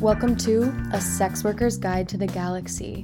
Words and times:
Welcome 0.00 0.34
to 0.38 0.74
A 0.92 1.00
Sex 1.00 1.44
Worker's 1.44 1.76
Guide 1.76 2.08
to 2.08 2.16
the 2.16 2.26
Galaxy, 2.26 3.02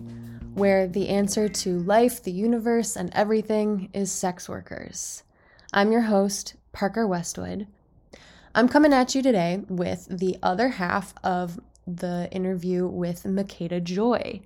where 0.55 0.89
the 0.89 1.09
answer 1.09 1.49
to 1.49 1.79
life, 1.79 2.21
the 2.21 2.33
universe, 2.33 2.97
and 2.97 3.11
everything 3.15 3.91
is 3.93 4.11
sex 4.11 4.49
workers. 4.49 5.23
I'm 5.73 5.93
your 5.93 6.01
host, 6.01 6.57
Parker 6.73 7.07
Westwood. 7.07 7.69
I'm 8.57 8.69
coming 8.69 8.93
at 8.93 9.15
you 9.15 9.23
today 9.23 9.63
with 9.69 10.09
the 10.11 10.37
other 10.43 10.71
half 10.71 11.15
of 11.23 11.61
the 11.87 12.29
interview 12.33 12.89
with 12.89 13.23
Makeda 13.23 13.85
Joi. 13.85 14.41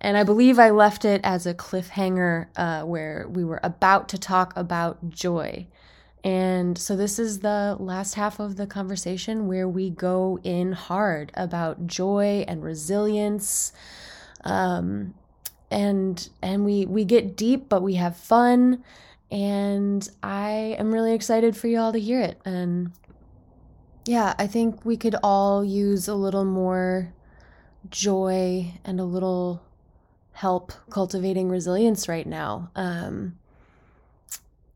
And 0.00 0.16
I 0.16 0.24
believe 0.24 0.58
I 0.58 0.70
left 0.70 1.04
it 1.04 1.20
as 1.22 1.46
a 1.46 1.54
cliffhanger 1.54 2.48
uh, 2.56 2.82
where 2.82 3.26
we 3.28 3.44
were 3.44 3.60
about 3.62 4.08
to 4.08 4.18
talk 4.18 4.56
about 4.56 5.08
joy. 5.10 5.68
And 6.24 6.78
so, 6.78 6.96
this 6.96 7.18
is 7.18 7.40
the 7.40 7.76
last 7.78 8.14
half 8.14 8.40
of 8.40 8.56
the 8.56 8.66
conversation 8.66 9.46
where 9.46 9.68
we 9.68 9.90
go 9.90 10.40
in 10.42 10.72
hard 10.72 11.30
about 11.34 11.86
joy 11.86 12.46
and 12.48 12.64
resilience. 12.64 13.72
Um, 14.42 15.14
and 15.70 16.28
and 16.42 16.64
we 16.64 16.86
we 16.86 17.04
get 17.04 17.36
deep, 17.36 17.68
but 17.68 17.82
we 17.82 17.94
have 17.94 18.16
fun. 18.16 18.82
And 19.30 20.08
I 20.22 20.76
am 20.78 20.94
really 20.94 21.12
excited 21.12 21.56
for 21.56 21.66
you 21.66 21.78
all 21.78 21.92
to 21.92 22.00
hear 22.00 22.20
it. 22.20 22.40
And 22.44 22.92
yeah, 24.06 24.34
I 24.38 24.46
think 24.46 24.84
we 24.84 24.96
could 24.96 25.16
all 25.22 25.64
use 25.64 26.08
a 26.08 26.14
little 26.14 26.44
more 26.44 27.12
joy 27.90 28.72
and 28.84 29.00
a 29.00 29.04
little 29.04 29.62
help 30.32 30.72
cultivating 30.90 31.48
resilience 31.48 32.08
right 32.08 32.26
now. 32.26 32.70
Um, 32.76 33.38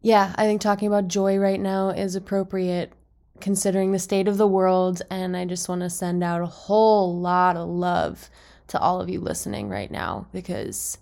yeah, 0.08 0.32
I 0.36 0.46
think 0.46 0.62
talking 0.62 0.88
about 0.88 1.06
joy 1.08 1.36
right 1.36 1.60
now 1.60 1.90
is 1.90 2.16
appropriate 2.16 2.94
considering 3.40 3.92
the 3.92 3.98
state 3.98 4.26
of 4.26 4.38
the 4.38 4.46
world. 4.46 5.02
And 5.10 5.36
I 5.36 5.44
just 5.44 5.68
want 5.68 5.82
to 5.82 5.90
send 5.90 6.24
out 6.24 6.40
a 6.40 6.46
whole 6.46 7.20
lot 7.20 7.58
of 7.58 7.68
love 7.68 8.30
to 8.68 8.80
all 8.80 9.02
of 9.02 9.10
you 9.10 9.20
listening 9.20 9.68
right 9.68 9.90
now 9.90 10.26
because 10.32 10.96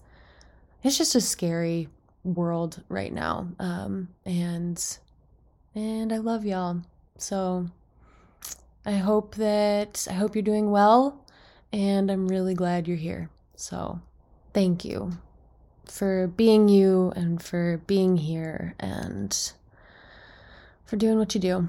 it's 0.83 0.99
just 0.99 1.15
a 1.15 1.21
scary 1.21 1.89
world 2.25 2.83
right 2.89 3.13
now. 3.13 3.47
Um, 3.61 4.09
and 4.25 4.99
and 5.77 6.13
I 6.13 6.17
love 6.17 6.45
y'all. 6.45 6.83
So 7.17 7.71
I 8.85 8.95
hope 8.95 9.37
that 9.37 10.09
I 10.11 10.15
hope 10.15 10.35
you're 10.35 10.43
doing 10.43 10.73
well 10.73 11.25
and 11.73 12.11
I'm 12.11 12.27
really 12.27 12.55
glad 12.55 12.89
you're 12.89 12.97
here. 12.97 13.31
So 13.55 14.01
thank 14.53 14.85
you 14.85 15.13
for 15.87 16.27
being 16.27 16.69
you 16.69 17.13
and 17.17 17.43
for 17.43 17.81
being 17.87 18.17
here 18.17 18.75
and 18.79 19.53
for 20.85 20.97
doing 20.97 21.19
what 21.19 21.35
you 21.35 21.41
do. 21.41 21.69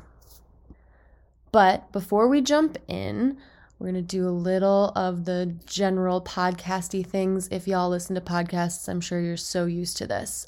But 1.51 1.91
before 1.91 2.27
we 2.27 2.41
jump 2.41 2.77
in, 2.87 3.37
we're 3.79 3.91
going 3.91 3.95
to 3.95 4.01
do 4.01 4.27
a 4.27 4.31
little 4.31 4.91
of 4.95 5.25
the 5.25 5.55
general 5.65 6.21
podcasty 6.21 7.05
things. 7.05 7.47
If 7.51 7.67
y'all 7.67 7.89
listen 7.89 8.15
to 8.15 8.21
podcasts, 8.21 8.89
I'm 8.89 9.01
sure 9.01 9.19
you're 9.19 9.37
so 9.37 9.65
used 9.65 9.97
to 9.97 10.07
this. 10.07 10.47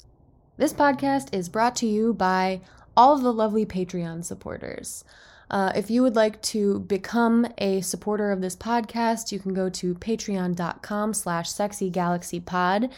This 0.56 0.72
podcast 0.72 1.32
is 1.32 1.48
brought 1.48 1.76
to 1.76 1.86
you 1.86 2.12
by 2.12 2.60
all 2.96 3.14
of 3.14 3.22
the 3.22 3.32
lovely 3.32 3.64
Patreon 3.64 4.24
supporters. 4.24 5.04
Uh, 5.50 5.72
if 5.74 5.90
you 5.90 6.02
would 6.02 6.14
like 6.14 6.40
to 6.42 6.80
become 6.80 7.46
a 7.58 7.80
supporter 7.80 8.30
of 8.30 8.40
this 8.40 8.54
podcast, 8.54 9.32
you 9.32 9.40
can 9.40 9.52
go 9.52 9.68
to 9.68 9.94
patreon.com 9.94 11.14
slash 11.14 11.48
sexygalaxypod 11.48 12.90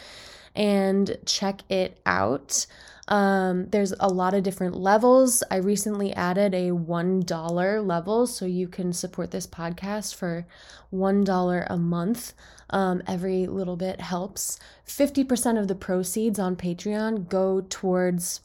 and 0.54 1.16
check 1.24 1.62
it 1.68 1.98
out. 2.04 2.66
Um, 3.08 3.68
there's 3.70 3.92
a 3.98 4.08
lot 4.08 4.34
of 4.34 4.42
different 4.42 4.76
levels. 4.76 5.42
I 5.50 5.56
recently 5.56 6.12
added 6.12 6.54
a 6.54 6.70
$1 6.70 7.86
level, 7.86 8.26
so 8.26 8.44
you 8.46 8.68
can 8.68 8.92
support 8.92 9.30
this 9.30 9.46
podcast 9.46 10.14
for 10.14 10.46
$1 10.92 11.66
a 11.68 11.76
month. 11.76 12.32
Um, 12.70 13.02
every 13.06 13.46
little 13.46 13.76
bit 13.76 14.00
helps. 14.00 14.58
50% 14.86 15.60
of 15.60 15.68
the 15.68 15.74
proceeds 15.74 16.38
on 16.38 16.56
Patreon 16.56 17.28
go 17.28 17.64
towards 17.68 18.40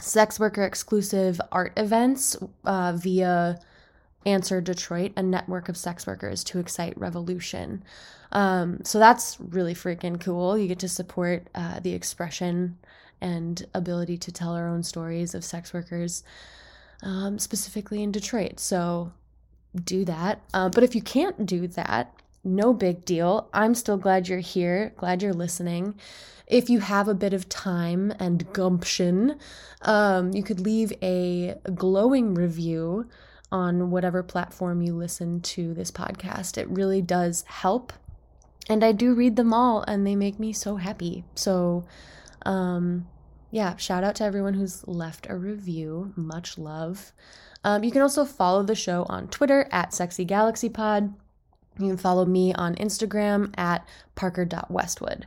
sex 0.00 0.40
worker 0.40 0.64
exclusive 0.64 1.40
art 1.52 1.72
events 1.76 2.36
uh, 2.64 2.92
via 2.96 3.58
Answer 4.26 4.60
Detroit, 4.60 5.12
a 5.16 5.22
network 5.22 5.68
of 5.68 5.76
sex 5.76 6.06
workers 6.06 6.42
to 6.44 6.58
excite 6.58 6.98
revolution. 6.98 7.82
Um, 8.32 8.80
so 8.84 8.98
that's 8.98 9.38
really 9.40 9.74
freaking 9.74 10.20
cool. 10.20 10.58
You 10.58 10.68
get 10.68 10.78
to 10.80 10.88
support 10.88 11.48
uh, 11.54 11.80
the 11.80 11.94
expression 11.94 12.78
and 13.20 13.66
ability 13.74 14.18
to 14.18 14.32
tell 14.32 14.54
our 14.54 14.68
own 14.68 14.82
stories 14.82 15.34
of 15.34 15.44
sex 15.44 15.72
workers, 15.72 16.24
um, 17.02 17.38
specifically 17.38 18.02
in 18.02 18.12
Detroit. 18.12 18.60
So 18.60 19.12
do 19.84 20.04
that. 20.04 20.42
Uh, 20.52 20.68
but 20.68 20.84
if 20.84 20.94
you 20.94 21.02
can't 21.02 21.46
do 21.46 21.66
that, 21.68 22.14
no 22.44 22.74
big 22.74 23.04
deal. 23.04 23.48
I'm 23.52 23.74
still 23.74 23.96
glad 23.96 24.28
you're 24.28 24.38
here, 24.38 24.92
glad 24.96 25.22
you're 25.22 25.32
listening. 25.32 25.94
If 26.46 26.68
you 26.68 26.80
have 26.80 27.08
a 27.08 27.14
bit 27.14 27.32
of 27.32 27.48
time 27.48 28.12
and 28.18 28.52
gumption, 28.52 29.38
um, 29.82 30.32
you 30.32 30.42
could 30.42 30.60
leave 30.60 30.92
a 31.02 31.56
glowing 31.74 32.34
review 32.34 33.08
on 33.54 33.90
whatever 33.90 34.22
platform 34.22 34.82
you 34.82 34.94
listen 34.94 35.40
to 35.40 35.72
this 35.74 35.90
podcast. 35.90 36.58
It 36.58 36.68
really 36.68 37.00
does 37.00 37.44
help 37.46 37.92
and 38.68 38.82
I 38.82 38.92
do 38.92 39.14
read 39.14 39.36
them 39.36 39.52
all 39.52 39.82
and 39.86 40.06
they 40.06 40.16
make 40.16 40.38
me 40.38 40.52
so 40.52 40.76
happy. 40.76 41.24
So, 41.34 41.84
um, 42.46 43.06
yeah, 43.50 43.76
shout 43.76 44.04
out 44.04 44.16
to 44.16 44.24
everyone 44.24 44.54
who's 44.54 44.86
left 44.88 45.26
a 45.28 45.36
review. 45.36 46.12
Much 46.16 46.58
love. 46.58 47.12
Um, 47.62 47.84
you 47.84 47.90
can 47.90 48.02
also 48.02 48.24
follow 48.24 48.62
the 48.62 48.74
show 48.74 49.06
on 49.08 49.28
Twitter 49.28 49.68
at 49.70 49.90
SexyGalaxyPod. 49.90 51.14
You 51.78 51.88
can 51.88 51.96
follow 51.96 52.24
me 52.24 52.52
on 52.54 52.74
Instagram 52.76 53.52
at 53.58 53.86
parker.westwood. 54.14 55.26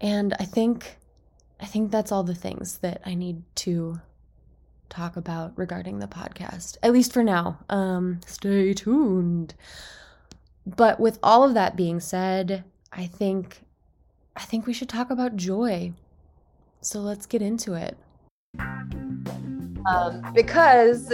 And 0.00 0.34
I 0.38 0.44
think 0.44 0.96
I 1.60 1.66
think 1.66 1.90
that's 1.90 2.10
all 2.10 2.22
the 2.22 2.34
things 2.34 2.78
that 2.78 3.02
I 3.04 3.12
need 3.12 3.42
to 3.56 4.00
talk 4.90 5.16
about 5.16 5.52
regarding 5.56 5.98
the 5.98 6.06
podcast. 6.06 6.76
At 6.82 6.92
least 6.92 7.12
for 7.12 7.22
now. 7.22 7.58
Um, 7.70 8.20
stay 8.26 8.74
tuned. 8.74 9.54
But 10.66 11.00
with 11.00 11.18
all 11.22 11.42
of 11.42 11.54
that 11.54 11.76
being 11.76 12.00
said, 12.00 12.64
I 12.92 13.06
think 13.06 13.62
I 14.36 14.42
think 14.42 14.66
we 14.66 14.72
should 14.72 14.88
talk 14.88 15.10
about 15.10 15.36
joy. 15.36 15.92
So 16.80 17.00
let's 17.00 17.26
get 17.26 17.42
into 17.42 17.74
it. 17.74 17.96
Um, 19.86 20.22
because 20.34 21.12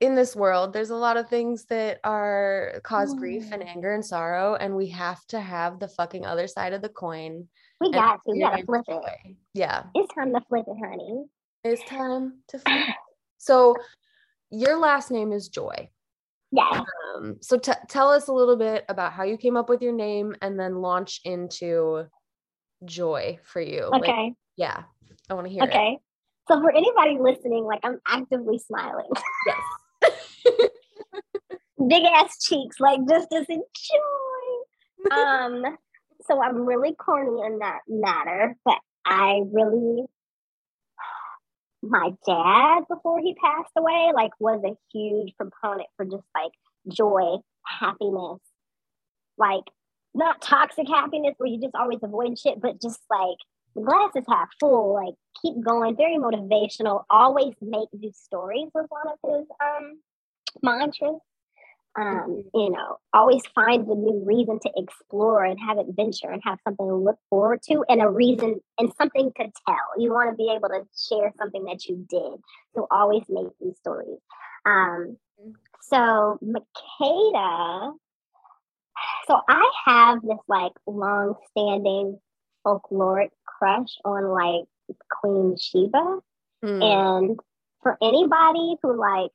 in 0.00 0.14
this 0.14 0.34
world, 0.34 0.72
there's 0.72 0.90
a 0.90 0.96
lot 0.96 1.16
of 1.16 1.28
things 1.28 1.64
that 1.66 2.00
are 2.04 2.80
cause 2.82 3.14
grief 3.14 3.52
and 3.52 3.62
anger 3.62 3.94
and 3.94 4.04
sorrow, 4.04 4.54
and 4.54 4.74
we 4.74 4.88
have 4.88 5.24
to 5.26 5.40
have 5.40 5.78
the 5.78 5.88
fucking 5.88 6.24
other 6.24 6.46
side 6.46 6.72
of 6.72 6.82
the 6.82 6.88
coin. 6.88 7.46
We 7.80 7.92
got 7.92 8.20
to. 8.26 8.32
We 8.32 8.40
gotta 8.40 8.64
flip 8.64 8.82
joy. 8.86 9.00
it. 9.24 9.36
Yeah. 9.54 9.84
It's 9.94 10.12
time 10.14 10.32
to 10.34 10.40
flip 10.48 10.64
it, 10.66 10.76
honey. 10.82 11.24
It's 11.64 11.82
time 11.84 12.40
to 12.48 12.58
flip. 12.58 12.86
so, 13.38 13.74
your 14.50 14.78
last 14.78 15.10
name 15.10 15.32
is 15.32 15.48
Joi. 15.48 15.90
Yeah. 16.52 16.82
Um, 17.16 17.36
so 17.40 17.58
t- 17.58 17.72
tell 17.88 18.10
us 18.10 18.28
a 18.28 18.32
little 18.32 18.56
bit 18.56 18.84
about 18.88 19.12
how 19.12 19.22
you 19.22 19.36
came 19.36 19.56
up 19.56 19.68
with 19.68 19.82
your 19.82 19.92
name 19.92 20.34
and 20.42 20.58
then 20.58 20.76
launch 20.76 21.20
into 21.24 22.06
joy 22.84 23.38
for 23.44 23.60
you. 23.60 23.82
Okay. 23.94 24.12
Like, 24.12 24.32
yeah. 24.56 24.82
I 25.28 25.34
want 25.34 25.46
to 25.46 25.52
hear 25.52 25.62
okay. 25.64 25.92
It. 25.92 26.00
So 26.48 26.60
for 26.60 26.72
anybody 26.72 27.18
listening, 27.20 27.64
like 27.64 27.80
I'm 27.84 28.00
actively 28.06 28.58
smiling. 28.58 29.08
Yes. 29.46 30.10
Big 31.88 32.04
ass 32.04 32.36
cheeks, 32.42 32.80
like 32.80 33.00
just 33.08 33.32
as 33.32 33.46
enjoy. 33.48 35.10
um, 35.16 35.76
so 36.22 36.42
I'm 36.42 36.66
really 36.66 36.94
corny 36.94 37.46
in 37.46 37.60
that 37.60 37.80
matter, 37.88 38.56
but 38.64 38.78
I 39.04 39.42
really 39.52 40.04
my 41.82 42.10
dad 42.26 42.84
before 42.88 43.20
he 43.20 43.34
passed 43.34 43.72
away 43.76 44.12
like 44.14 44.32
was 44.38 44.60
a 44.64 44.76
huge 44.92 45.34
proponent 45.36 45.88
for 45.96 46.04
just 46.04 46.26
like 46.34 46.52
joy 46.92 47.36
happiness. 47.64 48.40
Like 49.38 49.64
not 50.14 50.42
toxic 50.42 50.88
happiness 50.88 51.34
where 51.38 51.48
you 51.48 51.60
just 51.60 51.74
always 51.74 52.00
avoid 52.02 52.38
shit 52.38 52.60
but 52.60 52.80
just 52.80 53.00
like 53.10 53.38
the 53.74 53.82
glass 53.82 54.10
is 54.16 54.24
half 54.28 54.48
full 54.58 54.94
like 54.94 55.14
keep 55.40 55.62
going 55.64 55.96
very 55.96 56.16
motivational 56.16 57.04
always 57.08 57.54
make 57.62 57.88
new 57.92 58.10
stories 58.12 58.68
was 58.74 58.86
one 58.88 59.06
of 59.06 59.38
his 59.38 59.46
um 59.62 60.00
mantras 60.62 61.20
um, 61.98 62.44
you 62.54 62.70
know, 62.70 62.98
always 63.12 63.42
find 63.54 63.86
the 63.86 63.94
new 63.94 64.22
reason 64.24 64.58
to 64.60 64.70
explore 64.76 65.44
and 65.44 65.58
have 65.58 65.78
adventure 65.78 66.30
and 66.30 66.40
have 66.44 66.58
something 66.62 66.86
to 66.86 66.94
look 66.94 67.18
forward 67.28 67.62
to 67.64 67.84
and 67.88 68.00
a 68.00 68.08
reason 68.08 68.60
and 68.78 68.92
something 68.96 69.32
to 69.36 69.44
tell. 69.66 69.76
You 69.98 70.12
want 70.12 70.30
to 70.30 70.36
be 70.36 70.52
able 70.54 70.68
to 70.68 70.82
share 70.96 71.32
something 71.38 71.64
that 71.64 71.86
you 71.86 72.06
did. 72.08 72.40
So 72.74 72.86
always 72.90 73.24
make 73.28 73.48
these 73.60 73.76
stories. 73.78 74.18
Um, 74.64 75.16
so 75.80 76.38
Makeda, 76.44 77.94
so 79.26 79.40
I 79.48 79.70
have 79.86 80.22
this 80.22 80.38
like 80.46 80.72
long 80.86 81.34
standing 81.50 82.20
folkloric 82.64 83.30
crush 83.44 83.96
on 84.04 84.28
like 84.28 84.66
Queen 85.20 85.56
Sheba. 85.58 86.18
Mm. 86.64 86.82
And 86.82 87.40
for 87.82 87.96
anybody 88.02 88.76
who 88.82 88.96
like 88.96 89.32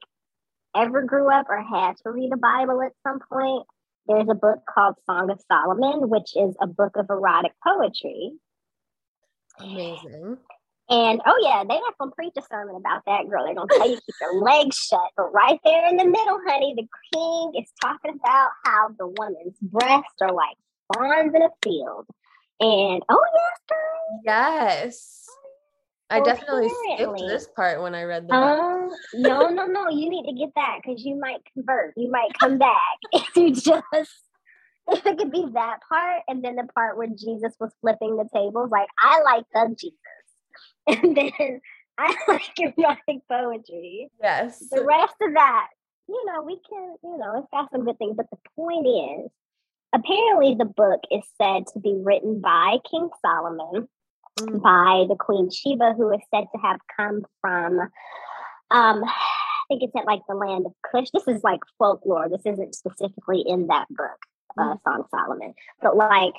ever 0.75 1.03
grew 1.03 1.31
up 1.31 1.47
or 1.49 1.61
had 1.61 1.97
to 2.03 2.11
read 2.11 2.31
the 2.31 2.37
Bible 2.37 2.81
at 2.81 2.91
some 3.03 3.19
point, 3.19 3.65
there's 4.07 4.27
a 4.29 4.35
book 4.35 4.59
called 4.69 4.95
Song 5.05 5.29
of 5.31 5.41
Solomon, 5.51 6.09
which 6.09 6.35
is 6.35 6.55
a 6.61 6.67
book 6.67 6.95
of 6.95 7.09
erotic 7.09 7.53
poetry. 7.63 8.33
Amazing. 9.59 10.37
And 10.87 11.19
oh 11.25 11.39
yeah, 11.41 11.63
they 11.67 11.79
not 11.79 11.97
gonna 11.97 12.11
preach 12.11 12.33
a 12.37 12.41
sermon 12.43 12.75
about 12.75 13.01
that 13.07 13.27
girl. 13.27 13.43
They're 13.43 13.55
gonna 13.55 13.67
tell 13.71 13.89
you 13.89 13.95
keep 13.95 14.15
your 14.21 14.43
legs 14.43 14.77
shut. 14.77 15.09
But 15.17 15.33
right 15.33 15.59
there 15.65 15.87
in 15.87 15.97
the 15.97 16.05
middle, 16.05 16.39
honey, 16.45 16.75
the 16.75 16.87
king 17.13 17.53
is 17.59 17.71
talking 17.81 18.11
about 18.11 18.49
how 18.63 18.89
the 18.99 19.07
woman's 19.07 19.57
breasts 19.63 20.21
are 20.21 20.31
like 20.31 20.57
fawns 20.93 21.33
in 21.33 21.41
a 21.41 21.49
field. 21.63 22.05
And 22.59 23.01
oh 23.09 23.25
yes, 23.33 23.59
girl. 23.67 24.21
Yes. 24.23 25.25
I 26.09 26.19
definitely 26.19 26.69
skipped 26.69 27.19
this 27.19 27.47
part 27.55 27.81
when 27.81 27.95
I 27.95 28.03
read 28.03 28.27
the 28.27 28.35
um, 28.35 28.89
no, 29.13 29.49
no, 29.49 29.65
no. 29.65 29.89
You 29.89 30.09
need 30.09 30.25
to 30.27 30.33
get 30.33 30.53
that 30.55 30.79
because 30.83 31.03
you 31.03 31.19
might 31.19 31.41
convert. 31.53 31.93
You 31.97 32.11
might 32.11 32.29
come 32.39 32.57
back 32.57 32.77
if 33.11 33.35
you 33.35 33.51
just 33.51 33.83
if 34.87 35.05
it 35.05 35.17
could 35.17 35.31
be 35.31 35.45
that 35.53 35.79
part 35.89 36.21
and 36.27 36.43
then 36.43 36.55
the 36.55 36.67
part 36.75 36.97
where 36.97 37.07
Jesus 37.07 37.55
was 37.59 37.71
flipping 37.81 38.17
the 38.17 38.27
tables. 38.33 38.69
Like 38.71 38.87
I 38.99 39.21
like 39.21 39.45
the 39.53 39.75
Jesus. 39.75 39.97
And 40.87 41.17
then 41.17 41.61
I 41.97 42.15
like 42.27 42.59
erotic 42.59 43.27
poetry. 43.27 44.09
Yes. 44.21 44.59
The 44.69 44.83
rest 44.83 45.15
of 45.21 45.33
that, 45.33 45.67
you 46.07 46.23
know, 46.27 46.43
we 46.43 46.59
can, 46.69 46.95
you 47.03 47.17
know, 47.17 47.39
it's 47.39 47.47
got 47.51 47.71
some 47.71 47.85
good 47.85 47.97
things. 47.97 48.15
But 48.15 48.29
the 48.29 48.37
point 48.55 48.85
is, 48.85 49.31
apparently 49.93 50.55
the 50.55 50.65
book 50.65 50.99
is 51.09 51.23
said 51.41 51.65
to 51.73 51.79
be 51.79 51.95
written 51.97 52.41
by 52.41 52.77
King 52.91 53.09
Solomon. 53.25 53.87
By 54.37 55.05
the 55.07 55.15
Queen 55.17 55.49
Sheba, 55.49 55.93
who 55.95 56.11
is 56.11 56.21
said 56.33 56.45
to 56.53 56.61
have 56.61 56.79
come 56.95 57.23
from, 57.41 57.79
um, 57.79 59.03
I 59.03 59.67
think 59.67 59.83
it's 59.83 59.95
at 59.95 60.05
like 60.05 60.21
the 60.27 60.35
land 60.35 60.65
of 60.65 60.73
Cush. 60.91 61.09
This 61.13 61.27
is 61.27 61.43
like 61.43 61.61
folklore. 61.79 62.29
This 62.29 62.45
isn't 62.45 62.75
specifically 62.75 63.43
in 63.45 63.67
that 63.67 63.87
book, 63.89 64.19
uh, 64.57 64.75
mm. 64.75 64.79
Song 64.83 65.05
Solomon, 65.09 65.53
but 65.81 65.95
like 65.95 66.33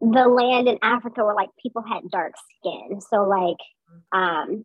the 0.00 0.28
land 0.28 0.68
in 0.68 0.78
Africa 0.82 1.24
where 1.24 1.34
like 1.34 1.50
people 1.62 1.82
had 1.82 2.10
dark 2.10 2.34
skin. 2.58 3.00
So 3.00 3.24
like, 3.24 3.56
um, 4.12 4.64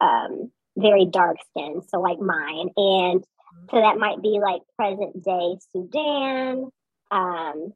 um, 0.00 0.50
very 0.76 1.04
dark 1.04 1.36
skin. 1.50 1.82
So 1.88 2.00
like 2.00 2.18
mine, 2.18 2.70
and 2.76 3.24
so 3.70 3.80
that 3.80 3.98
might 3.98 4.22
be 4.22 4.40
like 4.40 4.62
present 4.76 5.22
day 5.22 5.56
Sudan, 5.72 6.70
um, 7.10 7.72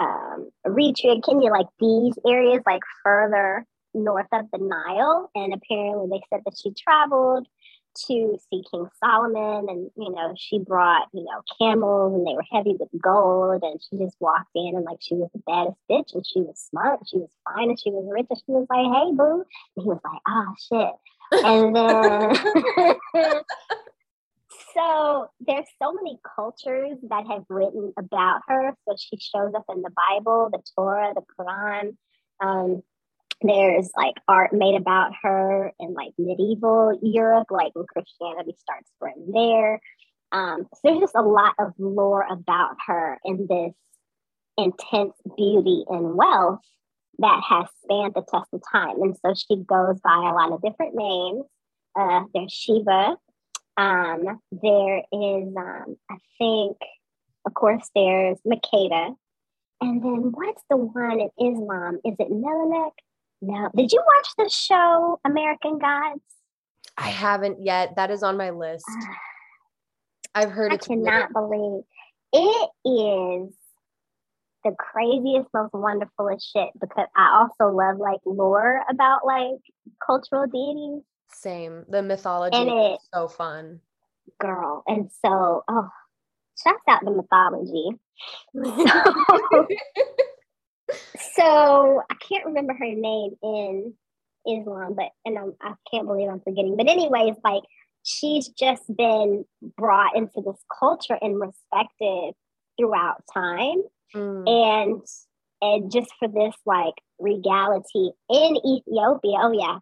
um, 0.00 0.50
Eritrea, 0.66 1.22
Kenya, 1.24 1.50
like 1.50 1.68
these 1.78 2.14
areas, 2.26 2.62
like 2.66 2.82
further 3.04 3.64
north 3.94 4.28
of 4.32 4.46
the 4.52 4.58
Nile. 4.58 5.30
And 5.34 5.54
apparently 5.54 6.08
they 6.10 6.22
said 6.30 6.42
that 6.44 6.58
she 6.58 6.72
traveled 6.72 7.46
to 7.94 8.38
see 8.50 8.62
King 8.70 8.86
Solomon 9.02 9.68
and 9.68 9.90
you 9.96 10.10
know 10.12 10.32
she 10.36 10.58
brought 10.58 11.08
you 11.12 11.24
know 11.24 11.42
camels 11.58 12.14
and 12.14 12.26
they 12.26 12.34
were 12.34 12.44
heavy 12.50 12.76
with 12.78 12.88
gold 13.02 13.62
and 13.62 13.80
she 13.82 13.98
just 13.98 14.16
walked 14.20 14.50
in 14.54 14.74
and 14.76 14.84
like 14.84 14.98
she 15.00 15.14
was 15.14 15.28
the 15.32 15.42
baddest 15.46 15.76
bitch 15.90 16.14
and 16.14 16.24
she 16.26 16.40
was 16.40 16.58
smart 16.70 17.00
and 17.00 17.08
she 17.08 17.16
was 17.16 17.30
fine 17.44 17.68
and 17.68 17.80
she 17.80 17.90
was 17.90 18.08
rich 18.08 18.26
and 18.30 18.38
she 18.38 18.52
was 18.52 18.66
like 18.70 18.86
hey 18.86 19.12
boo 19.16 19.44
and 19.76 19.82
he 19.82 19.88
was 19.88 20.00
like 20.04 20.20
oh 20.28 20.54
shit 20.68 20.94
and 21.44 21.74
then 21.74 23.42
so 24.74 25.28
there's 25.40 25.66
so 25.82 25.92
many 25.92 26.18
cultures 26.36 26.96
that 27.02 27.26
have 27.26 27.44
written 27.48 27.92
about 27.98 28.42
her 28.46 28.72
so 28.86 28.94
she 28.98 29.16
shows 29.16 29.52
up 29.54 29.64
in 29.68 29.82
the 29.82 29.90
Bible 29.90 30.48
the 30.52 30.62
Torah 30.76 31.12
the 31.14 31.22
Quran 31.38 31.96
um, 32.40 32.82
there's 33.42 33.90
like 33.96 34.14
art 34.28 34.52
made 34.52 34.76
about 34.76 35.12
her 35.22 35.72
in 35.80 35.94
like 35.94 36.12
medieval 36.18 36.98
Europe, 37.02 37.48
like 37.50 37.74
when 37.74 37.86
Christianity 37.86 38.54
starts 38.58 38.90
spreading 38.96 39.30
there. 39.32 39.80
Um, 40.32 40.66
so 40.74 40.80
there's 40.84 41.00
just 41.00 41.14
a 41.16 41.22
lot 41.22 41.54
of 41.58 41.72
lore 41.78 42.24
about 42.30 42.76
her 42.86 43.18
in 43.24 43.46
this 43.48 43.72
intense 44.56 45.14
beauty 45.36 45.84
and 45.88 46.14
wealth 46.14 46.60
that 47.18 47.42
has 47.48 47.66
spanned 47.82 48.14
the 48.14 48.24
test 48.30 48.48
of 48.52 48.62
time. 48.70 49.02
And 49.02 49.16
so 49.24 49.34
she 49.34 49.56
goes 49.56 50.00
by 50.00 50.14
a 50.14 50.34
lot 50.34 50.52
of 50.52 50.62
different 50.62 50.94
names. 50.94 51.44
Uh, 51.98 52.24
there's 52.34 52.52
Sheba. 52.52 53.16
Um, 53.76 54.40
there 54.50 54.98
is, 54.98 55.56
um, 55.56 55.96
I 56.10 56.16
think, 56.38 56.76
of 57.46 57.54
course, 57.54 57.88
there's 57.94 58.38
Makeda. 58.46 59.14
And 59.80 60.02
then 60.02 60.32
what's 60.32 60.62
the 60.68 60.76
one 60.76 61.20
in 61.20 61.30
Islam? 61.38 61.96
Is 62.04 62.14
it 62.18 62.30
Melanek? 62.30 62.92
No. 63.42 63.70
Did 63.74 63.92
you 63.92 64.02
watch 64.04 64.28
the 64.36 64.50
show 64.50 65.20
American 65.24 65.78
Gods? 65.78 66.20
I 66.96 67.08
haven't 67.08 67.64
yet. 67.64 67.96
That 67.96 68.10
is 68.10 68.22
on 68.22 68.36
my 68.36 68.50
list. 68.50 68.84
I've 70.34 70.50
heard 70.50 70.72
I 70.72 70.76
cannot 70.76 71.32
believe 71.32 71.82
it 72.32 72.70
is 72.84 73.54
the 74.62 74.74
craziest, 74.78 75.48
most 75.54 75.72
wonderfulest 75.72 76.42
shit 76.52 76.68
because 76.80 77.08
I 77.16 77.40
also 77.40 77.74
love 77.74 77.96
like 77.98 78.20
lore 78.24 78.82
about 78.88 79.24
like 79.24 79.60
cultural 80.04 80.46
deities. 80.46 81.02
Same. 81.32 81.84
The 81.88 82.02
mythology 82.02 82.56
and 82.56 82.68
it, 82.68 82.92
is 82.94 82.98
so 83.12 83.28
fun. 83.28 83.80
Girl. 84.38 84.84
And 84.86 85.10
so, 85.24 85.64
oh, 85.66 85.88
shouts 86.62 86.82
out 86.88 87.04
the 87.04 87.10
mythology. 87.10 87.98
So, 91.34 92.02
I 92.10 92.14
can't 92.14 92.46
remember 92.46 92.74
her 92.74 92.86
name 92.86 93.32
in 93.42 93.94
Islam, 94.46 94.94
but 94.94 95.10
and 95.24 95.38
I'm, 95.38 95.54
I 95.60 95.74
can 95.90 96.04
not 96.04 96.06
believe 96.06 96.28
I'm 96.28 96.40
forgetting. 96.40 96.76
But 96.76 96.88
anyways, 96.88 97.36
like 97.44 97.62
she's 98.02 98.48
just 98.48 98.82
been 98.94 99.44
brought 99.76 100.16
into 100.16 100.42
this 100.44 100.62
culture 100.78 101.18
and 101.20 101.40
respected 101.40 102.34
throughout 102.78 103.22
time, 103.32 103.82
mm. 104.14 104.44
and 104.46 105.02
and 105.62 105.92
just 105.92 106.10
for 106.18 106.28
this 106.28 106.54
like 106.64 106.94
regality 107.18 108.12
in 108.30 108.56
Ethiopia. 108.56 109.36
Oh 109.40 109.52
yeah, 109.52 109.78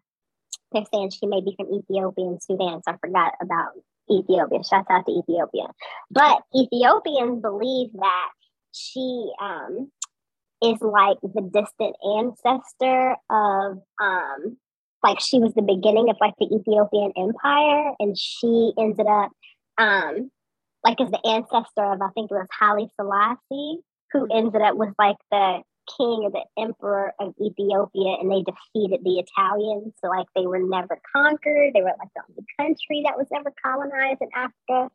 they're 0.71 0.85
saying 0.93 1.11
she 1.11 1.27
may 1.27 1.41
be 1.41 1.55
from 1.57 1.73
Ethiopia 1.73 2.25
and 2.25 2.43
Sudan, 2.43 2.81
so 2.83 2.91
I 2.91 2.97
forgot 2.97 3.33
about 3.41 3.71
Ethiopia. 4.11 4.63
Shout 4.63 4.85
out 4.89 5.05
to 5.05 5.11
Ethiopia. 5.11 5.67
But 6.11 6.41
Ethiopians 6.55 7.41
believe 7.41 7.91
that 7.93 8.29
she 8.71 9.31
um 9.41 9.91
is 10.61 10.81
like 10.81 11.17
the 11.21 11.41
distant 11.41 11.95
ancestor 12.03 13.15
of 13.29 13.81
um 14.01 14.57
like 15.03 15.19
she 15.19 15.39
was 15.39 15.53
the 15.53 15.61
beginning 15.61 16.09
of 16.09 16.17
like 16.19 16.33
the 16.39 16.53
Ethiopian 16.53 17.13
Empire 17.15 17.93
and 17.99 18.17
she 18.17 18.73
ended 18.77 19.07
up 19.07 19.31
um 19.77 20.29
like 20.83 20.99
as 20.99 21.09
the 21.11 21.25
ancestor 21.25 21.93
of 21.93 22.01
I 22.01 22.09
think 22.13 22.31
it 22.31 22.35
was 22.35 22.47
Haile 22.57 22.89
Selassie 22.99 23.79
who 24.11 24.27
ended 24.31 24.61
up 24.61 24.75
was 24.75 24.93
like 24.99 25.17
the 25.31 25.61
king 25.97 26.21
or 26.23 26.31
the 26.31 26.45
emperor 26.61 27.13
of 27.19 27.33
Ethiopia 27.41 28.17
and 28.19 28.29
they 28.29 28.43
defeated 28.43 29.03
the 29.03 29.23
Italians 29.23 29.93
so 30.01 30.09
like 30.09 30.27
they 30.35 30.45
were 30.45 30.59
never 30.59 30.99
conquered. 31.15 31.73
They 31.73 31.81
were 31.81 31.95
like 31.97 32.09
the 32.15 32.23
only 32.29 32.45
country 32.59 33.03
that 33.05 33.17
was 33.17 33.27
ever 33.33 33.53
colonized 33.63 34.21
in 34.21 34.29
Africa. 34.35 34.93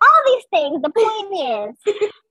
All 0.00 0.22
these 0.26 0.44
things 0.50 0.82
the 0.82 0.90
point 0.90 1.78
is 1.86 2.10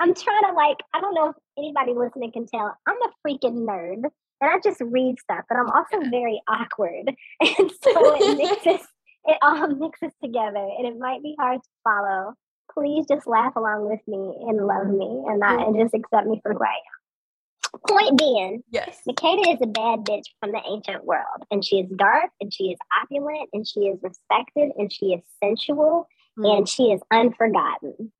I'm 0.00 0.14
trying 0.14 0.42
to 0.48 0.52
like, 0.54 0.78
I 0.94 1.00
don't 1.00 1.14
know 1.14 1.28
if 1.30 1.36
anybody 1.56 1.92
listening 1.94 2.32
can 2.32 2.46
tell, 2.46 2.76
I'm 2.86 2.96
a 3.02 3.10
freaking 3.26 3.66
nerd 3.66 4.02
and 4.40 4.50
I 4.50 4.58
just 4.62 4.80
read 4.80 5.18
stuff, 5.20 5.44
but 5.48 5.56
I'm 5.56 5.70
also 5.70 6.10
very 6.10 6.42
awkward. 6.48 7.14
And 7.40 7.70
so 7.82 8.16
it 8.16 8.36
mixes, 8.38 8.86
it 9.24 9.38
all 9.42 9.68
mixes 9.68 10.12
together 10.22 10.66
and 10.78 10.86
it 10.86 10.98
might 10.98 11.22
be 11.22 11.36
hard 11.38 11.60
to 11.62 11.68
follow. 11.84 12.34
Please 12.72 13.06
just 13.06 13.26
laugh 13.26 13.54
along 13.56 13.88
with 13.88 14.00
me 14.06 14.34
and 14.48 14.66
love 14.66 14.88
me 14.88 15.24
and 15.28 15.40
not 15.40 15.66
and 15.66 15.76
just 15.76 15.94
accept 15.94 16.26
me 16.26 16.40
for 16.42 16.52
who 16.52 16.64
I 16.64 16.68
am. 16.68 17.80
Point 17.88 18.18
being, 18.18 18.62
yes, 18.70 19.00
Makeda 19.08 19.54
is 19.54 19.60
a 19.62 19.66
bad 19.66 20.00
bitch 20.00 20.24
from 20.40 20.52
the 20.52 20.60
ancient 20.68 21.04
world, 21.06 21.46
and 21.50 21.64
she 21.64 21.80
is 21.80 21.90
dark, 21.96 22.30
and 22.38 22.52
she 22.52 22.64
is 22.64 22.78
opulent, 23.02 23.48
and 23.54 23.66
she 23.66 23.80
is 23.80 23.98
respected, 24.02 24.72
and 24.76 24.92
she 24.92 25.06
is 25.06 25.22
sensual, 25.42 26.06
mm. 26.38 26.58
and 26.58 26.68
she 26.68 26.92
is 26.92 27.00
unforgotten. 27.10 28.12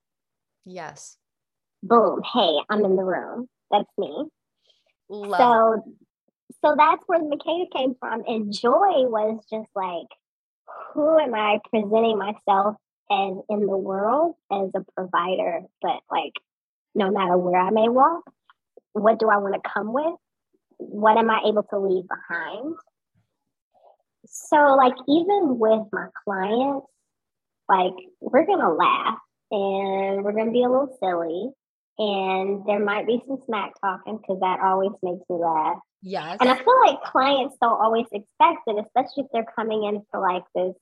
Yes 0.65 1.17
boom, 1.83 2.21
hey, 2.33 2.57
I'm 2.69 2.83
in 2.85 2.95
the 2.95 3.03
room. 3.03 3.47
That's 3.69 3.89
me. 3.97 4.25
Love. 5.09 5.83
So 5.83 5.93
so 6.63 6.75
that's 6.77 7.03
where 7.07 7.19
the 7.19 7.25
Makeda 7.25 7.71
came 7.75 7.95
from. 7.99 8.23
And 8.25 8.53
joy 8.53 9.05
was 9.05 9.43
just 9.51 9.69
like, 9.75 10.07
who 10.93 11.19
am 11.19 11.35
I 11.35 11.59
presenting 11.69 12.17
myself 12.17 12.77
as 13.11 13.33
in 13.49 13.65
the 13.67 13.77
world 13.77 14.35
as 14.51 14.69
a 14.75 14.85
provider? 14.95 15.61
But 15.81 15.99
like, 16.09 16.33
no 16.95 17.11
matter 17.11 17.37
where 17.37 17.59
I 17.59 17.69
may 17.69 17.89
walk, 17.89 18.23
what 18.93 19.19
do 19.19 19.29
I 19.29 19.37
want 19.37 19.55
to 19.55 19.69
come 19.73 19.91
with? 19.91 20.15
What 20.77 21.17
am 21.17 21.29
I 21.29 21.41
able 21.47 21.63
to 21.63 21.79
leave 21.79 22.05
behind? 22.07 22.75
So, 24.25 24.75
like, 24.75 24.93
even 25.07 25.59
with 25.59 25.87
my 25.91 26.07
clients, 26.23 26.87
like, 27.67 27.93
we're 28.21 28.45
going 28.45 28.59
to 28.59 28.69
laugh 28.69 29.17
and 29.51 30.23
we're 30.23 30.31
going 30.31 30.45
to 30.45 30.51
be 30.51 30.63
a 30.63 30.69
little 30.69 30.97
silly 31.01 31.51
and 31.97 32.65
there 32.65 32.83
might 32.83 33.07
be 33.07 33.21
some 33.25 33.37
smack 33.45 33.73
talking 33.81 34.17
because 34.17 34.39
that 34.39 34.59
always 34.61 34.91
makes 35.03 35.23
me 35.29 35.37
laugh. 35.37 35.77
Yes. 36.01 36.37
And 36.41 36.49
I 36.49 36.55
feel 36.55 36.79
like 36.85 37.01
clients 37.03 37.55
don't 37.61 37.79
always 37.81 38.07
expect 38.11 38.61
it, 38.67 38.83
especially 38.85 39.23
if 39.23 39.27
they're 39.31 39.45
coming 39.55 39.83
in 39.83 40.01
for 40.11 40.19
like 40.19 40.43
this 40.55 40.75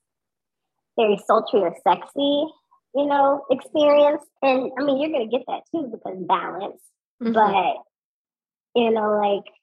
very 0.97 1.19
sultry 1.25 1.61
or 1.61 1.75
sexy, 1.83 2.47
you 2.95 3.05
know, 3.05 3.45
experience. 3.51 4.23
And 4.41 4.71
I 4.79 4.83
mean, 4.83 4.99
you're 4.99 5.11
going 5.11 5.29
to 5.29 5.37
get 5.37 5.45
that 5.47 5.61
too 5.71 5.91
because 5.91 6.17
balance. 6.27 6.81
Mm-hmm. 7.21 7.33
But, 7.33 7.75
you 8.75 8.91
know, 8.91 9.19
like, 9.21 9.53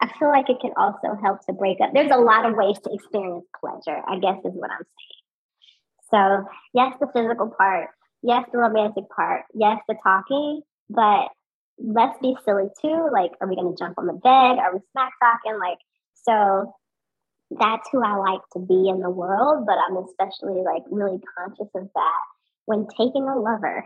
I 0.00 0.18
feel 0.18 0.28
like 0.28 0.50
it 0.50 0.60
can 0.60 0.72
also 0.76 1.16
help 1.22 1.46
to 1.46 1.52
break 1.52 1.78
up. 1.80 1.90
There's 1.94 2.10
a 2.10 2.16
lot 2.16 2.44
of 2.44 2.56
ways 2.56 2.78
to 2.84 2.92
experience 2.92 3.46
pleasure, 3.60 4.02
I 4.06 4.18
guess 4.18 4.38
is 4.44 4.52
what 4.54 4.70
I'm 4.70 4.84
saying. 4.84 5.14
So, 6.10 6.44
yes, 6.74 6.94
the 7.00 7.06
physical 7.14 7.52
part, 7.56 7.90
yes, 8.24 8.44
the 8.50 8.58
romantic 8.58 9.04
part, 9.14 9.42
yes, 9.54 9.78
the 9.86 9.94
talking, 10.02 10.62
but 10.88 11.28
let's 11.78 12.18
be 12.20 12.34
silly 12.44 12.68
too. 12.80 13.08
Like, 13.12 13.32
are 13.40 13.48
we 13.48 13.54
going 13.54 13.76
to 13.76 13.78
jump 13.78 13.98
on 13.98 14.06
the 14.06 14.14
bed? 14.14 14.58
Are 14.58 14.72
we 14.72 14.80
smack 14.92 15.12
talking? 15.22 15.58
Like, 15.60 15.78
so 16.14 16.72
that's 17.50 17.86
who 17.92 18.02
I 18.02 18.16
like 18.16 18.40
to 18.54 18.60
be 18.60 18.88
in 18.88 19.00
the 19.00 19.10
world, 19.10 19.66
but 19.66 19.76
I'm 19.76 19.96
especially 19.98 20.62
like 20.62 20.82
really 20.90 21.20
conscious 21.36 21.68
of 21.74 21.88
that 21.94 22.20
when 22.64 22.86
taking 22.96 23.28
a 23.28 23.38
lover. 23.38 23.84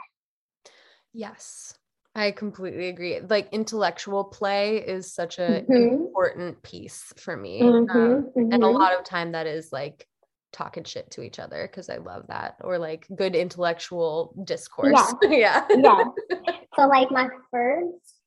Yes. 1.12 1.76
I 2.14 2.30
completely 2.30 2.88
agree. 2.88 3.20
Like 3.20 3.48
intellectual 3.52 4.24
play 4.24 4.78
is 4.78 5.12
such 5.12 5.38
an 5.38 5.64
mm-hmm. 5.64 5.94
important 5.94 6.62
piece 6.62 7.12
for 7.16 7.36
me. 7.36 7.60
Mm-hmm, 7.62 7.96
um, 7.96 8.08
mm-hmm. 8.24 8.52
And 8.52 8.54
a 8.54 8.58
mm-hmm. 8.58 8.76
lot 8.76 8.98
of 8.98 9.04
time 9.04 9.32
that 9.32 9.46
is 9.46 9.72
like 9.72 10.06
talking 10.52 10.84
shit 10.84 11.10
to 11.12 11.22
each 11.22 11.38
other 11.38 11.68
because 11.70 11.88
I 11.90 11.96
love 11.98 12.26
that 12.28 12.56
or 12.62 12.78
like 12.78 13.06
good 13.14 13.34
intellectual 13.34 14.34
discourse. 14.44 15.14
Yeah. 15.22 15.66
yeah. 15.68 15.68
yeah. 15.70 16.04
So 16.76 16.86
like 16.86 17.10
my 17.10 17.28
first 17.50 18.18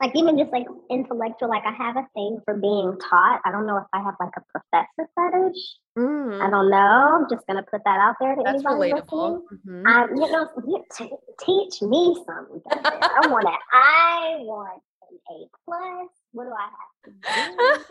like 0.00 0.12
even 0.14 0.38
just 0.38 0.52
like 0.52 0.66
intellectual, 0.90 1.48
like 1.48 1.64
I 1.66 1.72
have 1.72 1.96
a 1.96 2.06
thing 2.14 2.40
for 2.44 2.54
being 2.54 2.96
taught. 3.10 3.40
I 3.44 3.50
don't 3.50 3.66
know 3.66 3.78
if 3.78 3.84
I 3.92 4.00
have 4.00 4.14
like 4.20 4.32
a 4.36 4.42
professor 4.52 5.10
fetish. 5.16 5.76
Mm. 5.98 6.40
I 6.40 6.50
don't 6.50 6.70
know. 6.70 6.76
I'm 6.78 7.26
just 7.28 7.44
gonna 7.48 7.64
put 7.64 7.82
that 7.84 7.98
out 7.98 8.14
there 8.20 8.36
to 8.36 8.42
That's 8.44 8.64
anybody 8.64 8.92
relatable. 8.92 9.42
Mm-hmm. 9.66 9.86
Um, 9.86 10.10
you 10.14 10.30
know, 10.30 10.48
t- 10.96 11.10
teach 11.44 11.82
me 11.82 12.16
something. 12.26 12.62
I 12.70 13.26
want 13.26 13.48
it. 13.48 13.60
I 13.72 14.36
want 14.40 14.82
an 15.10 15.18
A 15.30 15.48
plus. 15.64 16.10
What 16.30 16.44
do 16.44 16.50
I 16.52 16.68
have 16.78 17.46
to 17.48 17.78
do? 17.78 17.84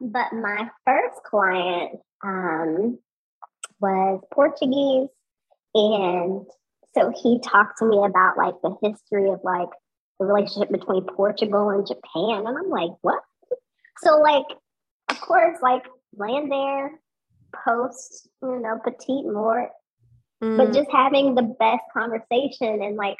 but 0.12 0.32
my 0.32 0.68
first 0.84 1.22
client 1.24 2.00
um, 2.24 2.98
was 3.80 4.22
Portuguese, 4.32 5.08
and 5.74 6.46
so 6.94 7.12
he 7.22 7.40
talked 7.40 7.78
to 7.78 7.84
me 7.84 7.98
about 8.04 8.36
like 8.36 8.54
the 8.62 8.76
history 8.82 9.30
of 9.30 9.40
like 9.44 9.68
the 10.20 10.26
relationship 10.26 10.70
between 10.70 11.04
Portugal 11.04 11.70
and 11.70 11.86
Japan. 11.86 12.46
And 12.46 12.58
I'm 12.58 12.68
like, 12.68 12.90
what? 13.00 13.22
So, 14.02 14.18
like, 14.18 14.46
of 15.08 15.20
course, 15.20 15.58
like, 15.62 15.86
land 16.16 16.52
there, 16.52 17.00
post, 17.64 18.28
you 18.42 18.60
know, 18.60 18.78
petite 18.84 19.24
mort, 19.24 19.70
mm. 20.42 20.56
but 20.56 20.72
just 20.72 20.90
having 20.92 21.34
the 21.34 21.54
best 21.58 21.82
conversation 21.92 22.82
and, 22.82 22.96
like, 22.96 23.16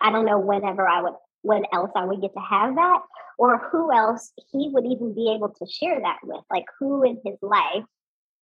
I 0.00 0.10
don't 0.10 0.26
know 0.26 0.38
whenever 0.38 0.86
I 0.86 1.02
would, 1.02 1.14
when 1.42 1.64
else 1.72 1.90
I 1.96 2.04
would 2.04 2.20
get 2.20 2.34
to 2.34 2.40
have 2.40 2.74
that, 2.76 3.00
or 3.38 3.58
who 3.70 3.92
else 3.92 4.32
he 4.52 4.70
would 4.72 4.84
even 4.84 5.14
be 5.14 5.32
able 5.34 5.50
to 5.50 5.66
share 5.66 6.00
that 6.00 6.18
with. 6.22 6.44
Like, 6.50 6.64
who 6.78 7.02
in 7.02 7.20
his 7.24 7.36
life 7.42 7.84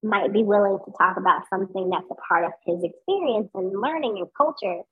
might 0.05 0.33
be 0.33 0.45
willing 0.45 0.79
to 0.85 0.93
talk 0.99 1.17
about 1.17 1.43
something 1.51 1.91
that's 1.91 2.11
a 2.11 2.15
part 2.29 2.45
of 2.45 2.53
his 2.67 2.85
experience 2.85 3.51
and 3.55 3.81
learning 3.81 4.19
and 4.19 4.29
culture 4.37 4.83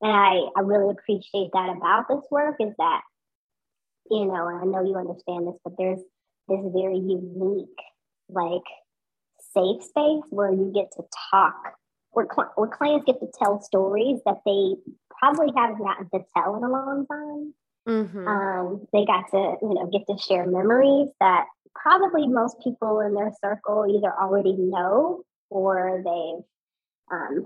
and 0.00 0.12
I, 0.12 0.48
I 0.56 0.62
really 0.62 0.90
appreciate 0.92 1.50
that 1.52 1.76
about 1.76 2.06
this 2.08 2.24
work 2.30 2.56
is 2.58 2.72
that, 2.78 3.02
you 4.10 4.24
know, 4.24 4.48
and 4.48 4.60
I 4.60 4.64
know 4.64 4.84
you 4.84 4.96
understand 4.96 5.46
this, 5.46 5.60
but 5.62 5.74
there's 5.76 6.00
this 6.48 6.60
very 6.74 6.96
unique, 6.96 7.68
like, 8.28 8.62
safe 9.54 9.82
space 9.82 10.24
where 10.30 10.52
you 10.52 10.72
get 10.74 10.90
to 10.96 11.02
talk, 11.30 11.74
where, 12.12 12.26
cl- 12.34 12.52
where 12.56 12.68
clients 12.68 13.04
get 13.04 13.20
to 13.20 13.26
tell 13.38 13.60
stories 13.60 14.20
that 14.24 14.38
they 14.46 14.76
probably 15.20 15.52
haven't 15.54 15.84
gotten 15.84 16.08
to 16.14 16.24
tell 16.34 16.56
in 16.56 16.64
a 16.64 16.70
long 16.70 17.06
time. 17.06 17.54
Mm-hmm. 17.90 18.28
Um, 18.28 18.86
they 18.92 19.04
got 19.04 19.30
to, 19.32 19.56
you 19.60 19.74
know, 19.74 19.90
get 19.92 20.06
to 20.06 20.16
share 20.16 20.46
memories 20.46 21.08
that 21.18 21.46
probably 21.74 22.28
most 22.28 22.56
people 22.62 23.00
in 23.00 23.14
their 23.14 23.32
circle 23.42 23.84
either 23.88 24.12
already 24.12 24.54
know 24.56 25.22
or 25.50 26.00
they've 26.04 26.44
um, 27.12 27.44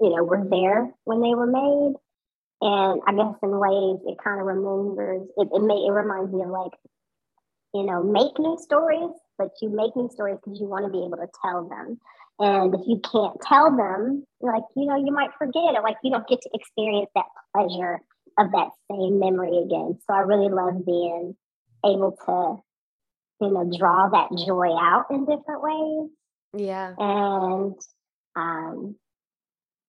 you 0.00 0.10
know, 0.16 0.24
were 0.24 0.44
there 0.48 0.90
when 1.04 1.20
they 1.20 1.34
were 1.34 1.46
made. 1.46 1.94
And 2.62 3.02
I 3.06 3.12
guess 3.12 3.36
in 3.42 3.58
ways 3.58 4.00
it 4.06 4.16
kind 4.22 4.40
of 4.40 4.46
remembers 4.46 5.28
it, 5.36 5.48
it 5.52 5.62
may 5.62 5.74
it 5.74 5.92
reminds 5.92 6.32
me 6.32 6.42
of 6.42 6.48
like, 6.48 6.72
you 7.74 7.84
know, 7.84 8.02
make 8.02 8.38
new 8.38 8.56
stories, 8.58 9.10
but 9.36 9.50
you 9.60 9.68
make 9.68 9.94
new 9.94 10.08
stories 10.12 10.38
because 10.42 10.60
you 10.60 10.68
want 10.68 10.86
to 10.86 10.92
be 10.92 11.04
able 11.04 11.18
to 11.18 11.28
tell 11.42 11.68
them. 11.68 11.98
And 12.38 12.74
if 12.74 12.80
you 12.86 13.00
can't 13.00 13.36
tell 13.42 13.76
them, 13.76 14.26
like, 14.40 14.62
you 14.74 14.86
know, 14.86 14.96
you 14.96 15.12
might 15.12 15.30
forget 15.38 15.74
it. 15.74 15.82
Like 15.82 15.96
you 16.02 16.10
don't 16.10 16.26
get 16.26 16.40
to 16.42 16.50
experience 16.54 17.10
that 17.14 17.26
pleasure 17.54 18.00
of 18.38 18.52
that 18.52 18.68
same 18.90 19.18
memory 19.18 19.58
again. 19.58 19.98
So 20.06 20.14
I 20.14 20.20
really 20.20 20.48
love 20.48 20.84
being 20.84 21.36
able 21.84 22.16
to, 22.26 22.62
you 23.44 23.52
know, 23.52 23.70
draw 23.76 24.08
that 24.10 24.28
joy 24.46 24.74
out 24.78 25.06
in 25.10 25.24
different 25.26 25.62
ways. 25.62 26.10
Yeah. 26.54 26.94
And 26.98 27.74
um, 28.36 28.96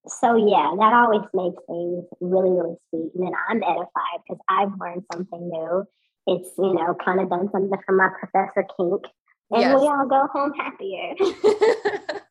so 0.07 0.35
yeah, 0.35 0.73
that 0.77 0.93
always 0.93 1.27
makes 1.33 1.61
things 1.67 2.05
really, 2.19 2.49
really 2.49 2.75
sweet. 2.89 3.11
And 3.15 3.27
then 3.27 3.33
I'm 3.49 3.63
edified 3.63 4.21
because 4.27 4.41
I've 4.49 4.79
learned 4.79 5.03
something 5.11 5.49
new. 5.49 5.85
It's, 6.25 6.49
you 6.57 6.73
know, 6.73 6.95
kind 7.03 7.19
of 7.19 7.29
done 7.29 7.49
something 7.51 7.79
for 7.85 7.95
my 7.95 8.09
professor 8.19 8.65
kink. 8.77 9.03
And 9.51 9.61
yes. 9.61 9.79
we 9.79 9.87
all 9.87 10.07
go 10.07 10.27
home 10.31 10.53
happier. 10.53 11.15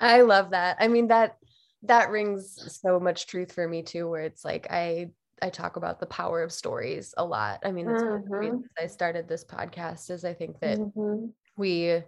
I 0.00 0.20
love 0.20 0.50
that. 0.50 0.76
I 0.80 0.88
mean 0.88 1.08
that 1.08 1.38
that 1.88 2.10
rings 2.10 2.80
so 2.82 3.00
much 3.00 3.26
truth 3.26 3.52
for 3.52 3.66
me 3.68 3.82
too, 3.82 4.08
where 4.08 4.22
it's 4.22 4.44
like 4.44 4.66
I 4.70 5.10
I 5.42 5.50
talk 5.50 5.76
about 5.76 6.00
the 6.00 6.06
power 6.06 6.42
of 6.42 6.52
stories 6.52 7.12
a 7.16 7.24
lot. 7.24 7.60
I 7.64 7.72
mean, 7.72 7.86
that's 7.86 8.02
mm-hmm. 8.02 8.10
one 8.10 8.22
of 8.22 8.28
the 8.28 8.36
reasons 8.36 8.66
I 8.78 8.86
started 8.86 9.28
this 9.28 9.44
podcast 9.44 10.10
is 10.10 10.24
I 10.24 10.32
think 10.32 10.60
that 10.60 10.78
mm-hmm. 10.78 11.26
we 11.56 12.02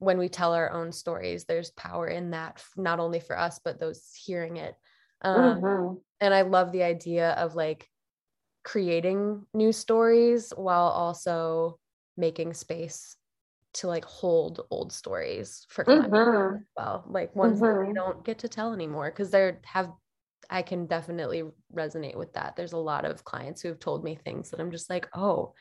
when 0.00 0.18
we 0.18 0.28
tell 0.28 0.54
our 0.54 0.72
own 0.72 0.90
stories 0.90 1.44
there's 1.44 1.70
power 1.72 2.08
in 2.08 2.30
that 2.30 2.62
not 2.76 2.98
only 2.98 3.20
for 3.20 3.38
us 3.38 3.60
but 3.62 3.78
those 3.78 4.12
hearing 4.14 4.56
it 4.56 4.74
um, 5.22 5.60
mm-hmm. 5.60 5.94
and 6.20 6.34
i 6.34 6.40
love 6.40 6.72
the 6.72 6.82
idea 6.82 7.30
of 7.32 7.54
like 7.54 7.86
creating 8.64 9.44
new 9.54 9.72
stories 9.72 10.52
while 10.56 10.88
also 10.88 11.78
making 12.16 12.52
space 12.54 13.16
to 13.72 13.86
like 13.86 14.04
hold 14.04 14.60
old 14.70 14.92
stories 14.92 15.66
for 15.68 15.84
mm-hmm. 15.84 16.56
well 16.76 17.04
like 17.08 17.34
ones 17.36 17.60
mm-hmm. 17.60 17.66
that 17.66 17.78
we 17.78 17.84
mm-hmm. 17.86 17.94
don't 17.94 18.24
get 18.24 18.38
to 18.38 18.48
tell 18.48 18.72
anymore 18.72 19.10
because 19.10 19.30
there 19.30 19.60
have 19.64 19.90
i 20.48 20.60
can 20.60 20.86
definitely 20.86 21.44
resonate 21.74 22.16
with 22.16 22.32
that 22.32 22.56
there's 22.56 22.72
a 22.72 22.76
lot 22.76 23.04
of 23.04 23.24
clients 23.24 23.62
who 23.62 23.68
have 23.68 23.78
told 23.78 24.02
me 24.02 24.16
things 24.24 24.50
that 24.50 24.60
i'm 24.60 24.72
just 24.72 24.90
like 24.90 25.08
oh 25.14 25.52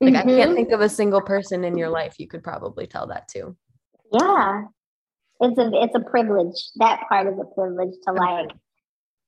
like 0.00 0.14
mm-hmm. 0.14 0.28
I 0.28 0.32
can't 0.32 0.48
mm-hmm. 0.50 0.54
think 0.54 0.72
of 0.72 0.80
a 0.80 0.88
single 0.88 1.20
person 1.20 1.64
in 1.64 1.78
your 1.78 1.88
life 1.88 2.16
you 2.18 2.26
could 2.26 2.42
probably 2.42 2.86
tell 2.86 3.06
that 3.08 3.28
to. 3.28 3.56
Yeah. 4.12 4.62
It's 5.40 5.58
a 5.58 5.70
it's 5.74 5.94
a 5.94 6.10
privilege. 6.10 6.70
That 6.76 7.02
part 7.08 7.26
is 7.26 7.38
a 7.40 7.54
privilege 7.54 7.94
to 8.06 8.12
like 8.12 8.50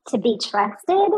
to 0.08 0.18
be 0.18 0.38
trusted 0.42 1.11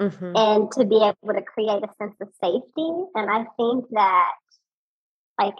mm-hmm. 0.00 0.32
and 0.36 0.70
to 0.72 0.84
be 0.84 0.96
able 0.96 1.34
to 1.34 1.42
create 1.42 1.82
a 1.82 1.88
sense 1.98 2.16
of 2.20 2.28
safety. 2.42 2.90
And 3.14 3.30
I 3.30 3.46
think 3.56 3.86
that 3.92 4.32
like 5.40 5.54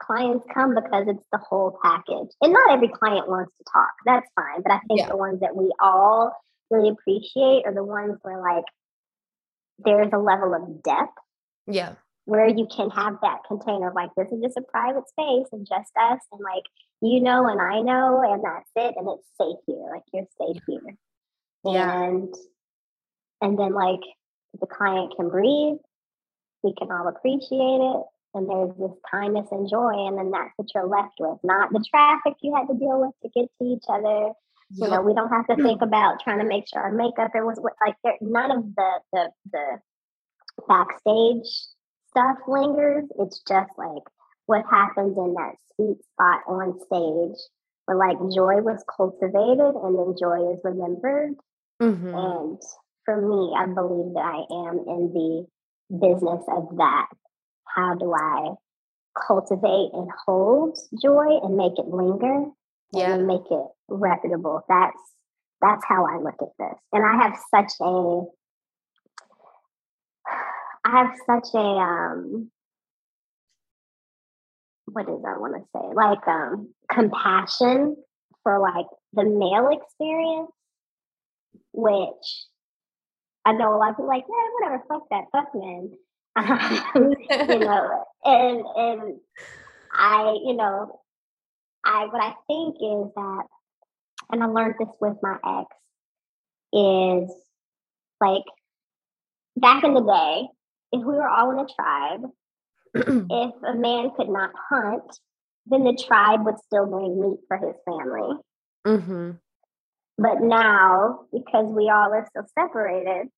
clients 0.00 0.44
come 0.52 0.74
because 0.74 1.06
it's 1.08 1.24
the 1.32 1.38
whole 1.38 1.78
package. 1.82 2.28
And 2.40 2.52
not 2.52 2.72
every 2.72 2.88
client 2.88 3.28
wants 3.28 3.52
to 3.58 3.64
talk. 3.72 3.92
That's 4.04 4.28
fine. 4.34 4.62
But 4.62 4.72
I 4.72 4.80
think 4.88 5.00
yeah. 5.00 5.08
the 5.08 5.16
ones 5.16 5.40
that 5.40 5.56
we 5.56 5.72
all 5.80 6.32
really 6.70 6.90
appreciate 6.90 7.64
are 7.66 7.74
the 7.74 7.84
ones 7.84 8.18
where 8.22 8.40
like 8.40 8.64
there's 9.84 10.12
a 10.12 10.18
level 10.18 10.54
of 10.54 10.82
depth. 10.82 11.18
Yeah 11.66 11.94
where 12.28 12.46
you 12.46 12.66
can 12.66 12.90
have 12.90 13.16
that 13.22 13.38
container 13.48 13.90
like 13.94 14.10
this 14.14 14.28
is 14.30 14.42
just 14.42 14.58
a 14.58 14.62
private 14.70 15.08
space 15.08 15.46
and 15.50 15.66
just 15.66 15.90
us 15.98 16.20
and 16.30 16.40
like 16.42 16.62
you 17.00 17.22
know 17.22 17.48
and 17.48 17.58
I 17.58 17.80
know 17.80 18.20
and 18.22 18.44
that's 18.44 18.68
it 18.76 18.94
and 18.98 19.08
it's 19.08 19.26
safe 19.40 19.56
here 19.66 19.88
like 19.90 20.02
you're 20.12 20.26
safe 20.38 20.62
here 20.68 20.94
yeah. 21.64 22.04
and 22.04 22.34
and 23.40 23.58
then 23.58 23.72
like 23.72 24.02
the 24.60 24.66
client 24.66 25.14
can 25.16 25.30
breathe 25.30 25.78
we 26.62 26.74
can 26.74 26.92
all 26.92 27.08
appreciate 27.08 27.80
it 27.80 28.02
and 28.38 28.48
there's 28.48 28.76
this 28.78 28.96
kindness 29.10 29.48
and 29.50 29.68
joy 29.68 30.06
and 30.06 30.16
then 30.16 30.30
that's 30.30 30.52
what 30.56 30.68
you're 30.74 30.86
left 30.86 31.14
with 31.18 31.38
not 31.42 31.72
the 31.72 31.84
traffic 31.90 32.34
you 32.40 32.54
had 32.54 32.66
to 32.66 32.78
deal 32.78 33.00
with 33.00 33.14
to 33.22 33.28
get 33.38 33.50
to 33.58 33.68
each 33.68 33.84
other 33.88 34.32
you 34.70 34.88
know 34.88 35.02
we 35.02 35.14
don't 35.14 35.30
have 35.30 35.46
to 35.46 35.56
think 35.56 35.82
about 35.82 36.22
trying 36.22 36.38
to 36.38 36.44
make 36.44 36.64
sure 36.68 36.82
our 36.82 36.92
makeup 36.92 37.30
it 37.34 37.44
was 37.44 37.58
like 37.84 37.94
there 38.04 38.14
none 38.20 38.50
of 38.50 38.64
the 38.76 38.90
the 39.12 39.30
the 39.52 39.78
backstage 40.66 41.46
stuff 42.10 42.38
lingers. 42.46 43.04
It's 43.18 43.42
just 43.48 43.70
like 43.76 44.02
what 44.46 44.64
happens 44.70 45.16
in 45.16 45.34
that 45.34 45.54
sweet 45.76 45.98
spot 46.12 46.42
on 46.48 46.78
stage 46.80 47.38
where 47.84 47.96
like 47.96 48.18
joy 48.34 48.60
was 48.60 48.82
cultivated 48.96 49.74
and 49.76 49.98
then 49.98 50.14
joy 50.18 50.52
is 50.52 50.60
remembered. 50.64 51.34
Mm-hmm. 51.80 52.14
And 52.14 52.62
for 53.04 53.20
me, 53.20 53.54
I 53.56 53.66
believe 53.66 54.14
that 54.14 54.24
I 54.24 54.68
am 54.68 54.78
in 54.86 55.12
the 55.12 55.46
business 55.90 56.44
of 56.48 56.76
that. 56.78 57.08
How 57.78 57.94
do 57.94 58.12
I 58.12 58.54
cultivate 59.28 59.90
and 59.92 60.10
hold 60.26 60.76
joy 61.00 61.38
and 61.44 61.56
make 61.56 61.78
it 61.78 61.86
linger 61.86 62.46
yeah. 62.92 63.14
and 63.14 63.24
make 63.24 63.48
it 63.48 63.66
reputable? 63.88 64.62
That's 64.68 64.98
that's 65.60 65.84
how 65.86 66.04
I 66.04 66.18
look 66.18 66.34
at 66.40 66.48
this. 66.58 66.78
And 66.92 67.04
I 67.04 67.22
have 67.22 67.36
such 67.54 67.72
a 67.80 68.24
I 70.84 70.90
have 70.90 71.12
such 71.24 71.54
a 71.54 71.58
um 71.58 72.50
what 74.86 75.06
does 75.06 75.22
I 75.24 75.38
want 75.38 75.54
to 75.54 75.68
say? 75.72 75.94
Like 75.94 76.26
um 76.26 76.74
compassion 76.90 77.94
for 78.42 78.58
like 78.58 78.86
the 79.12 79.22
male 79.22 79.70
experience, 79.70 80.50
which 81.72 82.46
I 83.44 83.52
know 83.52 83.76
a 83.76 83.78
lot 83.78 83.90
of 83.90 83.96
people 83.96 84.08
like, 84.08 84.24
yeah, 84.28 84.66
whatever, 84.66 84.84
fuck 84.88 85.08
that, 85.10 85.26
fuck 85.30 85.54
men. 85.54 85.92
Um, 86.38 87.14
you 87.30 87.58
know, 87.58 88.04
and 88.24 88.64
and 88.76 89.20
I, 89.92 90.36
you 90.44 90.54
know, 90.54 91.00
I 91.84 92.06
what 92.06 92.22
I 92.22 92.34
think 92.46 92.76
is 92.76 93.12
that, 93.14 93.42
and 94.30 94.42
I 94.42 94.46
learned 94.46 94.74
this 94.78 94.88
with 95.00 95.16
my 95.22 95.36
ex, 95.44 95.66
is 96.72 97.30
like 98.20 98.44
back 99.56 99.84
in 99.84 99.94
the 99.94 100.00
day, 100.00 100.48
if 100.92 101.04
we 101.04 101.14
were 101.14 101.28
all 101.28 101.50
in 101.50 101.58
a 101.58 101.66
tribe, 101.66 102.22
if 102.94 103.54
a 103.66 103.74
man 103.74 104.10
could 104.16 104.28
not 104.28 104.50
hunt, 104.68 105.18
then 105.66 105.84
the 105.84 106.02
tribe 106.06 106.44
would 106.44 106.58
still 106.66 106.86
bring 106.86 107.20
meat 107.20 107.40
for 107.48 107.56
his 107.58 107.76
family. 107.84 108.36
Mm-hmm. 108.86 109.30
But 110.18 110.40
now, 110.40 111.20
because 111.32 111.72
we 111.72 111.84
all 111.84 112.12
are 112.12 112.26
so 112.34 112.42
separated, 112.58 113.28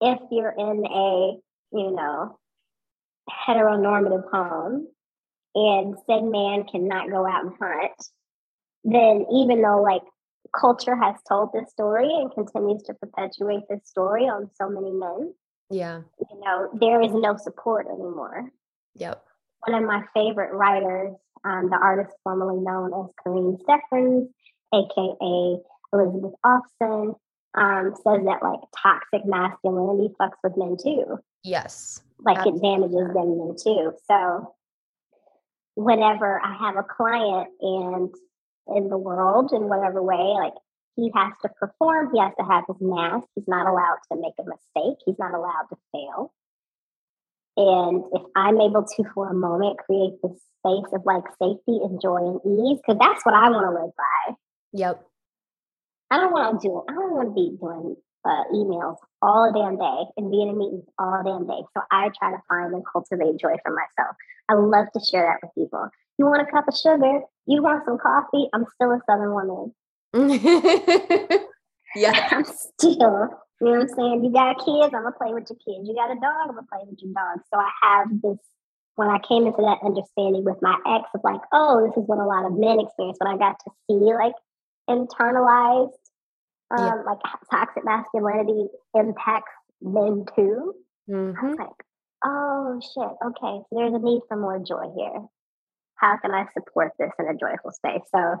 if 0.00 0.18
you're 0.30 0.54
in 0.56 0.84
a, 0.86 1.36
you 1.74 1.90
know, 1.90 2.38
heteronormative 3.30 4.30
home 4.30 4.86
and 5.54 5.96
said 6.06 6.24
man 6.24 6.64
cannot 6.64 7.10
go 7.10 7.26
out 7.26 7.44
and 7.44 7.54
hunt, 7.60 8.08
then 8.84 9.26
even 9.32 9.62
though 9.62 9.82
like 9.82 10.02
culture 10.58 10.96
has 10.96 11.16
told 11.28 11.50
this 11.52 11.70
story 11.70 12.08
and 12.08 12.32
continues 12.32 12.82
to 12.84 12.94
perpetuate 12.94 13.62
this 13.68 13.80
story 13.84 14.24
on 14.24 14.50
so 14.54 14.68
many 14.68 14.92
men, 14.92 15.34
yeah, 15.70 16.00
you 16.30 16.40
know, 16.40 16.68
there 16.74 17.00
is 17.00 17.12
no 17.12 17.36
support 17.36 17.86
anymore. 17.86 18.50
Yep. 18.96 19.24
One 19.66 19.82
of 19.82 19.88
my 19.88 20.04
favorite 20.12 20.52
writers, 20.52 21.14
um, 21.44 21.70
the 21.70 21.78
artist 21.80 22.14
formerly 22.22 22.60
known 22.60 22.92
as 22.92 23.10
Karrine 23.24 23.58
Steffans, 23.62 24.28
aka 24.74 25.62
Elizabeth 25.92 26.34
Olsen, 26.44 27.14
um, 27.54 27.94
says 27.96 28.24
that 28.24 28.42
like 28.42 28.60
toxic 28.76 29.24
masculinity 29.24 30.14
fucks 30.20 30.36
with 30.42 30.56
men 30.56 30.76
too. 30.82 31.18
Yes. 31.44 32.02
Like 32.18 32.38
Absolutely. 32.38 32.60
it 32.60 32.72
damages 32.72 33.14
them 33.14 33.38
then 33.38 33.54
too. 33.62 33.92
So 34.08 34.54
whenever 35.76 36.40
I 36.42 36.56
have 36.56 36.76
a 36.76 36.82
client 36.82 37.48
and 37.60 38.14
in 38.74 38.88
the 38.88 38.98
world 38.98 39.52
in 39.52 39.68
whatever 39.68 40.02
way, 40.02 40.16
like 40.16 40.54
he 40.96 41.10
has 41.14 41.32
to 41.42 41.50
perform, 41.60 42.10
he 42.14 42.20
has 42.20 42.32
to 42.38 42.44
have 42.44 42.64
his 42.66 42.76
mask, 42.80 43.26
he's 43.34 43.46
not 43.46 43.66
allowed 43.66 43.98
to 44.10 44.18
make 44.18 44.34
a 44.38 44.44
mistake, 44.44 44.98
he's 45.04 45.18
not 45.18 45.34
allowed 45.34 45.66
to 45.70 45.76
fail. 45.92 46.32
And 47.56 48.04
if 48.12 48.22
I'm 48.34 48.60
able 48.60 48.84
to, 48.84 49.04
for 49.14 49.28
a 49.28 49.34
moment, 49.34 49.78
create 49.78 50.14
this 50.22 50.32
space 50.58 50.92
of 50.92 51.02
like 51.04 51.24
safety 51.40 51.78
and 51.82 52.00
joy 52.00 52.16
and 52.16 52.40
ease, 52.44 52.80
because 52.80 52.98
that's 52.98 53.24
what 53.24 53.34
I 53.34 53.50
want 53.50 53.66
to 53.66 53.82
live 53.82 53.92
by. 53.96 54.34
Yep. 54.72 55.06
I 56.10 56.16
don't 56.18 56.32
want 56.32 56.60
to 56.60 56.68
do, 56.68 56.82
I 56.88 56.92
don't 56.94 57.12
want 57.12 57.28
to 57.28 57.34
be 57.34 57.56
doing 57.60 57.96
uh, 58.24 58.44
emails 58.52 58.96
all 59.22 59.52
damn 59.52 59.76
day 59.76 60.04
and 60.16 60.30
being 60.30 60.48
in 60.48 60.58
meetings 60.58 60.84
all 60.98 61.22
damn 61.24 61.46
day. 61.46 61.62
So 61.76 61.82
I 61.90 62.10
try 62.18 62.30
to 62.30 62.42
find 62.48 62.74
and 62.74 62.84
cultivate 62.90 63.40
joy 63.40 63.56
for 63.64 63.72
myself. 63.74 64.16
I 64.48 64.54
love 64.54 64.86
to 64.94 65.00
share 65.04 65.26
that 65.26 65.46
with 65.46 65.54
people. 65.54 65.88
You 66.18 66.26
want 66.26 66.42
a 66.46 66.50
cup 66.50 66.68
of 66.68 66.74
sugar? 66.76 67.20
You 67.46 67.62
want 67.62 67.84
some 67.84 67.98
coffee? 67.98 68.48
I'm 68.52 68.66
still 68.74 68.92
a 68.92 69.00
Southern 69.06 69.34
woman. 69.34 69.72
yeah. 71.96 72.28
I'm 72.30 72.44
still 72.44 73.30
you 73.60 73.70
know 73.70 73.78
what 73.78 73.88
I'm 73.88 73.96
saying? 73.96 74.24
You 74.24 74.32
got 74.32 74.58
kids, 74.58 74.92
I'm 74.94 75.04
gonna 75.04 75.12
play 75.12 75.32
with 75.32 75.48
your 75.48 75.58
kids. 75.62 75.88
You 75.88 75.94
got 75.94 76.10
a 76.10 76.20
dog, 76.20 76.48
I'm 76.50 76.54
gonna 76.54 76.66
play 76.70 76.82
with 76.84 76.98
your 77.00 77.14
dog. 77.14 77.40
So 77.52 77.58
I 77.58 77.70
have 77.82 78.08
this 78.20 78.38
when 78.96 79.08
I 79.08 79.18
came 79.26 79.46
into 79.46 79.62
that 79.62 79.78
understanding 79.82 80.44
with 80.44 80.60
my 80.60 80.76
ex 80.86 81.08
of 81.14 81.20
like, 81.24 81.40
oh, 81.52 81.86
this 81.86 81.96
is 81.96 82.08
what 82.08 82.18
a 82.18 82.26
lot 82.26 82.46
of 82.46 82.58
men 82.58 82.80
experience. 82.80 83.18
When 83.20 83.32
I 83.32 83.38
got 83.38 83.56
to 83.64 83.70
see 83.86 84.12
like 84.12 84.34
internalized, 84.88 85.96
um, 86.76 86.84
yeah. 86.84 86.94
like 87.06 87.18
toxic 87.50 87.84
masculinity 87.84 88.66
impacts 88.94 89.52
men 89.80 90.24
too. 90.36 90.74
Mm-hmm. 91.08 91.44
I 91.44 91.48
was 91.48 91.58
like, 91.58 91.68
oh 92.24 92.80
shit, 92.80 93.12
okay, 93.26 93.62
so 93.62 93.66
there's 93.72 93.94
a 93.94 93.98
need 93.98 94.22
for 94.28 94.36
more 94.36 94.58
joy 94.58 94.90
here. 94.96 95.26
How 95.96 96.16
can 96.18 96.32
I 96.32 96.46
support 96.52 96.92
this 96.98 97.12
in 97.18 97.26
a 97.26 97.36
joyful 97.36 97.72
space? 97.72 98.02
So, 98.12 98.36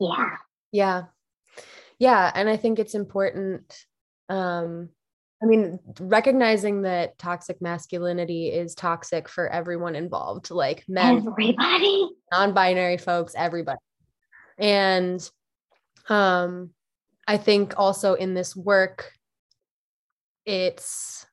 yeah, 0.00 0.36
yeah, 0.72 1.02
yeah 1.98 2.30
and 2.34 2.48
i 2.48 2.56
think 2.56 2.78
it's 2.78 2.94
important 2.94 3.84
um 4.28 4.88
i 5.42 5.46
mean 5.46 5.78
recognizing 6.00 6.82
that 6.82 7.18
toxic 7.18 7.60
masculinity 7.60 8.48
is 8.48 8.74
toxic 8.74 9.28
for 9.28 9.48
everyone 9.48 9.94
involved 9.94 10.50
like 10.50 10.84
men 10.88 11.26
everybody 11.26 12.08
non-binary 12.32 12.98
folks 12.98 13.34
everybody 13.36 13.78
and 14.58 15.30
um 16.08 16.70
i 17.26 17.36
think 17.36 17.74
also 17.76 18.14
in 18.14 18.34
this 18.34 18.54
work 18.54 19.12
it's 20.44 21.26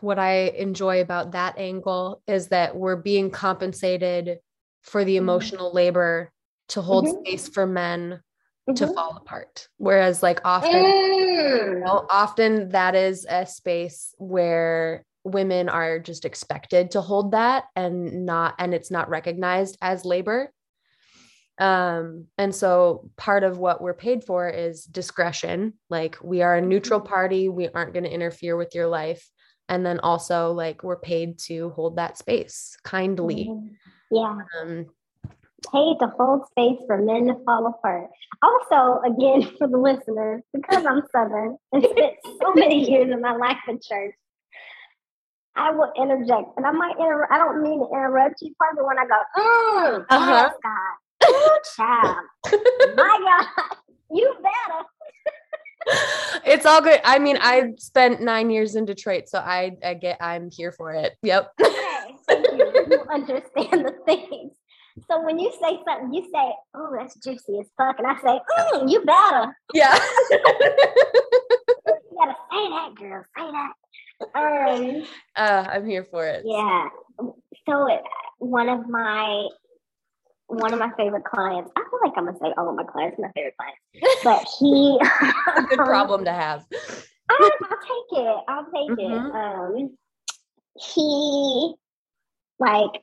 what 0.00 0.18
i 0.18 0.52
enjoy 0.56 1.00
about 1.00 1.32
that 1.32 1.58
angle 1.58 2.22
is 2.26 2.48
that 2.48 2.76
we're 2.76 2.96
being 2.96 3.30
compensated 3.30 4.38
for 4.82 5.04
the 5.04 5.16
mm-hmm. 5.16 5.24
emotional 5.24 5.72
labor 5.72 6.30
to 6.68 6.80
hold 6.80 7.04
mm-hmm. 7.04 7.24
space 7.24 7.48
for 7.48 7.66
men 7.66 8.20
to 8.74 8.84
mm-hmm. 8.84 8.94
fall 8.94 9.16
apart. 9.16 9.68
Whereas 9.76 10.22
like 10.22 10.40
often, 10.44 10.72
mm. 10.72 11.74
you 11.74 11.80
know, 11.84 12.06
often 12.10 12.70
that 12.70 12.94
is 12.94 13.26
a 13.28 13.46
space 13.46 14.14
where 14.18 15.04
women 15.24 15.68
are 15.68 15.98
just 15.98 16.24
expected 16.24 16.92
to 16.92 17.00
hold 17.00 17.32
that 17.32 17.64
and 17.74 18.26
not 18.26 18.54
and 18.58 18.74
it's 18.74 18.90
not 18.90 19.08
recognized 19.08 19.76
as 19.80 20.04
labor. 20.04 20.52
Um, 21.58 22.26
and 22.36 22.54
so 22.54 23.10
part 23.16 23.42
of 23.42 23.58
what 23.58 23.80
we're 23.80 23.94
paid 23.94 24.24
for 24.24 24.48
is 24.48 24.84
discretion. 24.84 25.74
Like 25.88 26.16
we 26.22 26.42
are 26.42 26.56
a 26.56 26.60
neutral 26.60 27.00
mm-hmm. 27.00 27.08
party, 27.08 27.48
we 27.48 27.68
aren't 27.68 27.92
going 27.92 28.04
to 28.04 28.12
interfere 28.12 28.56
with 28.56 28.74
your 28.74 28.86
life. 28.86 29.28
And 29.68 29.84
then 29.84 29.98
also 30.00 30.52
like 30.52 30.82
we're 30.82 31.00
paid 31.00 31.38
to 31.40 31.70
hold 31.70 31.96
that 31.96 32.18
space 32.18 32.76
kindly. 32.84 33.48
Mm-hmm. 33.50 33.66
Yeah. 34.10 34.38
Um, 34.60 34.86
paid 35.72 35.98
to 36.00 36.12
hold 36.18 36.46
space 36.50 36.78
for 36.86 36.98
men 36.98 37.26
to 37.26 37.34
fall 37.44 37.66
apart. 37.66 38.10
Also, 38.42 39.00
again, 39.02 39.50
for 39.58 39.66
the 39.66 39.78
listeners, 39.78 40.42
because 40.52 40.84
I'm 40.84 41.02
Southern 41.10 41.56
and 41.72 41.82
spent 41.82 42.14
so 42.42 42.52
many 42.54 42.88
years 42.88 43.12
of 43.12 43.20
my 43.20 43.34
life 43.34 43.58
in 43.68 43.80
church, 43.82 44.14
I 45.56 45.70
will 45.70 45.90
interject, 45.96 46.48
and 46.58 46.66
I 46.66 46.70
might 46.70 46.96
inter- 46.98 47.28
I 47.30 47.38
don't 47.38 47.62
mean 47.62 47.80
to 47.80 47.86
interrupt 47.86 48.42
you, 48.42 48.54
probably 48.58 48.84
when 48.84 48.98
I 48.98 49.06
go, 49.06 49.14
mm, 49.38 50.06
uh-huh. 50.10 50.50
God, 50.62 50.90
Ooh, 51.46 51.58
child, 51.76 52.16
my 52.96 53.44
God, 53.48 53.76
you 54.10 54.34
better. 54.42 54.84
it's 56.44 56.66
all 56.66 56.80
good. 56.80 57.00
I 57.04 57.18
mean, 57.18 57.38
I 57.40 57.72
spent 57.78 58.20
nine 58.20 58.50
years 58.50 58.74
in 58.74 58.84
Detroit, 58.84 59.28
so 59.28 59.38
I, 59.38 59.76
I 59.84 59.94
get 59.94 60.18
I'm 60.20 60.50
here 60.50 60.72
for 60.72 60.92
it. 60.92 61.14
Yep. 61.22 61.52
Okay, 62.06 62.14
so 62.28 62.56
you, 62.56 62.86
you 62.90 63.04
understand 63.12 63.84
the 63.84 63.94
things. 64.06 64.52
So 65.10 65.22
when 65.24 65.38
you 65.38 65.52
say 65.60 65.78
something, 65.86 66.12
you 66.12 66.22
say, 66.32 66.54
"Oh, 66.74 66.94
that's 66.96 67.14
juicy 67.16 67.58
as 67.60 67.66
fuck," 67.76 67.98
and 67.98 68.06
I 68.06 68.16
say, 68.20 68.40
mm, 68.58 68.90
"You 68.90 69.04
better." 69.04 69.56
Yeah. 69.74 69.94
you 70.30 70.38
gotta 72.16 72.36
say 72.50 72.68
that, 72.68 72.94
girl. 72.96 73.24
Say 73.36 73.50
that. 73.50 73.72
Um, 74.34 75.06
uh, 75.36 75.68
I'm 75.70 75.86
here 75.86 76.04
for 76.04 76.26
it. 76.26 76.42
Yeah. 76.44 76.88
So 77.68 77.88
it, 77.88 78.02
one 78.38 78.68
of 78.68 78.88
my 78.88 79.48
one 80.48 80.72
of 80.72 80.78
my 80.78 80.90
favorite 80.96 81.24
clients. 81.24 81.70
I 81.76 81.80
feel 81.80 81.98
like 82.04 82.12
I'm 82.16 82.26
gonna 82.26 82.38
say 82.38 82.52
all 82.56 82.68
of 82.68 82.76
my 82.76 82.84
clients 82.84 83.18
my 83.18 83.30
favorite 83.34 83.56
clients, 83.56 83.80
but 84.24 84.46
he 84.58 84.96
a 85.56 85.62
good 85.62 85.78
problem 85.84 86.24
to 86.24 86.32
have. 86.32 86.64
I, 87.28 87.50
will 87.60 87.68
take 87.68 88.12
it. 88.20 88.36
I'll 88.48 88.64
take 88.64 88.90
mm-hmm. 88.98 89.26
it. 89.26 89.34
Um, 89.34 89.98
he 90.78 91.74
like 92.58 93.02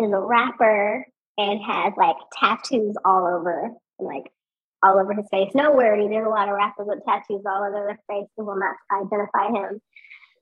is 0.00 0.12
a 0.12 0.20
rapper 0.20 1.04
and 1.38 1.60
has 1.62 1.94
like 1.96 2.16
tattoos 2.38 2.94
all 3.04 3.26
over, 3.26 3.70
like 3.98 4.30
all 4.82 4.98
over 4.98 5.12
his 5.14 5.26
face. 5.30 5.50
No 5.54 5.72
worry, 5.72 6.08
there's 6.08 6.26
a 6.26 6.30
lot 6.30 6.48
of 6.48 6.54
rappers 6.54 6.86
with 6.86 7.04
tattoos 7.06 7.42
all 7.46 7.64
over 7.64 7.86
their 7.86 8.00
face 8.10 8.28
who 8.36 8.44
will 8.44 8.58
not 8.58 8.76
identify 8.92 9.46
him. 9.46 9.80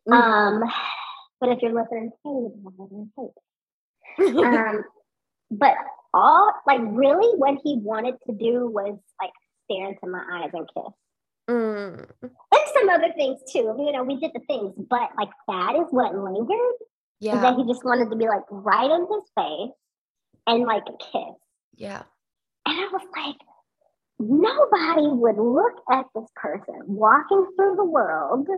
Mm-hmm. 0.09 0.13
Um, 0.13 0.65
but 1.41 1.51
if 1.51 1.63
you're 1.63 1.73
listening, 1.73 2.11
hey, 2.25 2.49
um, 4.45 4.85
but 5.51 5.75
all 6.17 6.53
like 6.67 6.81
really 6.83 7.37
what 7.37 7.59
he 7.63 7.79
wanted 7.79 8.15
to 8.27 8.33
do 8.33 8.67
was 8.69 8.99
like 9.21 9.31
stare 9.65 9.89
into 9.91 10.07
my 10.07 10.25
eyes 10.33 10.51
and 10.53 10.69
kiss. 10.75 10.93
Mm. 11.49 12.11
And 12.23 12.61
some 12.75 12.89
other 12.89 13.13
things 13.17 13.41
too. 13.53 13.75
You 13.79 13.93
know, 13.93 14.03
we 14.03 14.19
did 14.19 14.33
the 14.35 14.41
things, 14.49 14.73
but 14.77 15.11
like 15.17 15.31
that 15.47 15.77
is 15.77 15.87
what 15.91 16.15
lingered. 16.15 16.77
Yeah. 17.21 17.37
Is 17.37 17.43
that 17.43 17.57
he 17.57 17.65
just 17.67 17.85
wanted 17.85 18.11
to 18.11 18.17
be 18.17 18.27
like 18.27 18.43
right 18.51 18.91
in 18.91 19.01
his 19.01 19.25
face 19.37 19.77
and 20.47 20.65
like 20.65 20.85
a 20.89 20.97
kiss. 21.13 21.37
Yeah. 21.77 22.03
And 22.67 22.81
I 22.81 22.89
was 22.93 23.07
like, 23.17 23.37
nobody 24.19 25.09
would 25.09 25.39
look 25.39 25.75
at 25.91 26.07
this 26.15 26.29
person 26.35 26.81
walking 26.87 27.47
through 27.57 27.77
the 27.77 27.85
world. 27.85 28.49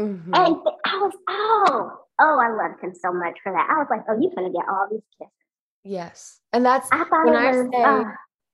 Mm-hmm. 0.00 0.34
And 0.34 0.56
I 0.84 0.96
was, 0.96 1.12
oh, 1.28 1.92
oh, 2.18 2.38
I 2.40 2.50
loved 2.50 2.82
him 2.82 2.94
so 2.94 3.12
much 3.12 3.38
for 3.42 3.52
that. 3.52 3.68
I 3.70 3.78
was 3.78 3.88
like, 3.90 4.02
oh, 4.08 4.18
you're 4.20 4.32
gonna 4.34 4.52
get 4.52 4.68
all 4.68 4.88
these 4.90 5.02
kisses. 5.18 5.41
Yes. 5.84 6.38
And 6.52 6.64
that's 6.64 6.88
I 6.92 7.04
when 7.24 7.36
I 7.36 7.50
was, 7.50 7.68
say 7.72 7.82
uh, 7.82 8.04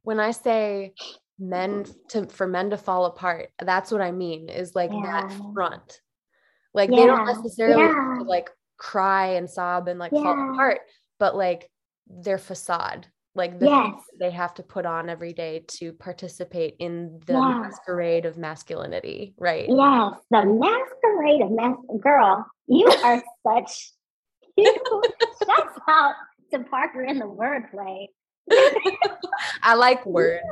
when 0.03 0.21
I 0.21 0.31
say 0.31 0.95
men 1.39 1.85
to 2.11 2.27
for 2.27 2.47
men 2.47 2.71
to 2.71 2.77
fall 2.77 3.07
apart, 3.07 3.51
that's 3.61 3.91
what 3.91 4.01
I 4.01 4.13
mean 4.13 4.49
is 4.49 4.75
like 4.75 4.91
yeah. 4.93 5.23
that 5.29 5.41
front. 5.55 6.01
Like 6.75 6.91
yeah. 6.91 6.97
they 6.97 7.07
don't 7.07 7.27
necessarily 7.27 7.83
yeah. 7.83 8.19
like 8.25 8.51
cry 8.77 9.35
and 9.35 9.49
sob 9.49 9.89
and 9.89 9.99
like 9.99 10.13
fall 10.13 10.53
apart, 10.53 10.81
but 11.19 11.37
like 11.37 11.69
their 12.07 12.39
facade 12.39 13.07
like 13.39 13.61
the 13.61 13.67
yes. 13.67 13.95
they 14.19 14.31
have 14.33 14.53
to 14.55 14.65
put 14.65 14.85
on 14.85 15.09
every 15.09 15.33
day 15.33 15.65
to 15.69 15.93
participate 15.93 16.75
in 16.81 17.21
the 17.27 17.35
masquerade 17.35 18.27
of 18.27 18.37
masculinity, 18.37 19.33
right? 19.39 19.67
Yes, 19.69 20.15
the 20.31 20.45
masquerade 20.45 21.43
of 21.43 21.53
mas 21.53 21.77
girl. 22.03 22.45
You 22.67 22.87
are 23.05 23.23
such 23.47 23.93
that's 24.59 25.79
how 25.87 26.15
to 26.53 26.61
Parker 26.61 27.03
in 27.03 27.19
the 27.19 27.27
wordplay. 27.27 28.07
I 29.63 29.75
like 29.75 30.05
words. 30.07 30.43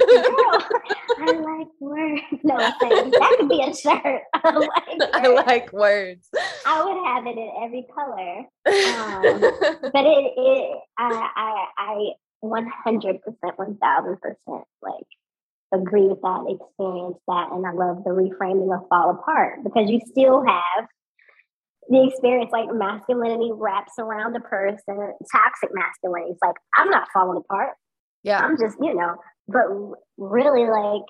I 0.00 1.32
like 1.32 1.68
words. 1.80 2.22
No, 2.42 2.56
that 2.56 3.36
could 3.38 3.48
be 3.48 3.62
a 3.62 3.74
shirt. 3.74 4.22
I 4.34 4.50
like, 4.50 5.14
I 5.14 5.28
like, 5.28 5.72
words. 5.72 6.28
I 6.66 6.84
would 6.84 7.06
have 7.06 7.26
it 7.26 7.38
in 7.38 7.50
every 7.62 7.86
color. 7.94 8.38
Um, 8.66 9.40
but 9.92 10.04
it, 10.04 10.32
it, 10.36 10.78
I, 10.98 11.30
I, 11.36 11.66
I 11.78 12.12
100%, 12.44 13.20
1000% 13.58 14.64
like 14.82 15.06
agree 15.72 16.06
with 16.06 16.20
that, 16.22 16.44
experience 16.48 17.18
that. 17.28 17.48
And 17.52 17.66
I 17.66 17.72
love 17.72 18.04
the 18.04 18.10
reframing 18.10 18.74
of 18.74 18.88
fall 18.88 19.10
apart 19.10 19.64
because 19.64 19.88
you 19.88 20.00
still 20.06 20.44
have 20.44 20.86
the 21.88 22.08
experience 22.08 22.50
like 22.52 22.68
masculinity 22.72 23.50
wraps 23.52 23.92
around 23.98 24.36
a 24.36 24.40
person, 24.40 25.12
toxic 25.32 25.70
masculinity. 25.72 26.32
It's 26.32 26.42
like, 26.44 26.56
I'm 26.76 26.90
not 26.90 27.08
falling 27.12 27.38
apart. 27.38 27.74
Yeah. 28.22 28.38
I'm 28.38 28.56
just, 28.58 28.76
you 28.80 28.94
know, 28.94 29.16
but 29.48 29.66
really 30.16 30.68
like 30.68 31.02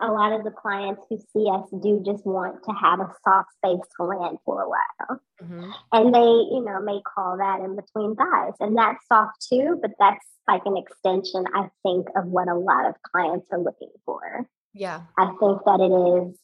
a 0.00 0.12
lot 0.12 0.32
of 0.32 0.44
the 0.44 0.50
clients 0.50 1.02
who 1.08 1.18
see 1.32 1.48
us 1.50 1.66
do 1.82 2.02
just 2.04 2.24
want 2.24 2.62
to 2.64 2.72
have 2.72 3.00
a 3.00 3.12
soft 3.24 3.48
space 3.56 3.86
to 3.96 4.04
land 4.04 4.38
for 4.44 4.62
a 4.62 4.68
while. 4.68 5.20
Mm-hmm. 5.42 5.70
And 5.92 6.14
they, 6.14 6.20
you 6.20 6.62
know, 6.64 6.80
may 6.80 7.00
call 7.02 7.38
that 7.38 7.60
in 7.60 7.74
between 7.74 8.14
thighs. 8.14 8.54
And 8.60 8.76
that's 8.76 9.04
soft 9.08 9.46
too, 9.50 9.78
but 9.80 9.92
that's 9.98 10.24
like 10.46 10.62
an 10.66 10.76
extension, 10.76 11.44
I 11.54 11.68
think, 11.82 12.06
of 12.16 12.26
what 12.26 12.48
a 12.48 12.54
lot 12.54 12.86
of 12.86 12.94
clients 13.10 13.46
are 13.50 13.58
looking 13.58 13.90
for. 14.04 14.46
Yeah. 14.74 15.02
I 15.18 15.26
think 15.26 15.64
that 15.64 15.80
it 15.80 16.28
is, 16.28 16.38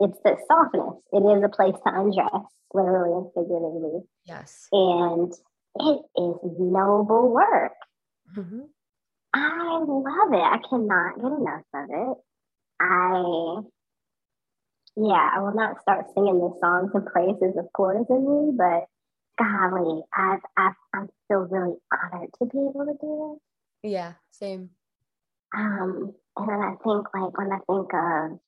it's 0.00 0.18
the 0.24 0.36
softness. 0.48 1.00
It 1.12 1.22
is 1.22 1.44
a 1.44 1.48
place 1.48 1.74
to 1.86 1.92
undress, 1.92 2.42
literally 2.72 3.12
and 3.12 3.30
figuratively. 3.34 4.02
Yes. 4.24 4.68
And 4.72 5.32
it 5.76 6.02
is 6.16 6.36
noble 6.58 7.32
work. 7.32 7.72
Mm-hmm. 8.36 8.60
I 9.34 9.84
love 9.86 10.32
it. 10.32 10.36
I 10.36 10.58
cannot 10.68 11.16
get 11.16 11.32
enough 11.32 11.64
of 11.74 11.90
it. 11.90 12.16
I, 12.80 13.62
yeah, 14.96 15.30
I 15.34 15.40
will 15.40 15.54
not 15.54 15.80
start 15.80 16.06
singing 16.14 16.38
the 16.38 16.56
songs 16.60 16.90
and 16.94 17.06
praises 17.06 17.56
of 17.56 17.66
courtesanry, 17.76 18.56
but 18.56 18.86
golly, 19.38 20.02
I, 20.14 20.38
I, 20.56 20.70
I 20.94 21.06
feel 21.28 21.48
really 21.50 21.76
honored 21.92 22.30
to 22.38 22.46
be 22.46 22.58
able 22.58 22.86
to 22.86 22.96
do 23.00 23.38
this. 23.82 23.90
Yeah, 23.92 24.12
same. 24.30 24.70
Um, 25.56 26.14
and 26.36 26.48
then 26.48 26.60
I 26.60 26.74
think, 26.82 27.06
like, 27.14 27.36
when 27.38 27.52
I 27.52 27.58
think 27.66 27.92
of 27.92 28.38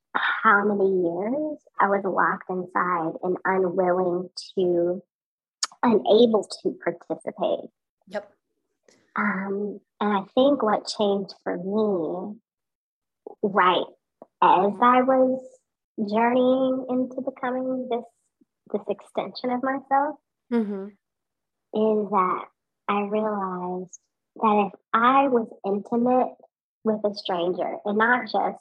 how 0.42 0.64
many 0.64 0.88
years 0.88 1.58
I 1.80 1.88
was 1.88 2.02
locked 2.04 2.50
inside 2.50 3.12
and 3.22 3.36
unwilling 3.44 4.28
to, 4.54 5.02
unable 5.82 6.48
to 6.62 6.76
participate. 6.82 7.70
Yep. 8.08 8.30
Um, 9.16 9.80
and 10.00 10.12
I 10.12 10.22
think 10.34 10.62
what 10.62 10.86
changed 10.86 11.34
for 11.42 11.56
me, 11.56 12.38
right 13.42 13.86
as 14.42 14.72
I 14.82 15.02
was 15.02 15.42
journeying 15.98 16.86
into 16.90 17.22
becoming 17.22 17.88
this 17.90 18.04
this 18.72 18.82
extension 18.88 19.50
of 19.50 19.62
myself, 19.62 20.16
mm-hmm. 20.52 20.86
is 20.86 22.10
that 22.10 22.44
I 22.88 23.00
realized 23.02 23.98
that 24.36 24.70
if 24.72 24.80
I 24.92 25.28
was 25.28 25.48
intimate 25.64 26.34
with 26.84 27.00
a 27.04 27.14
stranger 27.14 27.76
and 27.84 27.98
not 27.98 28.24
just 28.24 28.58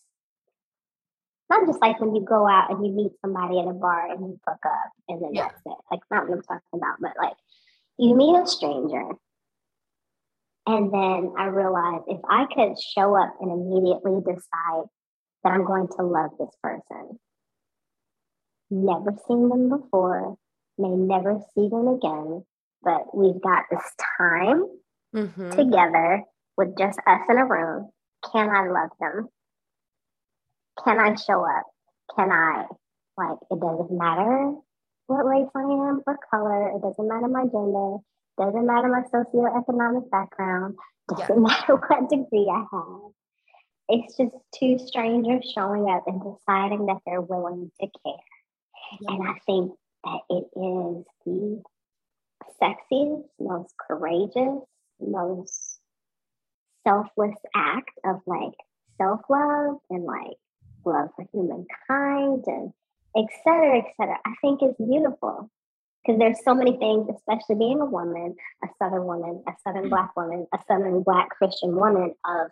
not 1.50 1.68
just 1.68 1.82
like 1.82 2.00
when 2.00 2.16
you 2.16 2.24
go 2.24 2.48
out 2.48 2.72
and 2.72 2.86
you 2.86 2.92
meet 2.92 3.12
somebody 3.22 3.60
at 3.60 3.68
a 3.68 3.74
bar 3.74 4.12
and 4.12 4.20
you 4.22 4.40
fuck 4.46 4.60
up 4.66 4.92
and 5.08 5.22
then 5.22 5.34
yeah. 5.34 5.44
that's 5.44 5.62
it. 5.66 5.78
Like 5.92 6.02
not 6.10 6.28
what 6.28 6.38
I'm 6.38 6.42
talking 6.42 6.62
about, 6.74 6.96
but 7.00 7.12
like 7.22 7.38
you 7.98 8.16
meet 8.16 8.36
a 8.36 8.48
stranger 8.48 9.12
and 10.68 10.92
then 10.92 11.34
I 11.38 11.46
realized 11.46 12.06
if 12.08 12.22
I 12.28 12.46
could 12.54 12.80
show 12.80 13.16
up 13.16 13.36
and 13.40 13.52
immediately 13.52 14.20
decide 14.22 14.90
that 15.44 15.52
I'm 15.52 15.66
going 15.66 15.88
to 15.98 16.04
love 16.04 16.32
this 16.40 16.56
person, 16.64 17.20
never 18.72 19.14
seen 19.28 19.50
them 19.50 19.70
before, 19.70 20.38
may 20.80 20.90
never 20.90 21.40
see 21.54 21.70
them 21.70 21.88
again, 21.88 22.44
but 22.82 23.16
we've 23.16 23.42
got 23.42 23.66
this 23.70 23.84
time 24.18 24.66
mm-hmm. 25.16 25.52
together 25.52 26.24
with 26.58 26.76
just 26.78 26.98
us 27.06 27.22
in 27.30 27.38
a 27.38 27.46
room. 27.46 27.92
Can 28.32 28.50
I 28.50 28.68
love 28.68 28.90
them? 29.00 29.28
Can 30.84 31.00
I 31.00 31.16
show 31.16 31.46
up? 31.46 31.64
Can 32.16 32.32
I, 32.32 32.66
like, 33.18 33.38
it 33.50 33.60
doesn't 33.60 33.92
matter 33.92 34.56
what 35.08 35.26
race 35.26 35.50
I 35.56 35.62
am 35.62 36.02
or 36.06 36.18
color, 36.30 36.70
it 36.70 36.82
doesn't 36.82 37.08
matter 37.08 37.28
my 37.28 37.44
gender, 37.44 37.98
doesn't 38.38 38.66
matter 38.66 38.88
my 38.88 39.04
socioeconomic 39.14 40.10
background, 40.10 40.76
doesn't 41.10 41.36
yeah. 41.36 41.42
matter 41.42 41.76
what 41.88 42.10
degree 42.10 42.50
I 42.52 42.66
have. 42.72 43.12
It's 43.88 44.18
just 44.18 44.36
two 44.58 44.80
strangers 44.80 45.52
showing 45.54 45.88
up 45.90 46.06
and 46.08 46.20
deciding 46.22 46.88
that 46.88 46.98
they're 47.06 47.22
willing 47.22 47.72
to 47.80 47.88
care. 48.04 48.14
Yeah. 49.00 49.12
And 49.12 49.28
I 49.28 49.34
think 49.46 49.74
that 50.04 50.20
it 50.30 50.46
is 50.56 51.06
the 51.26 51.62
sexiest, 52.62 53.26
most 53.40 53.74
courageous, 53.78 54.64
most 55.00 55.80
selfless 56.88 57.36
act 57.56 57.92
of 58.04 58.22
like 58.26 58.54
self 58.98 59.22
love 59.30 59.78
and 59.92 60.04
like 60.04 60.38
love 60.86 61.10
for 61.16 61.26
humankind 61.34 62.44
and 62.48 62.74
et 63.18 63.26
cetera, 63.44 63.80
et 63.80 63.94
cetera. 63.98 64.18
I 64.26 64.34
think 64.42 64.62
it's 64.62 64.78
beautiful 64.78 65.50
because 66.06 66.20
there's 66.20 66.44
so 66.44 66.54
many 66.54 66.78
things, 66.78 67.10
especially 67.10 67.56
being 67.56 67.82
a 67.82 67.86
woman, 67.86 68.36
a 68.64 68.68
Southern 68.78 69.06
woman, 69.06 69.44
a 69.48 69.52
Southern 69.64 69.90
Black 69.90 70.16
woman, 70.16 70.46
a 70.54 70.60
Southern 70.68 71.02
Black 71.04 71.30
Christian 71.32 71.76
woman, 71.76 72.14
of 72.26 72.52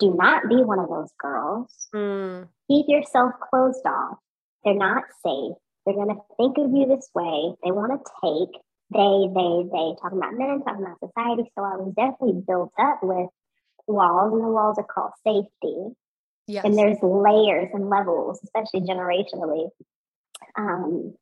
do 0.00 0.14
not 0.14 0.48
be 0.48 0.56
one 0.56 0.78
of 0.78 0.88
those 0.88 1.10
girls. 1.20 1.88
Mm. 1.94 2.48
Keep 2.68 2.86
yourself 2.88 3.32
closed 3.50 3.84
off. 3.86 4.18
They're 4.64 4.74
not 4.74 5.04
safe. 5.24 5.56
They're 5.84 5.94
going 5.94 6.14
to 6.14 6.20
think 6.36 6.58
of 6.58 6.72
you 6.72 6.86
this 6.86 7.08
way. 7.14 7.54
They 7.64 7.72
want 7.72 7.92
to 7.92 8.10
take. 8.22 8.60
They, 8.90 9.28
they, 9.34 9.68
they, 9.68 9.94
talking 10.00 10.18
about 10.18 10.34
men, 10.34 10.62
talking 10.64 10.84
about 10.84 11.00
society. 11.00 11.50
So 11.56 11.64
I 11.64 11.76
was 11.76 11.92
definitely 11.96 12.42
built 12.46 12.72
up 12.78 13.00
with 13.02 13.28
walls, 13.86 14.32
and 14.32 14.42
the 14.42 14.48
walls 14.48 14.78
are 14.78 14.84
called 14.84 15.12
safety. 15.24 15.94
Yes. 16.48 16.64
And 16.64 16.76
there's 16.76 16.98
layers 17.02 17.68
and 17.72 17.88
levels, 17.88 18.40
especially 18.42 18.80
generationally. 18.80 19.68
Um, 20.56 21.14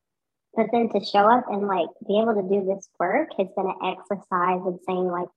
but 0.55 0.69
then 0.73 0.89
to 0.91 1.05
show 1.05 1.29
up 1.29 1.45
and 1.49 1.67
like 1.67 1.89
be 2.09 2.19
able 2.19 2.35
to 2.35 2.49
do 2.49 2.65
this 2.65 2.89
work 2.99 3.29
has 3.37 3.49
been 3.57 3.67
an 3.67 3.95
exercise 3.97 4.63
of 4.65 4.79
saying 4.87 5.09
like, 5.09 5.29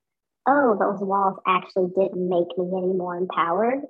oh, 0.48 0.78
those 0.80 1.02
walls 1.02 1.38
actually 1.46 1.90
didn't 1.98 2.30
make 2.30 2.58
me 2.58 2.66
any 2.78 2.94
more 2.94 3.18
empowered. 3.18 3.82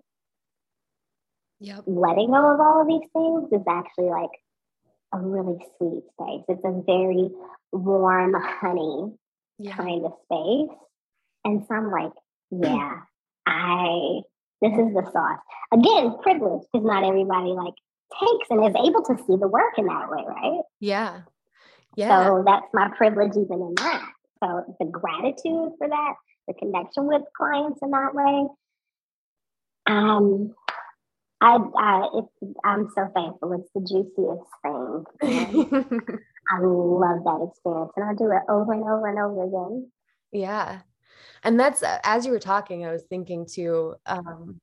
Yep. 1.60 1.84
Letting 1.86 2.32
go 2.32 2.54
of 2.54 2.60
all 2.60 2.82
of 2.82 2.88
these 2.88 3.08
things 3.14 3.50
is 3.52 3.68
actually 3.70 4.10
like 4.10 4.32
a 5.14 5.20
really 5.20 5.58
sweet 5.78 6.04
space. 6.14 6.46
It's 6.48 6.64
a 6.64 6.82
very 6.86 7.30
warm, 7.72 8.34
honey 8.34 9.14
yeah. 9.60 9.76
kind 9.76 10.06
of 10.06 10.14
space. 10.24 10.76
And 11.46 11.66
so 11.68 11.76
I'm 11.76 11.92
like, 11.92 12.14
yeah, 12.52 13.02
I, 13.46 14.22
this 14.62 14.74
is 14.74 14.94
the 14.94 15.10
sauce. 15.12 15.40
Again, 15.74 16.18
privilege, 16.22 16.64
because 16.72 16.86
not 16.86 17.04
everybody 17.04 17.50
like 17.50 17.74
takes 18.20 18.50
and 18.50 18.66
is 18.66 18.76
able 18.76 19.04
to 19.04 19.18
see 19.26 19.38
the 19.38 19.48
work 19.48 19.78
in 19.78 19.86
that 19.86 20.10
way, 20.10 20.24
right? 20.28 20.62
Yeah. 20.80 21.22
Yeah. 21.96 22.26
So 22.26 22.44
that's 22.46 22.66
my 22.74 22.90
privilege 22.96 23.32
even 23.32 23.62
in 23.62 23.74
that. 23.78 24.10
So 24.44 24.76
the 24.80 24.86
gratitude 24.86 25.74
for 25.78 25.88
that, 25.88 26.14
the 26.48 26.54
connection 26.54 27.08
with 27.08 27.24
clients 27.36 27.80
in 27.82 27.92
that 27.92 28.14
way. 28.14 28.48
Um, 29.86 30.56
I, 31.42 31.58
I 31.78 32.10
it's, 32.16 32.56
I'm 32.64 32.90
so 32.96 33.10
thankful. 33.14 33.54
It's 33.54 33.70
the 33.74 33.82
juiciest 33.82 34.50
thing. 34.62 35.06
I 36.52 36.60
love 36.62 37.24
that 37.24 37.50
experience, 37.50 37.92
and 37.96 38.06
I 38.06 38.14
do 38.14 38.32
it 38.32 38.42
over 38.50 38.74
and 38.74 38.84
over 38.84 39.08
and 39.08 39.20
over 39.20 39.44
again. 39.44 39.92
Yeah, 40.32 40.82
and 41.44 41.60
that's 41.60 41.84
as 42.04 42.26
you 42.26 42.32
were 42.32 42.40
talking, 42.40 42.86
I 42.86 42.92
was 42.92 43.04
thinking 43.04 43.46
too 43.46 43.96
um, 44.06 44.60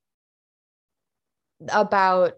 about 1.69 2.33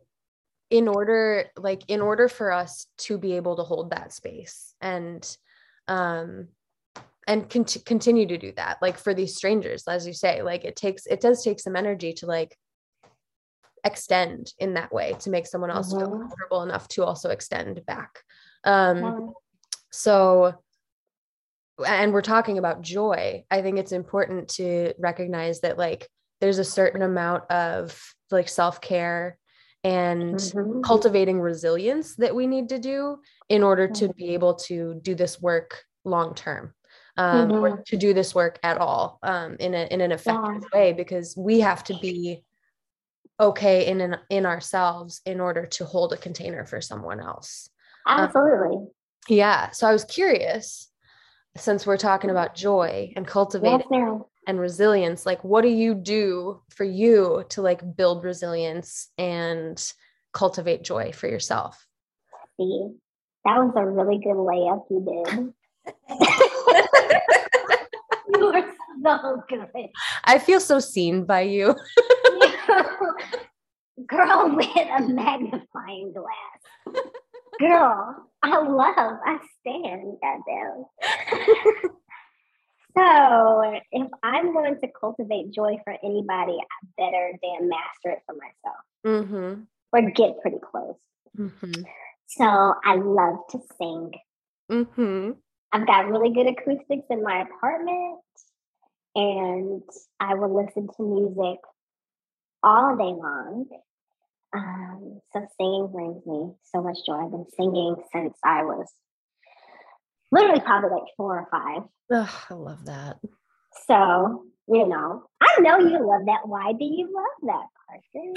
in 0.69 0.87
order 0.87 1.45
like 1.57 1.83
in 1.87 2.01
order 2.01 2.27
for 2.27 2.51
us 2.51 2.85
to 2.97 3.17
be 3.17 3.33
able 3.33 3.55
to 3.55 3.63
hold 3.63 3.89
that 3.89 4.13
space 4.13 4.75
and 4.81 5.37
um 5.87 6.47
and 7.27 7.49
con- 7.49 7.65
continue 7.85 8.27
to 8.27 8.37
do 8.37 8.51
that 8.55 8.77
like 8.81 8.97
for 8.97 9.13
these 9.13 9.35
strangers 9.35 9.83
as 9.87 10.05
you 10.05 10.13
say 10.13 10.41
like 10.41 10.63
it 10.63 10.75
takes 10.75 11.05
it 11.07 11.21
does 11.21 11.43
take 11.43 11.59
some 11.59 11.75
energy 11.75 12.13
to 12.13 12.27
like 12.27 12.55
extend 13.83 14.53
in 14.59 14.73
that 14.75 14.91
way 14.93 15.15
to 15.19 15.29
make 15.29 15.47
someone 15.47 15.71
else 15.71 15.91
mm-hmm. 15.91 16.05
feel 16.05 16.19
comfortable 16.19 16.63
enough 16.63 16.87
to 16.87 17.03
also 17.03 17.29
extend 17.29 17.83
back 17.85 18.19
um 18.63 18.97
mm-hmm. 18.97 19.29
so 19.91 20.53
and 21.87 22.13
we're 22.13 22.21
talking 22.21 22.57
about 22.57 22.81
joy 22.81 23.43
i 23.51 23.61
think 23.61 23.77
it's 23.77 23.91
important 23.91 24.47
to 24.47 24.93
recognize 24.99 25.61
that 25.61 25.77
like 25.77 26.07
there's 26.41 26.59
a 26.59 26.63
certain 26.63 27.01
amount 27.01 27.49
of 27.51 27.99
like 28.31 28.49
self-care 28.49 29.37
and 29.83 30.35
mm-hmm. 30.35 30.81
cultivating 30.81 31.39
resilience 31.39 32.15
that 32.15 32.35
we 32.35 32.47
need 32.47 32.69
to 32.69 32.79
do 32.79 33.17
in 33.47 33.63
order 33.63 33.87
to 33.87 34.05
mm-hmm. 34.05 34.17
be 34.17 34.33
able 34.33 34.55
to 34.55 34.99
do 35.03 35.15
this 35.15 35.41
work 35.41 35.83
long 36.03 36.35
term 36.35 36.73
um, 37.17 37.49
mm-hmm. 37.49 37.63
or 37.63 37.83
to 37.87 37.97
do 37.97 38.13
this 38.13 38.35
work 38.35 38.59
at 38.63 38.77
all 38.77 39.19
um, 39.23 39.55
in, 39.59 39.73
a, 39.73 39.87
in 39.91 40.01
an 40.01 40.11
effective 40.11 40.63
yeah. 40.73 40.79
way 40.79 40.93
because 40.93 41.35
we 41.37 41.59
have 41.61 41.83
to 41.85 41.97
be 42.01 42.43
okay 43.39 43.87
in 43.87 44.01
an, 44.01 44.17
in 44.29 44.45
ourselves 44.45 45.21
in 45.25 45.39
order 45.39 45.65
to 45.65 45.85
hold 45.85 46.11
a 46.11 46.17
container 46.17 46.65
for 46.65 46.81
someone 46.81 47.21
else 47.21 47.69
absolutely 48.07 48.77
um, 48.77 48.87
yeah 49.29 49.69
so 49.71 49.87
i 49.87 49.93
was 49.93 50.03
curious 50.05 50.89
since 51.57 51.85
we're 51.85 51.97
talking 51.97 52.29
about 52.29 52.55
joy 52.55 53.11
and 53.15 53.27
cultivating 53.27 53.85
yes, 53.91 54.21
and 54.47 54.59
resilience 54.59 55.25
like 55.25 55.43
what 55.43 55.61
do 55.61 55.69
you 55.69 55.93
do 55.93 56.61
for 56.69 56.83
you 56.83 57.43
to 57.49 57.61
like 57.61 57.95
build 57.95 58.23
resilience 58.23 59.09
and 59.17 59.93
cultivate 60.33 60.83
joy 60.83 61.11
for 61.11 61.27
yourself? 61.27 61.85
See 62.59 62.89
that 63.45 63.57
was 63.57 63.73
a 63.75 63.85
really 63.85 64.17
good 64.17 64.35
layup 64.35 64.85
you 64.89 65.05
did. 65.05 65.53
You 68.35 68.45
are 68.47 68.73
so 69.03 69.43
good. 69.49 69.89
I 70.23 70.39
feel 70.39 70.59
so 70.59 70.79
seen 70.79 71.25
by 71.25 71.41
you. 71.41 71.75
Girl 74.07 74.55
with 74.55 74.67
a 74.77 75.07
magnifying 75.07 76.13
glass 76.13 76.59
girl 77.59 78.27
i 78.43 78.57
love 78.57 79.17
i 79.25 79.37
stand 79.59 80.17
goddamn 80.21 80.85
so 82.97 83.81
if 83.91 84.07
I'm 84.23 84.53
going 84.53 84.79
to 84.79 84.87
cultivate 84.99 85.51
joy 85.51 85.77
for 85.83 85.95
anybody, 86.03 86.57
I 86.57 86.87
better 86.97 87.37
damn 87.41 87.69
master 87.69 88.11
it 88.11 88.19
for 88.25 88.35
myself. 88.35 88.83
Mm-hmm. 89.05 89.61
Or 89.91 90.11
get 90.11 90.41
pretty 90.41 90.57
close. 90.59 90.95
Mm-hmm. 91.37 91.81
So 92.27 92.43
I 92.45 92.95
love 92.95 93.39
to 93.51 93.59
sing. 93.77 94.11
Mm-hmm. 94.71 95.31
I've 95.71 95.87
got 95.87 96.09
really 96.09 96.33
good 96.33 96.47
acoustics 96.47 97.05
in 97.09 97.23
my 97.23 97.41
apartment, 97.41 98.19
and 99.15 99.83
I 100.19 100.33
will 100.35 100.55
listen 100.55 100.87
to 100.97 101.03
music 101.03 101.59
all 102.63 102.95
day 102.97 103.03
long. 103.03 103.65
Um, 104.53 105.21
so 105.31 105.47
singing 105.57 105.89
brings 105.91 106.25
me 106.25 106.53
so 106.73 106.81
much 106.81 106.97
joy. 107.05 107.25
I've 107.25 107.31
been 107.31 107.45
singing 107.55 107.95
since 108.11 108.35
I 108.43 108.63
was 108.63 108.87
literally 110.31 110.61
probably 110.61 110.91
like 110.91 111.09
four 111.17 111.39
or 111.39 111.47
five. 111.51 111.83
Oh, 112.11 112.45
I 112.49 112.53
love 112.53 112.85
that. 112.85 113.19
So, 113.87 114.45
you 114.67 114.87
know, 114.87 115.23
I 115.41 115.61
know 115.61 115.79
you 115.79 116.05
love 116.05 116.25
that. 116.25 116.47
Why 116.47 116.73
do 116.73 116.85
you 116.85 117.09
love 117.13 117.25
that, 117.43 117.67
Parker? 117.87 118.33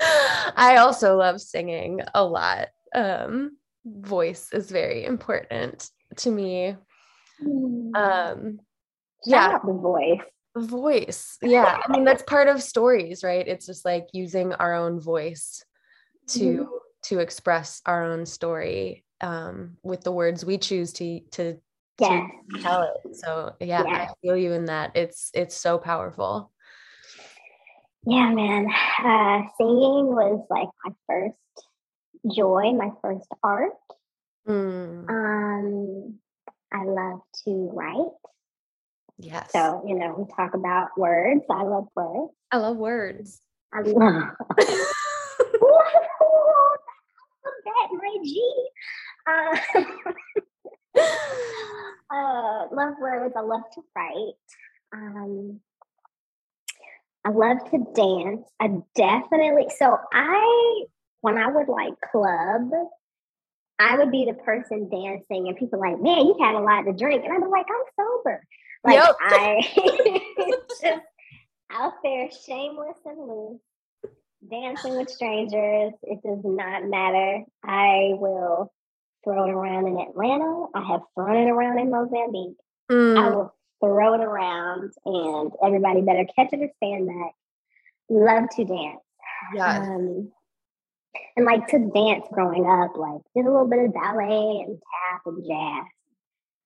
I 0.56 0.76
also 0.76 1.16
love 1.16 1.40
singing 1.40 2.02
a 2.14 2.24
lot. 2.24 2.68
Um, 2.94 3.56
voice 3.84 4.52
is 4.52 4.70
very 4.70 5.04
important 5.04 5.90
to 6.16 6.30
me. 6.30 6.76
Hmm. 7.40 7.94
Um, 7.94 8.60
yeah, 9.24 9.58
the 9.64 9.72
voice. 9.72 10.20
Voice. 10.58 11.38
Yeah. 11.42 11.78
I 11.86 11.92
mean, 11.92 12.04
that's 12.04 12.22
part 12.22 12.48
of 12.48 12.62
stories, 12.62 13.22
right? 13.22 13.46
It's 13.46 13.66
just 13.66 13.84
like 13.84 14.08
using 14.12 14.52
our 14.54 14.74
own 14.74 15.00
voice 15.00 15.64
to 16.28 16.40
mm-hmm. 16.40 16.64
to 17.04 17.18
express 17.20 17.80
our 17.86 18.04
own 18.04 18.26
story 18.26 19.04
um, 19.20 19.76
with 19.82 20.02
the 20.02 20.12
words 20.12 20.44
we 20.44 20.58
choose 20.58 20.92
to 20.94 21.20
to, 21.32 21.58
to 21.98 22.26
tell 22.60 22.82
it. 22.82 23.16
So 23.16 23.54
yeah, 23.60 23.82
I 23.82 24.08
feel 24.22 24.36
you 24.36 24.52
in 24.52 24.66
that. 24.66 24.96
It's 24.96 25.30
it's 25.34 25.56
so 25.56 25.78
powerful. 25.78 26.50
Yeah, 28.06 28.30
man. 28.30 28.66
Uh, 29.04 29.48
singing 29.58 30.06
was 30.06 30.46
like 30.48 30.68
my 30.84 30.92
first 31.06 31.36
joy, 32.34 32.72
my 32.72 32.90
first 33.02 33.28
art. 33.42 33.72
Mm. 34.48 35.08
Um, 35.10 36.18
I 36.72 36.84
love 36.84 37.20
to 37.44 37.70
write. 37.74 38.12
Yes. 39.18 39.50
So, 39.52 39.82
you 39.86 39.96
know, 39.96 40.14
we 40.16 40.24
talk 40.36 40.54
about 40.54 40.96
words. 40.96 41.44
I 41.50 41.62
love 41.62 41.88
words. 41.96 42.52
I 42.52 42.58
love 42.58 42.76
words. 42.78 43.40
I 43.72 43.80
love 43.80 44.30
that, 47.64 47.88
Reggie. 48.00 48.54
Uh, 49.26 49.56
uh, 52.14 52.66
love 52.72 52.94
words. 53.00 53.34
I 53.36 53.40
love 53.40 53.62
to 53.74 53.82
write. 53.94 54.34
Um, 54.94 55.60
I 57.24 57.30
love 57.30 57.58
to 57.70 57.78
dance. 57.94 58.48
I 58.60 58.70
definitely. 58.94 59.66
So 59.76 59.98
I, 60.12 60.84
when 61.20 61.36
I 61.38 61.48
would 61.48 61.68
like 61.68 61.94
club, 62.10 62.70
I 63.78 63.98
would 63.98 64.10
be 64.10 64.24
the 64.24 64.34
person 64.34 64.88
dancing, 64.88 65.48
and 65.48 65.56
people 65.56 65.78
like, 65.80 66.00
"Man, 66.00 66.26
you 66.26 66.36
had 66.40 66.54
a 66.54 66.60
lot 66.60 66.82
to 66.82 66.92
drink," 66.92 67.24
and 67.24 67.32
I'd 67.32 67.40
be 67.40 67.46
like, 67.48 67.66
"I'm 67.68 67.84
sober." 67.96 68.42
Like 68.84 68.94
yep. 68.94 69.16
I 69.20 70.20
just 70.82 71.02
out 71.70 71.94
there, 72.02 72.28
shameless 72.30 72.98
and 73.04 73.28
loose, 73.28 73.60
dancing 74.50 74.96
with 74.96 75.10
strangers. 75.10 75.92
It 76.02 76.22
does 76.22 76.40
not 76.44 76.84
matter. 76.84 77.44
I 77.64 78.12
will 78.14 78.72
throw 79.24 79.44
it 79.44 79.50
around 79.50 79.86
in 79.88 79.98
Atlanta. 79.98 80.66
I 80.74 80.84
have 80.86 81.02
thrown 81.14 81.36
it 81.36 81.50
around 81.50 81.78
in 81.78 81.90
Mozambique. 81.90 82.56
Mm. 82.90 83.18
I 83.18 83.30
will 83.30 83.54
throw 83.80 84.14
it 84.14 84.20
around, 84.20 84.92
and 85.04 85.52
everybody 85.64 86.00
better 86.02 86.26
catch 86.36 86.52
it 86.52 86.60
or 86.60 86.70
stand 86.76 87.08
back. 87.08 87.32
Love 88.08 88.48
to 88.56 88.64
dance. 88.64 89.00
Yeah. 89.54 89.78
Um, 89.80 90.32
and 91.36 91.46
like 91.46 91.68
to 91.68 91.78
dance 91.78 92.26
growing 92.32 92.66
up, 92.66 92.96
like 92.96 93.20
did 93.34 93.46
a 93.46 93.50
little 93.50 93.68
bit 93.68 93.84
of 93.84 93.94
ballet 93.94 94.64
and 94.66 94.78
tap 94.78 95.22
and 95.26 95.44
jazz. 95.44 95.84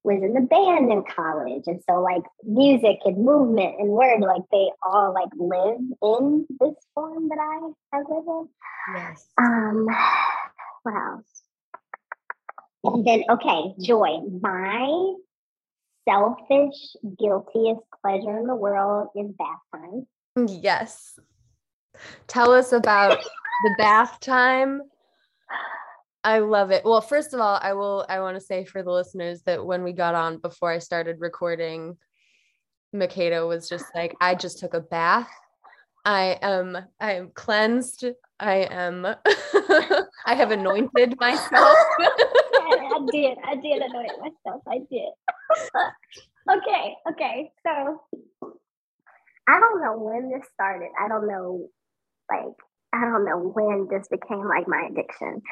Was 0.04 0.20
in 0.20 0.34
the 0.34 0.40
band 0.40 0.90
in 0.90 1.04
college, 1.04 1.62
and 1.68 1.80
so 1.88 2.02
like 2.02 2.24
music 2.42 2.98
and 3.04 3.24
movement 3.24 3.76
and 3.78 3.88
word, 3.88 4.20
like 4.20 4.42
they 4.50 4.68
all 4.82 5.14
like 5.14 5.28
live 5.36 5.78
in 6.02 6.46
this 6.58 6.74
form 6.92 7.28
that 7.28 7.38
I 7.38 7.70
have 7.96 8.06
lived 8.08 8.26
in. 8.26 8.48
Yes. 8.96 9.28
Um, 9.38 9.86
what 10.82 10.94
else? 10.96 11.24
And 12.82 13.06
then, 13.06 13.22
okay, 13.30 13.74
joy. 13.80 14.18
My 14.40 15.14
selfish, 16.08 16.96
guiltiest 17.16 17.82
pleasure 18.04 18.38
in 18.38 18.48
the 18.48 18.56
world 18.56 19.10
is 19.14 19.30
bath 19.38 19.60
time. 19.72 20.08
Yes. 20.48 21.16
Tell 22.26 22.50
us 22.50 22.72
about 22.72 23.18
the 23.22 23.74
bath 23.78 24.18
time. 24.18 24.82
I 26.24 26.38
love 26.38 26.70
it. 26.70 26.84
Well, 26.84 27.00
first 27.00 27.34
of 27.34 27.40
all, 27.40 27.58
I 27.60 27.72
will 27.72 28.06
I 28.08 28.20
want 28.20 28.36
to 28.36 28.40
say 28.40 28.64
for 28.64 28.82
the 28.82 28.92
listeners 28.92 29.42
that 29.42 29.64
when 29.64 29.82
we 29.82 29.92
got 29.92 30.14
on 30.14 30.38
before 30.38 30.70
I 30.70 30.78
started 30.78 31.20
recording, 31.20 31.96
Makeda 32.94 33.46
was 33.46 33.68
just 33.68 33.86
like, 33.94 34.14
I 34.20 34.34
just 34.34 34.58
took 34.58 34.74
a 34.74 34.80
bath. 34.80 35.30
I 36.04 36.38
am 36.42 36.78
I 37.00 37.12
am 37.12 37.30
cleansed. 37.34 38.04
I 38.38 38.68
am 38.70 39.04
I 40.26 40.34
have 40.34 40.52
anointed 40.52 41.18
myself. 41.18 41.76
I 42.00 43.06
did. 43.12 43.38
I 43.44 43.56
did 43.56 43.82
anoint 43.82 44.12
myself. 44.20 44.62
I 44.68 44.78
did. 44.90 45.12
okay. 46.50 46.94
Okay. 47.10 47.52
So 47.64 48.00
I 49.48 49.60
don't 49.60 49.82
know 49.82 49.98
when 49.98 50.30
this 50.30 50.46
started. 50.54 50.90
I 50.98 51.08
don't 51.08 51.26
know, 51.26 51.68
like, 52.30 52.54
I 52.92 53.00
don't 53.00 53.24
know 53.24 53.38
when 53.38 53.88
this 53.90 54.08
became 54.08 54.46
like 54.46 54.68
my 54.68 54.88
addiction. 54.90 55.42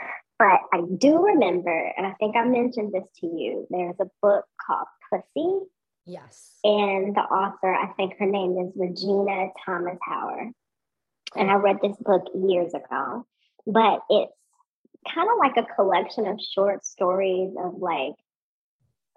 But 0.40 0.61
I 0.72 0.81
do 0.96 1.22
remember, 1.22 1.92
and 1.98 2.07
I 2.07 2.14
think 2.14 2.35
I 2.35 2.44
mentioned 2.44 2.94
this 2.94 3.07
to 3.20 3.26
you, 3.26 3.66
there's 3.68 3.96
a 4.00 4.07
book 4.22 4.46
called 4.66 4.87
Pussy. 5.11 5.66
Yes. 6.07 6.55
And 6.64 7.14
the 7.14 7.20
author, 7.20 7.74
I 7.74 7.92
think 7.92 8.14
her 8.18 8.24
name 8.24 8.57
is 8.57 8.72
Regina 8.74 9.48
Thomas 9.66 9.98
Howard. 10.03 10.53
And 11.37 11.50
I 11.50 11.57
read 11.57 11.76
this 11.83 11.94
book 11.98 12.24
years 12.35 12.72
ago, 12.72 13.26
but 13.66 14.00
it's 14.09 14.33
kind 15.12 15.29
of 15.31 15.37
like 15.38 15.59
a 15.59 15.74
collection 15.74 16.26
of 16.26 16.40
short 16.40 16.87
stories 16.87 17.53
of 17.62 17.74
like 17.74 18.14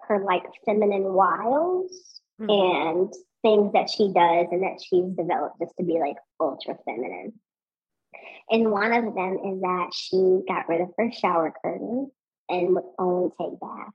her 0.02 0.22
like 0.26 0.44
feminine 0.66 1.14
wiles 1.14 2.20
mm-hmm. 2.38 2.50
and 2.50 3.12
things 3.40 3.72
that 3.72 3.88
she 3.88 4.12
does 4.12 4.48
and 4.52 4.62
that 4.62 4.78
she's 4.78 5.06
developed 5.16 5.58
just 5.58 5.72
to 5.78 5.84
be 5.84 5.98
like 5.98 6.16
ultra 6.38 6.76
feminine. 6.84 7.32
And 8.50 8.70
one 8.70 8.92
of 8.92 9.14
them 9.14 9.38
is 9.44 9.60
that 9.60 9.90
she 9.92 10.40
got 10.48 10.68
rid 10.68 10.80
of 10.80 10.90
her 10.98 11.10
shower 11.12 11.52
curtain 11.62 12.10
and 12.48 12.74
would 12.74 12.84
only 12.98 13.30
take 13.40 13.58
baths. 13.60 13.92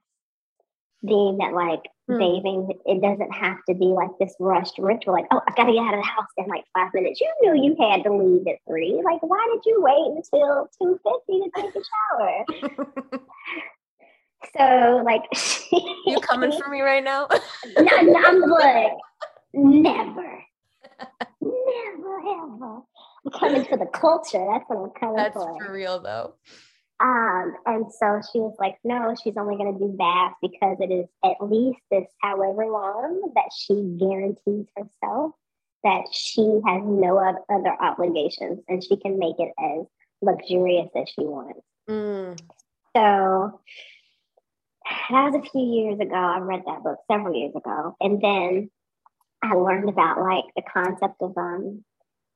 Being 1.05 1.37
that 1.37 1.53
like 1.53 1.83
hmm. 2.07 2.17
bathing, 2.17 2.69
it 2.85 3.01
doesn't 3.01 3.31
have 3.31 3.57
to 3.69 3.75
be 3.75 3.85
like 3.85 4.09
this 4.19 4.35
rushed 4.39 4.77
ritual, 4.77 5.13
like, 5.13 5.27
oh, 5.31 5.41
I've 5.47 5.55
got 5.55 5.65
to 5.65 5.71
get 5.71 5.81
out 5.81 5.93
of 5.93 6.01
the 6.01 6.07
house 6.07 6.27
in 6.37 6.45
like 6.47 6.65
five 6.77 6.93
minutes. 6.93 7.21
You 7.21 7.31
knew 7.41 7.63
you 7.63 7.75
had 7.79 8.03
to 8.03 8.13
leave 8.13 8.45
at 8.47 8.57
three. 8.67 9.01
Like, 9.05 9.21
why 9.21 9.47
did 9.53 9.61
you 9.65 9.81
wait 9.81 10.17
until 10.17 10.69
250 10.81 11.39
to 11.39 11.49
take 11.55 11.75
a 11.75 11.83
shower? 11.87 13.21
so 14.57 15.03
like 15.05 15.23
You 15.71 16.19
coming 16.21 16.51
for 16.51 16.69
me 16.69 16.81
right 16.81 17.03
now? 17.03 17.27
no, 17.77 18.01
no, 18.01 18.23
I'm 18.25 18.41
like, 18.41 18.91
never. 19.53 20.43
never 21.41 22.19
ever. 22.19 22.81
I'm 23.25 23.31
coming 23.31 23.65
for 23.65 23.77
the 23.77 23.85
culture. 23.85 24.45
That's 24.51 24.65
what 24.67 24.77
I'm 24.77 24.89
coming 24.99 25.15
That's 25.17 25.33
for. 25.33 25.45
That's 25.45 25.65
for 25.65 25.73
real 25.73 25.99
though. 25.99 26.35
Um, 27.01 27.55
and 27.65 27.85
so 27.93 28.21
she 28.31 28.39
was 28.39 28.55
like, 28.59 28.75
no, 28.83 29.15
she's 29.23 29.37
only 29.37 29.55
going 29.55 29.73
to 29.73 29.79
do 29.79 29.95
baths 29.97 30.35
because 30.41 30.77
it 30.81 30.91
is 30.91 31.05
at 31.23 31.37
least 31.41 31.79
this 31.89 32.07
however 32.21 32.65
long 32.65 33.31
that 33.35 33.51
she 33.57 33.73
guarantees 33.97 34.65
herself 34.75 35.31
that 35.83 36.03
she 36.11 36.41
has 36.41 36.81
no 36.83 37.17
other 37.17 37.75
obligations 37.81 38.59
and 38.67 38.83
she 38.83 38.97
can 38.97 39.17
make 39.17 39.39
it 39.39 39.53
as 39.57 39.85
luxurious 40.21 40.89
as 40.93 41.07
she 41.07 41.21
wants. 41.21 41.61
Mm. 41.89 42.37
So 42.95 43.61
that 45.09 45.31
was 45.31 45.35
a 45.35 45.49
few 45.49 45.61
years 45.61 45.99
ago. 45.99 46.15
I 46.15 46.39
read 46.39 46.63
that 46.65 46.83
book 46.83 46.99
several 47.09 47.33
years 47.33 47.55
ago. 47.55 47.95
And 48.01 48.21
then 48.21 48.69
I 49.41 49.53
learned 49.53 49.87
about 49.87 50.19
like 50.19 50.45
the 50.55 50.63
concept 50.73 51.15
of 51.21 51.37
um 51.37 51.85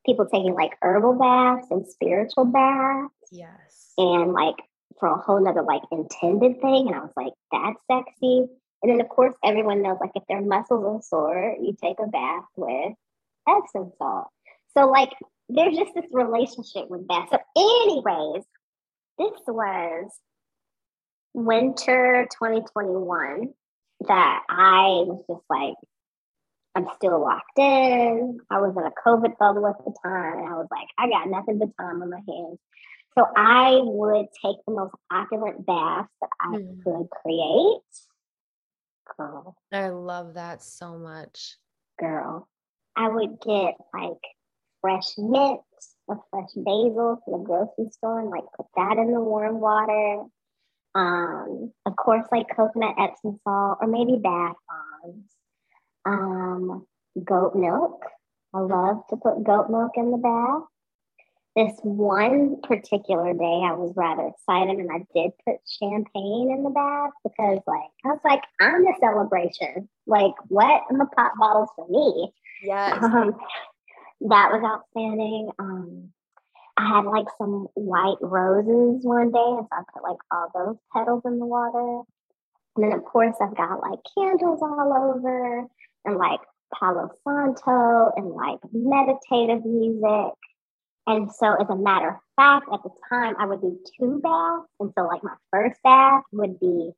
people 0.05 0.25
taking 0.25 0.53
like 0.53 0.71
herbal 0.81 1.13
baths 1.13 1.67
and 1.71 1.87
spiritual 1.87 2.45
baths. 2.45 3.13
Yes. 3.31 3.93
And 3.97 4.33
like 4.33 4.55
for 4.99 5.09
a 5.09 5.17
whole 5.17 5.43
nother 5.43 5.63
like 5.63 5.81
intended 5.91 6.61
thing. 6.61 6.87
And 6.87 6.95
I 6.95 6.99
was 6.99 7.13
like, 7.15 7.33
that's 7.51 7.79
sexy. 7.89 8.45
And 8.81 8.91
then 8.91 9.01
of 9.01 9.09
course 9.09 9.33
everyone 9.43 9.81
knows 9.81 9.97
like 9.99 10.11
if 10.15 10.23
their 10.27 10.41
muscles 10.41 10.83
are 10.85 11.01
sore, 11.01 11.55
you 11.61 11.75
take 11.81 11.97
a 11.99 12.07
bath 12.07 12.45
with 12.55 12.93
Epsom 13.47 13.91
salt. 13.97 14.27
So 14.75 14.87
like 14.89 15.11
there's 15.49 15.75
just 15.75 15.93
this 15.95 16.05
relationship 16.11 16.89
with 16.89 17.07
baths. 17.07 17.31
So 17.31 17.39
anyways, 17.55 18.43
this 19.17 19.39
was 19.47 20.11
winter 21.33 22.27
2021 22.31 23.53
that 24.07 24.43
I 24.49 25.03
was 25.05 25.23
just 25.29 25.43
like, 25.49 25.75
I'm 26.75 26.87
still 26.95 27.21
locked 27.21 27.57
in. 27.57 28.39
I 28.49 28.59
was 28.59 28.75
in 28.75 28.83
a 28.83 28.91
COVID 29.05 29.37
bubble 29.37 29.67
at 29.67 29.77
the 29.85 29.93
time. 30.03 30.39
And 30.39 30.47
I 30.47 30.53
was 30.53 30.67
like, 30.71 30.87
I 30.97 31.07
got 31.07 31.29
nothing 31.29 31.59
but 31.59 31.69
time 31.79 32.01
on 32.01 32.09
my 32.09 32.17
hands. 32.17 32.59
So 33.15 33.27
I 33.35 33.79
would 33.83 34.25
take 34.43 34.57
the 34.65 34.73
most 34.73 34.95
opulent 35.11 35.65
baths 35.65 36.09
that 36.19 36.29
I 36.41 36.57
mm. 36.57 36.83
could 36.83 37.09
create. 37.21 37.81
Girl. 39.17 39.55
I 39.71 39.89
love 39.89 40.33
that 40.33 40.63
so 40.63 40.97
much. 40.97 41.57
Girl. 41.99 42.47
I 42.95 43.07
would 43.07 43.39
get 43.41 43.75
like 43.93 44.21
fresh 44.81 45.15
mint 45.17 45.59
or 46.07 46.23
fresh 46.31 46.49
basil 46.55 47.19
from 47.23 47.33
the 47.33 47.45
grocery 47.45 47.91
store 47.91 48.19
and 48.19 48.29
like 48.29 48.45
put 48.57 48.65
that 48.75 48.97
in 48.97 49.11
the 49.11 49.19
warm 49.19 49.59
water. 49.59 50.23
Um, 50.95 51.71
of 51.85 51.95
course, 51.95 52.25
like 52.31 52.47
coconut 52.55 52.95
Epsom 52.99 53.39
salt 53.43 53.77
or 53.81 53.87
maybe 53.87 54.17
bath 54.17 54.55
bombs 54.67 55.29
um, 56.05 56.85
goat 57.23 57.55
milk. 57.55 58.03
I 58.53 58.59
love 58.59 59.03
to 59.09 59.17
put 59.17 59.43
goat 59.43 59.69
milk 59.69 59.91
in 59.95 60.11
the 60.11 60.17
bath. 60.17 60.63
This 61.55 61.79
one 61.83 62.61
particular 62.63 63.33
day, 63.33 63.61
I 63.63 63.73
was 63.73 63.93
rather 63.95 64.27
excited 64.27 64.79
and 64.79 64.89
I 64.91 65.05
did 65.13 65.31
put 65.45 65.57
champagne 65.79 66.51
in 66.51 66.63
the 66.63 66.71
bath 66.71 67.11
because, 67.23 67.59
like, 67.67 67.91
I 68.03 68.07
was 68.07 68.19
like, 68.25 68.41
I'm 68.59 68.83
the 68.83 68.93
celebration. 68.99 69.87
Like, 70.07 70.33
what? 70.47 70.81
I'm 70.89 70.99
a 70.99 71.05
pop 71.05 71.33
bottles 71.37 71.69
for 71.75 71.87
me. 71.87 72.33
Yes. 72.63 72.97
Um, 73.03 73.35
that 74.29 74.51
was 74.51 74.63
outstanding. 74.63 75.51
Um, 75.59 76.09
I 76.77 76.87
had 76.87 77.05
like 77.05 77.27
some 77.37 77.67
white 77.75 78.17
roses 78.21 79.03
one 79.03 79.31
day, 79.31 79.37
and 79.37 79.67
so 79.67 79.75
I 79.75 79.83
put 79.93 80.03
like 80.03 80.17
all 80.31 80.49
those 80.55 80.77
petals 80.93 81.21
in 81.25 81.39
the 81.39 81.45
water. 81.45 82.03
And 82.75 82.85
then, 82.85 82.93
of 82.93 83.03
course, 83.03 83.35
I've 83.41 83.55
got 83.55 83.81
like 83.81 83.99
candles 84.17 84.59
all 84.61 84.93
over 84.93 85.67
and 86.05 86.17
like 86.17 86.39
Palo 86.77 87.09
Santo 87.23 88.11
and 88.15 88.29
like 88.29 88.59
meditative 88.71 89.65
music. 89.65 90.33
And 91.05 91.29
so, 91.31 91.55
as 91.59 91.69
a 91.69 91.75
matter 91.75 92.09
of 92.09 92.15
fact, 92.37 92.67
at 92.73 92.81
the 92.83 92.89
time, 93.09 93.35
I 93.37 93.45
would 93.45 93.61
do 93.61 93.77
two 93.99 94.21
baths. 94.23 94.67
And 94.79 94.91
so, 94.97 95.05
like, 95.05 95.21
my 95.21 95.35
first 95.51 95.77
bath 95.83 96.23
would 96.31 96.59
be 96.59 96.91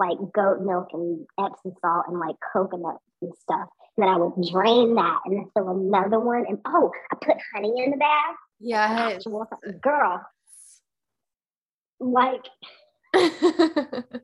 like 0.00 0.18
goat 0.34 0.62
milk 0.62 0.88
and 0.92 1.26
Epsom 1.38 1.72
salt 1.80 2.06
and 2.08 2.18
like 2.18 2.34
coconut 2.52 2.96
and 3.20 3.32
stuff. 3.40 3.68
And 3.96 4.04
then 4.04 4.08
I 4.08 4.16
would 4.16 4.50
drain 4.50 4.94
that 4.96 5.20
and 5.24 5.36
then 5.36 5.50
fill 5.54 5.68
another 5.70 6.18
one. 6.18 6.44
And 6.48 6.58
oh, 6.66 6.90
I 7.12 7.16
put 7.24 7.36
honey 7.54 7.72
in 7.76 7.92
the 7.92 7.96
bath. 7.98 8.36
Yeah. 8.58 9.18
Girl. 9.80 10.26
Like, 12.00 12.44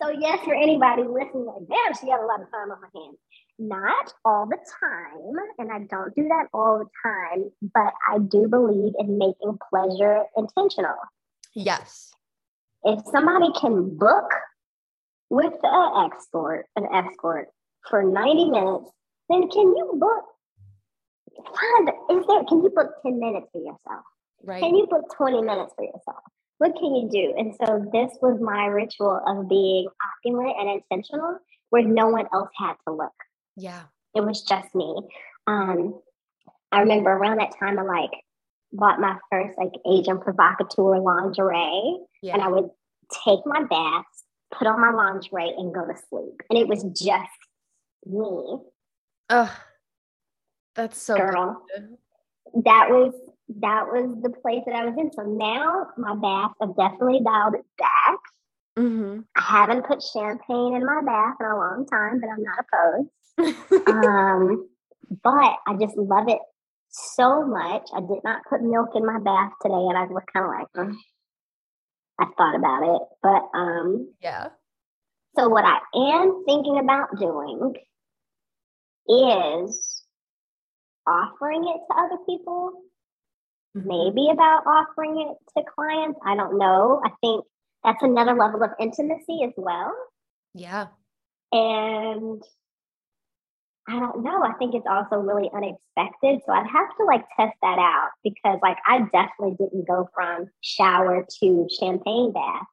So 0.00 0.10
yes, 0.10 0.40
for 0.44 0.54
anybody 0.54 1.02
listening, 1.02 1.46
like, 1.46 1.68
damn, 1.68 1.94
she 1.94 2.10
had 2.10 2.20
a 2.20 2.26
lot 2.26 2.42
of 2.42 2.50
time 2.50 2.70
on 2.70 2.78
her 2.80 2.90
hands. 2.94 3.18
Not 3.58 4.12
all 4.24 4.46
the 4.46 4.58
time, 4.80 5.36
and 5.58 5.70
I 5.70 5.86
don't 5.88 6.14
do 6.16 6.26
that 6.28 6.48
all 6.52 6.78
the 6.78 6.86
time, 7.02 7.50
but 7.62 7.92
I 8.10 8.18
do 8.18 8.48
believe 8.48 8.94
in 8.98 9.16
making 9.16 9.58
pleasure 9.70 10.24
intentional. 10.36 10.96
Yes. 11.54 12.10
If 12.82 13.04
somebody 13.06 13.52
can 13.58 13.96
book 13.96 14.28
with 15.30 15.54
an 15.62 16.10
escort, 16.10 16.66
an 16.74 16.86
escort 16.92 17.48
for 17.88 18.02
90 18.02 18.50
minutes, 18.50 18.90
then 19.28 19.48
can 19.48 19.68
you 19.76 19.92
book 19.94 20.24
find 21.36 21.88
is 22.10 22.26
there 22.26 22.44
can 22.44 22.62
you 22.62 22.70
book 22.74 22.90
10 23.04 23.18
minutes 23.18 23.46
for 23.52 23.60
yourself? 23.60 24.04
Right. 24.42 24.60
Can 24.60 24.74
you 24.74 24.86
book 24.86 25.04
20 25.16 25.42
minutes 25.42 25.72
for 25.76 25.84
yourself? 25.84 26.22
What 26.58 26.74
can 26.76 26.94
you 26.94 27.08
do? 27.10 27.34
And 27.36 27.54
so 27.54 27.84
this 27.92 28.16
was 28.22 28.40
my 28.40 28.66
ritual 28.66 29.20
of 29.26 29.48
being 29.48 29.88
opulent 30.24 30.54
and 30.58 30.82
intentional 30.90 31.38
where 31.70 31.82
no 31.82 32.08
one 32.08 32.26
else 32.32 32.50
had 32.56 32.74
to 32.86 32.94
look. 32.94 33.12
Yeah. 33.56 33.82
It 34.14 34.24
was 34.24 34.42
just 34.42 34.74
me. 34.74 34.94
Um, 35.46 36.00
I 36.70 36.80
remember 36.80 37.10
around 37.10 37.38
that 37.38 37.58
time 37.58 37.78
I 37.78 37.82
like 37.82 38.10
bought 38.72 39.00
my 39.00 39.16
first 39.30 39.56
like 39.58 39.72
agent 39.88 40.20
provocateur 40.22 41.00
lingerie 41.00 41.98
yeah. 42.22 42.34
and 42.34 42.42
I 42.42 42.48
would 42.48 42.70
take 43.24 43.40
my 43.44 43.62
baths, 43.64 44.24
put 44.52 44.66
on 44.66 44.80
my 44.80 44.90
lingerie 44.90 45.54
and 45.56 45.74
go 45.74 45.86
to 45.86 45.94
sleep. 46.08 46.40
And 46.50 46.58
it 46.58 46.68
was 46.68 46.82
just 46.82 47.30
me. 48.06 48.58
Oh, 49.30 49.56
that's 50.74 51.00
so 51.00 51.16
girl. 51.16 51.62
Good. 51.74 51.96
That 52.64 52.88
was 52.90 53.14
that 53.48 53.86
was 53.86 54.16
the 54.22 54.30
place 54.30 54.62
that 54.66 54.74
I 54.74 54.84
was 54.86 54.94
in. 54.98 55.12
So 55.12 55.22
now 55.22 55.88
my 55.96 56.14
bath, 56.14 56.52
I've 56.60 56.76
definitely 56.76 57.20
dialed 57.24 57.54
it 57.54 57.66
back. 57.78 58.18
Mm-hmm. 58.78 59.20
I 59.36 59.40
haven't 59.40 59.86
put 59.86 60.02
champagne 60.02 60.74
in 60.74 60.84
my 60.84 61.02
bath 61.04 61.36
in 61.40 61.46
a 61.46 61.56
long 61.56 61.86
time, 61.86 62.20
but 62.20 62.30
I'm 62.30 62.42
not 62.42 62.64
opposed. 62.64 63.88
um, 63.88 64.68
but 65.22 65.56
I 65.66 65.76
just 65.78 65.96
love 65.96 66.28
it 66.28 66.40
so 66.90 67.44
much. 67.44 67.88
I 67.94 68.00
did 68.00 68.24
not 68.24 68.42
put 68.48 68.62
milk 68.62 68.90
in 68.94 69.06
my 69.06 69.18
bath 69.18 69.52
today, 69.62 69.74
and 69.74 69.98
I 69.98 70.04
was 70.04 70.22
kind 70.32 70.46
of 70.46 70.52
like, 70.52 70.88
mm. 70.88 70.96
I 72.18 72.26
thought 72.36 72.54
about 72.54 72.94
it, 72.94 73.02
but 73.22 73.58
um, 73.58 74.12
yeah. 74.20 74.48
So 75.36 75.48
what 75.48 75.64
I 75.64 75.78
am 75.94 76.44
thinking 76.46 76.78
about 76.78 77.18
doing 77.18 77.74
is 79.08 80.02
offering 81.06 81.64
it 81.64 81.80
to 81.90 81.98
other 81.98 82.18
people. 82.26 82.83
Maybe 83.74 84.28
about 84.30 84.66
offering 84.66 85.20
it 85.20 85.58
to 85.58 85.64
clients. 85.74 86.18
I 86.24 86.36
don't 86.36 86.58
know. 86.58 87.02
I 87.04 87.10
think 87.20 87.44
that's 87.82 88.02
another 88.02 88.34
level 88.34 88.62
of 88.62 88.70
intimacy 88.80 89.42
as 89.44 89.52
well. 89.56 89.92
Yeah. 90.54 90.86
And 91.52 92.42
I 93.86 93.98
don't 93.98 94.22
know. 94.22 94.42
I 94.42 94.52
think 94.54 94.74
it's 94.74 94.86
also 94.88 95.16
really 95.16 95.50
unexpected. 95.54 96.40
So 96.46 96.52
I'd 96.52 96.66
have 96.66 96.96
to 96.96 97.04
like 97.04 97.24
test 97.36 97.54
that 97.60 97.78
out 97.78 98.10
because 98.22 98.58
like 98.62 98.78
I 98.86 99.00
definitely 99.12 99.56
didn't 99.58 99.86
go 99.86 100.08
from 100.14 100.46
shower 100.62 101.26
to 101.40 101.68
champagne 101.78 102.32
bath. 102.32 102.66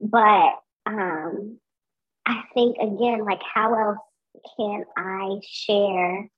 But 0.00 0.54
um 0.86 1.58
I 2.24 2.42
think 2.54 2.76
again, 2.78 3.24
like 3.24 3.42
how 3.42 3.74
else 3.74 3.98
can 4.56 4.84
I 4.96 5.40
share 5.42 6.28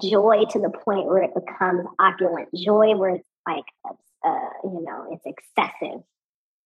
joy 0.00 0.44
to 0.50 0.58
the 0.60 0.70
point 0.70 1.06
where 1.06 1.22
it 1.22 1.34
becomes 1.34 1.86
opulent 1.98 2.48
joy 2.54 2.94
where 2.96 3.16
it's 3.16 3.28
like 3.46 3.64
uh, 4.24 4.50
you 4.64 4.84
know 4.84 5.06
it's 5.10 5.26
excessive. 5.26 6.02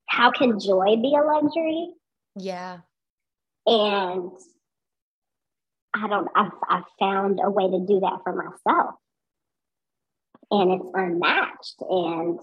How 0.07 0.31
can 0.31 0.61
joy 0.61 0.97
be 0.97 1.17
a 1.19 1.25
luxury? 1.25 1.93
Yeah. 2.37 2.79
And 3.67 4.31
i 5.95 6.07
don't 6.07 6.29
i've, 6.37 6.53
I've 6.69 6.85
found 7.01 7.41
a 7.43 7.51
way 7.51 7.71
to 7.71 7.87
do 7.87 8.01
that 8.01 8.21
for 8.23 8.33
myself. 8.33 8.95
And 10.51 10.73
it's 10.73 10.91
unmatched. 10.95 11.77
And 11.81 12.39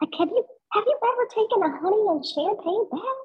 like 0.00 0.10
have 0.18 0.28
you 0.28 0.44
have 0.72 0.84
you 0.86 0.98
ever 1.02 1.26
taken 1.34 1.62
a 1.62 1.70
honey 1.80 2.04
and 2.08 2.24
champagne 2.26 2.88
bath? 2.90 3.24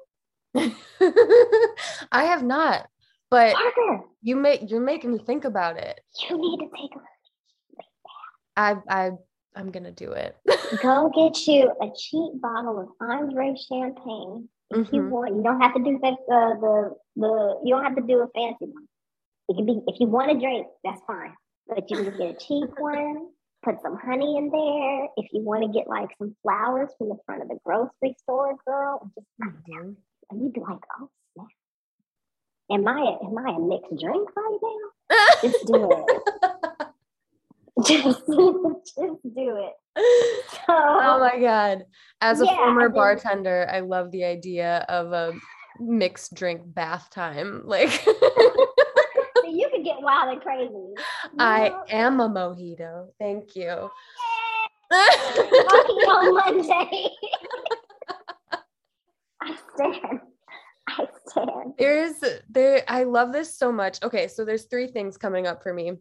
I 2.12 2.24
have 2.24 2.42
not 2.42 2.88
but 3.30 3.54
Parker, 3.54 4.04
you 4.22 4.36
make 4.36 4.70
you're 4.70 4.80
making 4.80 5.12
me 5.12 5.18
think 5.18 5.44
about 5.44 5.76
it. 5.76 6.00
You 6.28 6.38
need 6.38 6.58
to 6.58 6.70
take 6.76 6.94
a 6.96 7.00
I 8.56 8.76
I 8.88 9.10
I'm 9.56 9.70
gonna 9.70 9.92
do 9.92 10.12
it. 10.12 10.36
Go 10.82 11.10
get 11.14 11.46
you 11.46 11.72
a 11.80 11.86
cheap 11.96 12.40
bottle 12.40 12.78
of 12.80 12.88
Andre 13.00 13.54
champagne. 13.68 14.48
If 14.70 14.86
mm-hmm. 14.86 14.94
you 14.94 15.08
want, 15.08 15.34
you 15.34 15.42
don't 15.42 15.60
have 15.60 15.74
to 15.74 15.82
do 15.82 15.98
the, 16.00 16.08
uh, 16.08 16.54
the 16.60 16.96
the 17.16 17.60
you 17.64 17.74
don't 17.74 17.84
have 17.84 17.96
to 17.96 18.02
do 18.02 18.18
a 18.20 18.28
fancy 18.34 18.66
one. 18.66 18.86
It 19.48 19.56
can 19.56 19.66
be 19.66 19.80
if 19.86 19.98
you 19.98 20.06
want 20.06 20.30
a 20.30 20.38
drink, 20.38 20.66
that's 20.84 21.00
fine. 21.06 21.34
But 21.66 21.90
you 21.90 21.96
can 21.96 22.04
just 22.06 22.18
get 22.18 22.30
a 22.30 22.38
cheap 22.38 22.70
one. 22.78 23.28
Put 23.62 23.82
some 23.82 23.98
honey 23.98 24.38
in 24.38 24.50
there. 24.50 25.08
If 25.16 25.32
you 25.32 25.42
want 25.42 25.62
to 25.64 25.78
get 25.78 25.86
like 25.86 26.08
some 26.18 26.34
flowers 26.42 26.90
from 26.96 27.10
the 27.10 27.16
front 27.26 27.42
of 27.42 27.48
the 27.48 27.58
grocery 27.64 28.16
store, 28.22 28.56
girl, 28.66 29.10
just 29.14 29.26
mm-hmm. 29.42 29.92
and 30.30 30.42
you'd 30.42 30.52
be 30.52 30.60
like, 30.60 30.78
oh 30.98 31.10
am 32.70 32.86
I 32.86 33.00
a, 33.00 33.26
am 33.26 33.38
I 33.38 33.50
a 33.56 33.58
mixed 33.58 33.98
drink 34.00 34.28
right 34.36 34.58
now? 34.62 35.16
just 35.42 35.66
do 35.66 35.90
it. 35.90 36.22
just, 37.86 38.26
just 38.26 39.34
do 39.34 39.56
it. 39.56 39.72
So, 40.50 40.58
oh 40.68 41.18
my 41.18 41.38
god! 41.40 41.84
As 42.20 42.40
a 42.40 42.46
yeah, 42.46 42.56
former 42.56 42.88
bartender, 42.88 43.68
I 43.70 43.80
love 43.80 44.10
the 44.12 44.24
idea 44.24 44.86
of 44.88 45.12
a 45.12 45.32
mixed 45.80 46.34
drink 46.34 46.62
bath 46.64 47.10
time. 47.10 47.62
Like 47.70 48.06
you 49.56 49.68
could 49.70 49.84
get 49.84 50.00
wild 50.00 50.32
and 50.32 50.40
crazy. 50.40 50.72
You 50.72 50.94
I 51.38 51.72
am 51.88 52.20
a 52.20 52.28
mojito. 52.28 53.08
Thank 53.18 53.56
you. 53.56 53.90
On 54.92 56.34
Monday. 56.34 57.10
I 59.42 59.56
stand. 59.74 60.20
I 60.98 61.06
stand. 61.26 61.74
There's 61.78 62.14
there 62.48 62.82
I 62.88 63.04
love 63.04 63.32
this 63.32 63.56
so 63.56 63.72
much. 63.72 64.02
Okay, 64.02 64.28
so 64.28 64.44
there's 64.44 64.64
three 64.64 64.86
things 64.86 65.16
coming 65.16 65.46
up 65.46 65.62
for 65.62 65.72
me. 65.72 65.92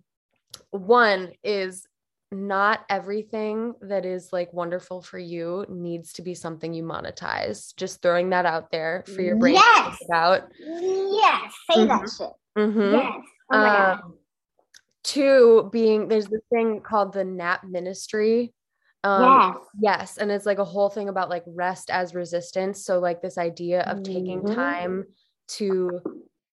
One 0.71 1.31
is 1.43 1.87
not 2.31 2.85
everything 2.89 3.73
that 3.81 4.05
is 4.05 4.31
like 4.31 4.53
wonderful 4.53 5.01
for 5.01 5.17
you 5.17 5.65
needs 5.67 6.13
to 6.13 6.21
be 6.21 6.35
something 6.35 6.73
you 6.73 6.83
monetize. 6.83 7.75
Just 7.75 8.01
throwing 8.01 8.29
that 8.29 8.45
out 8.45 8.71
there 8.71 9.03
for 9.15 9.21
your 9.21 9.35
brain 9.35 9.55
yes. 9.55 9.85
to 9.85 9.97
think 9.97 10.09
about. 10.09 10.51
Yes, 10.59 11.53
say 11.71 11.79
mm-hmm. 11.79 11.87
that 11.87 12.09
shit. 12.15 12.29
Mm-hmm. 12.57 12.93
Yes. 12.95 13.25
Oh 13.51 13.59
um, 13.59 14.13
two 15.03 15.69
being 15.71 16.07
there's 16.07 16.27
this 16.27 16.41
thing 16.51 16.81
called 16.81 17.13
the 17.13 17.23
nap 17.23 17.63
ministry 17.63 18.53
um, 19.03 19.23
yes. 19.23 19.57
Yes. 19.81 20.17
And 20.17 20.31
it's 20.31 20.45
like 20.45 20.59
a 20.59 20.65
whole 20.65 20.89
thing 20.89 21.09
about 21.09 21.29
like 21.29 21.43
rest 21.45 21.89
as 21.89 22.13
resistance. 22.13 22.85
So, 22.85 22.99
like, 22.99 23.21
this 23.21 23.37
idea 23.37 23.81
of 23.81 23.99
mm-hmm. 23.99 24.13
taking 24.13 24.45
time 24.45 25.05
to 25.49 26.01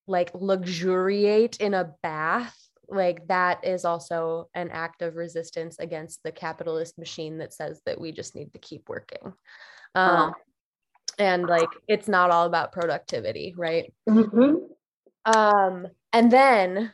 like 0.07 0.31
luxuriate 0.35 1.57
in 1.59 1.75
a 1.75 1.93
bath, 2.03 2.57
like, 2.89 3.27
that 3.29 3.65
is 3.65 3.85
also 3.85 4.49
an 4.55 4.71
act 4.71 5.03
of 5.03 5.17
resistance 5.17 5.79
against 5.79 6.23
the 6.23 6.33
capitalist 6.33 6.99
machine 6.99 7.39
that 7.39 7.53
says 7.53 7.83
that 7.87 8.01
we 8.01 8.13
just 8.13 8.35
need 8.35 8.53
to 8.53 8.59
keep 8.59 8.89
working. 8.89 9.33
Um. 9.95 10.33
And 11.19 11.47
like, 11.47 11.71
it's 11.89 12.09
not 12.09 12.31
all 12.31 12.45
about 12.45 12.73
productivity, 12.73 13.55
right? 13.57 13.91
Mm-hmm. 14.07 14.57
Um, 15.35 15.87
and 16.13 16.31
then 16.31 16.93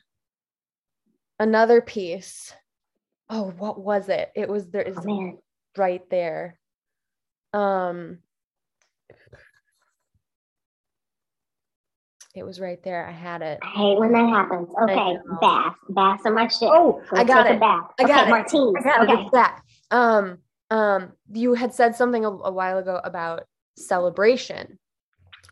another 1.40 1.80
piece 1.80 2.54
oh 3.32 3.52
what 3.58 3.80
was 3.80 4.08
it? 4.08 4.30
It 4.36 4.48
was 4.48 4.68
there 4.68 4.82
is 4.82 4.96
oh, 4.98 5.38
right 5.76 6.02
there. 6.10 6.58
Um 7.52 8.18
it 12.34 12.44
was 12.44 12.60
right 12.60 12.82
there. 12.82 13.06
I 13.06 13.12
had 13.12 13.42
it. 13.42 13.58
I 13.62 13.68
hate 13.68 13.98
when 13.98 14.12
that 14.12 14.28
happens. 14.28 14.68
Okay 14.82 15.16
bath. 15.40 15.74
Baths 15.88 16.22
are 16.26 16.32
my 16.32 16.46
shit. 16.46 16.68
Oh 16.70 17.02
i 17.12 17.24
got 17.24 17.46
it. 17.46 17.58
bath. 17.58 17.90
I 17.98 18.04
got 18.04 18.10
okay, 18.10 18.26
it. 18.26 18.30
martine 18.30 18.74
i 18.78 18.82
got 18.82 19.08
okay. 19.08 19.22
it 19.22 19.32
back 19.32 19.64
um 19.90 20.38
um 20.70 21.12
you 21.32 21.54
had 21.54 21.74
said 21.74 21.96
something 21.96 22.24
a, 22.24 22.30
a 22.30 22.52
while 22.52 22.78
ago 22.78 23.00
about 23.02 23.44
celebration. 23.76 24.78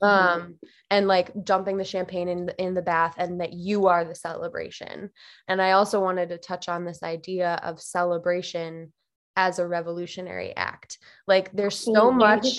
Um 0.02 0.58
and 0.90 1.06
like 1.06 1.30
jumping 1.44 1.76
the 1.76 1.84
champagne 1.84 2.28
in 2.28 2.46
the, 2.46 2.62
in 2.62 2.74
the 2.74 2.82
bath 2.82 3.14
and 3.18 3.40
that 3.40 3.52
you 3.52 3.86
are 3.86 4.04
the 4.04 4.14
celebration. 4.14 5.10
And 5.48 5.60
i 5.60 5.72
also 5.72 6.00
wanted 6.00 6.30
to 6.30 6.38
touch 6.38 6.68
on 6.68 6.84
this 6.84 7.02
idea 7.02 7.60
of 7.62 7.80
celebration 7.80 8.92
as 9.36 9.58
a 9.58 9.66
revolutionary 9.66 10.54
act. 10.56 10.98
Like 11.26 11.52
there's 11.52 11.78
so 11.78 12.10
much 12.10 12.58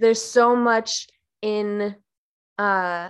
there's 0.00 0.22
so 0.22 0.56
much 0.56 1.08
in 1.42 1.94
uh 2.58 3.08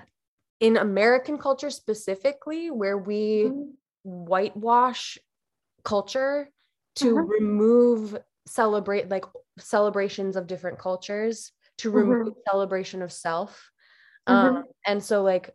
in 0.60 0.76
american 0.76 1.38
culture 1.38 1.70
specifically 1.70 2.70
where 2.70 2.98
we 2.98 3.44
mm-hmm. 3.44 3.70
whitewash 4.02 5.18
culture 5.84 6.50
to 6.96 7.18
uh-huh. 7.18 7.26
remove 7.26 8.16
celebrate 8.46 9.08
like 9.08 9.24
celebrations 9.58 10.36
of 10.36 10.46
different 10.46 10.78
cultures 10.78 11.52
to 11.78 11.90
remove 11.90 12.28
mm-hmm. 12.28 12.50
celebration 12.50 13.02
of 13.02 13.12
self 13.12 13.70
mm-hmm. 14.28 14.56
um 14.56 14.64
and 14.86 15.02
so 15.02 15.22
like 15.22 15.50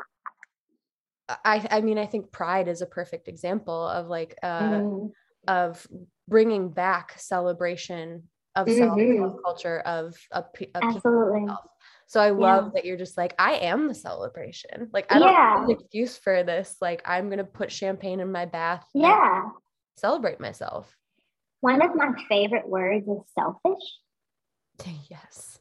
i 1.46 1.66
i 1.72 1.82
mean 1.82 1.98
i 1.98 2.06
think 2.06 2.32
pride 2.32 2.68
is 2.68 2.82
a 2.82 2.86
perfect 2.86 3.28
example 3.28 3.88
of 3.88 4.08
like 4.08 4.38
uh 4.44 4.62
mm-hmm. 4.62 5.08
of 5.48 5.86
bringing 6.28 6.70
back 6.70 7.14
celebration 7.18 8.24
of 8.56 8.68
mm-hmm. 8.68 9.24
self 9.24 9.36
culture 9.44 9.80
of 9.80 10.16
a, 10.32 10.42
a 10.42 10.68
absolutely 10.84 11.46
Self. 11.48 11.60
so 12.08 12.20
I 12.20 12.30
love 12.30 12.66
yeah. 12.66 12.72
that 12.76 12.86
you're 12.86 12.98
just 12.98 13.18
like, 13.18 13.34
I 13.40 13.54
am 13.54 13.88
the 13.88 13.94
celebration. 13.94 14.90
Like 14.94 15.12
I 15.12 15.20
don't 15.20 15.32
yeah. 15.32 15.60
have 15.60 15.70
an 15.70 15.72
excuse 15.72 16.18
for 16.18 16.44
this. 16.44 16.76
Like 16.82 17.02
I'm 17.06 17.30
gonna 17.30 17.44
put 17.44 17.72
champagne 17.72 18.20
in 18.20 18.32
my 18.32 18.46
bath. 18.46 18.86
Yeah. 18.94 19.50
Celebrate 19.98 20.40
myself. 20.40 20.96
One 21.62 21.82
of 21.82 21.94
my 21.96 22.12
favorite 22.28 22.68
words 22.68 23.08
is 23.08 23.20
selfish. 23.34 23.84
Yes. 25.10 25.59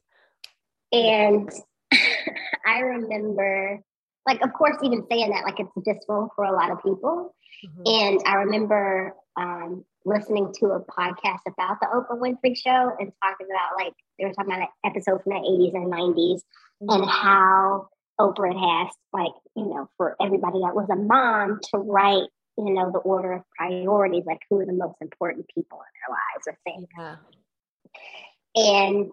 And 0.93 1.51
I 2.67 2.81
remember, 2.81 3.81
like, 4.27 4.43
of 4.43 4.53
course, 4.53 4.77
even 4.83 5.05
saying 5.11 5.31
that, 5.31 5.45
like, 5.45 5.61
it's 5.61 5.71
blissful 5.77 6.31
for 6.35 6.45
a 6.45 6.53
lot 6.53 6.71
of 6.71 6.83
people. 6.83 7.35
Mm-hmm. 7.65 7.83
And 7.87 8.21
I 8.27 8.35
remember 8.37 9.15
um, 9.37 9.85
listening 10.05 10.53
to 10.61 10.67
a 10.67 10.81
podcast 10.81 11.41
about 11.47 11.79
the 11.81 11.87
Oprah 11.87 12.19
Winfrey 12.19 12.57
Show 12.57 12.93
and 12.99 13.13
talking 13.23 13.47
about, 13.51 13.85
like, 13.85 13.95
they 14.19 14.25
were 14.25 14.33
talking 14.33 14.53
about 14.53 14.63
an 14.63 14.91
episode 14.91 15.23
from 15.23 15.33
the 15.35 15.41
80s 15.41 15.75
and 15.75 15.93
90s 15.93 16.41
mm-hmm. 16.83 16.91
and 16.91 17.09
how 17.09 17.89
Oprah 18.21 18.53
has, 18.53 18.95
like, 19.13 19.33
you 19.57 19.67
know, 19.67 19.89
for 19.97 20.17
everybody 20.21 20.61
that 20.61 20.75
was 20.75 20.89
a 20.91 20.97
mom 20.97 21.61
to 21.71 21.79
write, 21.79 22.29
you 22.57 22.75
know, 22.75 22.91
the 22.91 22.99
order 22.99 23.33
of 23.35 23.43
priorities, 23.57 24.25
like 24.27 24.41
who 24.51 24.61
are 24.61 24.67
the 24.67 24.73
most 24.73 24.97
important 25.01 25.47
people 25.55 25.79
in 25.79 25.93
their 26.01 26.17
lives 26.17 26.49
or 26.49 26.59
things. 26.65 26.89
Yeah. 26.99 27.17
And 28.57 29.13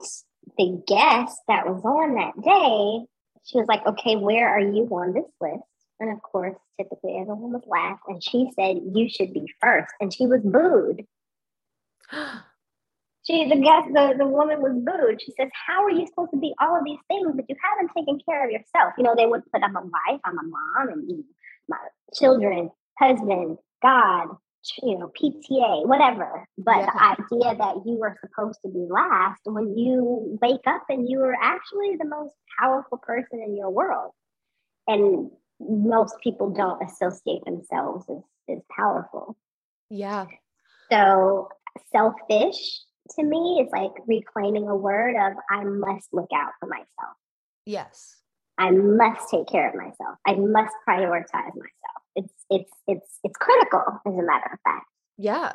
the 0.58 0.84
guest 0.88 1.38
that 1.48 1.68
was 1.68 1.84
on 1.84 2.16
that 2.16 2.42
day, 2.42 3.06
she 3.44 3.58
was 3.58 3.68
like, 3.68 3.86
okay, 3.86 4.16
where 4.16 4.50
are 4.50 4.60
you 4.60 4.86
on 4.92 5.14
this 5.14 5.32
list? 5.40 5.64
And 6.00 6.12
of 6.12 6.22
course, 6.22 6.56
typically 6.80 7.18
everyone 7.18 7.54
was 7.54 7.64
last. 7.68 8.02
And 8.08 8.24
she 8.24 8.50
said, 8.56 8.78
you 8.94 9.08
should 9.10 9.34
be 9.34 9.46
first. 9.62 9.94
And 10.00 10.14
she 10.14 10.28
was 10.28 10.42
booed. 10.42 11.06
she, 13.28 13.48
the 13.48 13.56
guest, 13.56 13.88
the, 13.94 14.16
the 14.18 14.28
woman 14.28 14.62
was 14.62 14.74
booed. 14.74 15.22
She 15.22 15.32
says, 15.40 15.50
how 15.68 15.84
are 15.84 15.92
you 15.92 16.06
supposed 16.08 16.32
to 16.32 16.40
be 16.40 16.54
all 16.60 16.78
of 16.78 16.84
these 16.86 17.00
things, 17.08 17.32
but 17.36 17.46
you 17.48 17.56
haven't 17.64 17.92
taken 17.96 18.20
care 18.28 18.46
of 18.46 18.52
yourself? 18.52 18.94
You 18.98 19.04
know, 19.04 19.16
they 19.16 19.26
would 19.26 19.44
put, 19.52 19.64
I'm 19.64 19.76
a 19.76 19.82
wife, 19.82 20.22
I'm 20.24 20.38
a 20.38 20.44
mom, 20.44 20.90
and 20.90 21.24
my 21.70 21.78
children, 22.14 22.72
husband, 23.00 23.58
God, 23.82 24.28
you 24.82 24.98
know, 24.98 25.12
PTA, 25.20 25.88
whatever. 25.88 26.48
But 26.58 26.78
yeah. 26.78 26.86
the 26.86 27.04
idea 27.44 27.58
that 27.58 27.76
you 27.86 27.98
were 27.98 28.18
supposed 28.22 28.60
to 28.66 28.72
be 28.72 28.86
last 28.90 29.42
when 29.46 29.78
you 29.78 30.38
wake 30.42 30.66
up 30.68 30.84
and 30.90 31.10
you 31.10 31.20
are 31.22 31.36
actually 31.42 31.96
the 31.98 32.08
most 32.08 32.34
powerful 32.60 32.98
person 32.98 33.42
in 33.42 33.56
your 33.56 33.70
world. 33.70 34.12
And 34.88 35.32
most 35.60 36.16
people 36.24 36.52
don't 36.52 36.82
associate 36.84 37.44
themselves 37.46 38.06
as, 38.10 38.24
as 38.50 38.62
powerful. 38.76 39.38
Yeah. 39.90 40.26
So 40.92 41.50
selfish 41.92 42.82
to 43.12 43.24
me 43.24 43.64
is 43.66 43.72
like 43.72 43.92
reclaiming 44.08 44.68
a 44.68 44.76
word 44.76 45.16
of 45.16 45.34
I 45.50 45.64
must 45.64 46.08
look 46.14 46.30
out 46.36 46.52
for 46.60 46.68
myself. 46.68 47.16
Yes. 47.66 48.18
I 48.58 48.72
must 48.72 49.30
take 49.30 49.48
care 49.48 49.70
of 49.70 49.76
myself. 49.76 50.18
I 50.26 50.36
must 50.36 50.74
prioritize 50.88 51.56
myself 51.56 52.05
it's 52.16 52.34
it's 52.50 52.72
it's 52.88 53.20
it's 53.24 53.38
critical 53.38 53.84
as 54.06 54.14
a 54.14 54.24
matter 54.24 54.52
of 54.54 54.60
fact 54.64 54.86
Yeah. 55.18 55.52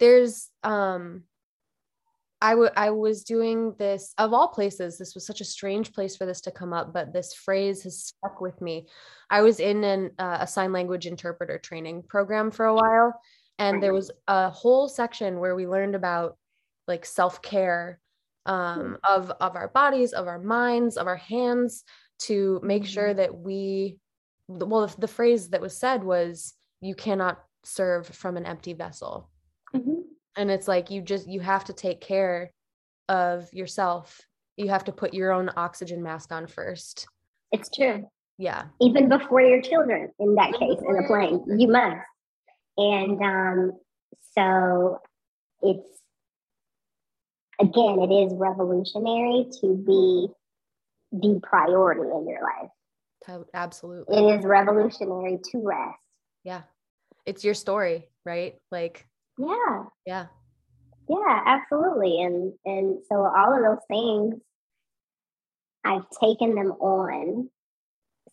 There's 0.00 0.50
um 0.62 1.24
I, 2.40 2.50
w- 2.50 2.70
I 2.76 2.90
was 2.90 3.24
doing 3.24 3.74
this 3.78 4.12
of 4.18 4.34
all 4.34 4.48
places 4.48 4.98
this 4.98 5.14
was 5.14 5.26
such 5.26 5.40
a 5.40 5.46
strange 5.46 5.94
place 5.94 6.14
for 6.16 6.26
this 6.26 6.42
to 6.42 6.50
come 6.50 6.74
up 6.74 6.92
but 6.92 7.12
this 7.12 7.32
phrase 7.32 7.82
has 7.84 8.02
stuck 8.02 8.40
with 8.42 8.60
me 8.60 8.86
i 9.30 9.40
was 9.40 9.60
in 9.60 9.82
an, 9.82 10.10
uh, 10.18 10.38
a 10.40 10.46
sign 10.46 10.70
language 10.70 11.06
interpreter 11.06 11.58
training 11.58 12.02
program 12.02 12.50
for 12.50 12.66
a 12.66 12.74
while 12.74 13.18
and 13.58 13.82
there 13.82 13.94
was 13.94 14.10
a 14.28 14.50
whole 14.50 14.88
section 14.88 15.38
where 15.38 15.54
we 15.54 15.66
learned 15.66 15.94
about 15.94 16.36
like 16.86 17.06
self-care 17.06 17.98
um, 18.46 18.98
of 19.08 19.30
of 19.40 19.56
our 19.56 19.68
bodies 19.68 20.12
of 20.12 20.26
our 20.26 20.38
minds 20.38 20.98
of 20.98 21.06
our 21.06 21.16
hands 21.16 21.84
to 22.18 22.60
make 22.62 22.84
sure 22.84 23.08
mm-hmm. 23.08 23.18
that 23.18 23.34
we 23.34 23.98
well 24.48 24.86
the, 24.86 25.00
the 25.00 25.08
phrase 25.08 25.48
that 25.50 25.60
was 25.60 25.76
said 25.76 26.04
was 26.04 26.54
you 26.80 26.94
cannot 26.94 27.42
serve 27.64 28.06
from 28.06 28.36
an 28.36 28.46
empty 28.46 28.74
vessel. 28.74 29.30
Mm-hmm. 29.74 30.00
And 30.36 30.50
it's 30.50 30.68
like 30.68 30.90
you 30.90 31.02
just 31.02 31.28
you 31.28 31.40
have 31.40 31.64
to 31.64 31.72
take 31.72 32.00
care 32.00 32.50
of 33.08 33.52
yourself. 33.52 34.20
You 34.56 34.68
have 34.68 34.84
to 34.84 34.92
put 34.92 35.14
your 35.14 35.32
own 35.32 35.50
oxygen 35.56 36.02
mask 36.02 36.32
on 36.32 36.46
first. 36.46 37.06
It's 37.52 37.70
true. 37.74 38.08
Yeah. 38.38 38.66
Even 38.80 39.08
before 39.08 39.40
your 39.40 39.62
children 39.62 40.10
in 40.18 40.34
that 40.34 40.52
case 40.52 40.78
in 40.86 40.96
the 40.96 41.04
plane 41.06 41.44
you 41.58 41.68
must. 41.68 42.06
And 42.76 43.22
um 43.22 43.72
so 44.36 44.98
it's 45.62 45.88
again 47.60 48.00
it 48.00 48.12
is 48.12 48.32
revolutionary 48.34 49.46
to 49.60 49.76
be 49.76 50.28
the 51.12 51.40
priority 51.42 52.02
in 52.02 52.28
your 52.28 52.42
life 52.42 52.70
absolutely 53.54 54.16
it 54.16 54.38
is 54.38 54.44
revolutionary 54.44 55.38
to 55.42 55.58
rest 55.62 55.98
yeah 56.44 56.62
it's 57.26 57.44
your 57.44 57.54
story 57.54 58.06
right 58.24 58.54
like 58.70 59.06
yeah. 59.38 59.84
Yeah. 60.06 60.26
Yeah, 61.08 61.40
absolutely. 61.46 62.22
And 62.22 62.52
and 62.64 62.98
so 63.10 63.16
all 63.16 63.54
of 63.54 63.62
those 63.62 63.84
things 63.88 64.40
I've 65.84 66.08
taken 66.20 66.54
them 66.54 66.72
on 66.72 67.50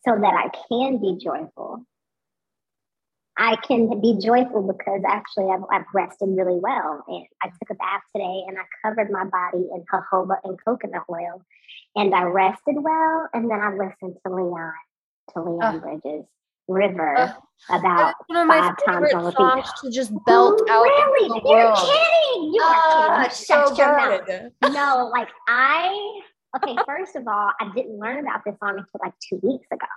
so 0.05 0.15
that 0.15 0.33
I 0.33 0.49
can 0.69 0.99
be 1.01 1.19
joyful. 1.21 1.85
I 3.41 3.55
can 3.55 3.99
be 3.99 4.19
joyful 4.21 4.61
because 4.61 5.01
actually 5.07 5.45
I've, 5.51 5.63
I've 5.71 5.87
rested 5.95 6.29
really 6.29 6.59
well. 6.59 7.03
And 7.07 7.25
I 7.43 7.47
took 7.47 7.71
a 7.71 7.73
bath 7.73 8.03
today 8.15 8.43
and 8.47 8.55
I 8.55 8.61
covered 8.85 9.09
my 9.09 9.23
body 9.23 9.65
in 9.73 9.83
jojoba 9.91 10.35
and 10.43 10.59
coconut 10.63 11.05
oil. 11.09 11.41
And 11.95 12.13
I 12.13 12.21
rested 12.23 12.75
well. 12.77 13.27
And 13.33 13.49
then 13.49 13.59
I 13.59 13.71
listened 13.71 14.17
to 14.23 14.31
Leon, 14.31 14.73
to 15.33 15.41
Leon 15.41 15.75
uh, 15.75 15.79
Bridges 15.79 16.25
river 16.67 17.17
uh, 17.17 17.33
about 17.71 18.13
one 18.27 18.41
of 18.41 18.47
my 18.47 18.75
favorite 18.85 19.33
songs 19.33 19.67
to 19.81 19.89
just 19.89 20.11
belt 20.27 20.61
out. 20.69 20.83
Really? 20.83 21.41
You're 21.43 21.65
world. 21.65 21.77
kidding. 21.79 22.53
You 22.53 22.61
are 22.61 23.09
uh, 23.09 23.23
kidding. 23.23 23.35
So 23.35 23.75
good. 23.75 24.51
No, 24.71 25.09
like 25.11 25.29
I 25.47 26.21
okay, 26.57 26.75
first 26.85 27.15
of 27.15 27.27
all, 27.27 27.51
I 27.59 27.71
didn't 27.75 27.97
learn 27.97 28.19
about 28.19 28.41
this 28.45 28.55
song 28.63 28.77
until 28.77 28.99
like 29.03 29.13
two 29.27 29.39
weeks 29.41 29.65
ago. 29.71 29.87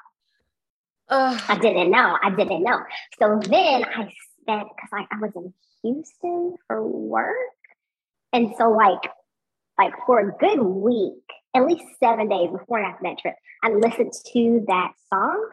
Uh, 1.09 1.39
I 1.49 1.59
didn't 1.59 1.91
know. 1.91 2.17
I 2.23 2.31
didn't 2.31 2.63
know. 2.63 2.81
So 3.19 3.41
then 3.49 3.85
I 3.85 4.13
spent 4.41 4.69
because 4.75 4.91
I, 4.93 5.07
I 5.11 5.19
was 5.21 5.33
in 5.37 5.53
Houston 5.83 6.57
for 6.67 6.87
work. 6.87 7.37
And 8.33 8.55
so 8.59 8.71
like 8.71 9.11
like 9.79 9.93
for 10.07 10.21
a 10.21 10.33
good 10.39 10.61
week, 10.61 11.25
at 11.55 11.67
least 11.67 11.85
seven 12.03 12.29
days 12.29 12.51
before 12.51 12.79
and 12.79 12.87
after 12.87 13.03
that 13.05 13.19
trip, 13.19 13.35
I 13.63 13.71
listened 13.71 14.13
to 14.33 14.65
that 14.69 14.93
song 15.13 15.51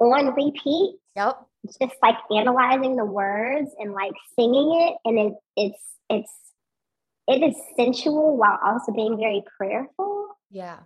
on 0.00 0.34
repeat. 0.34 0.96
Yep. 1.16 1.38
Just 1.80 1.94
like 2.02 2.16
analyzing 2.30 2.96
the 2.96 3.04
words 3.04 3.70
and 3.78 3.92
like 3.92 4.12
singing 4.38 4.88
it. 4.88 4.96
And 5.04 5.18
it, 5.18 5.32
it's, 5.56 5.82
it's, 6.10 6.32
it 7.26 7.42
is 7.42 7.56
sensual 7.76 8.36
while 8.36 8.58
also 8.64 8.92
being 8.92 9.16
very 9.16 9.42
prayerful. 9.56 10.28
Yeah. 10.50 10.78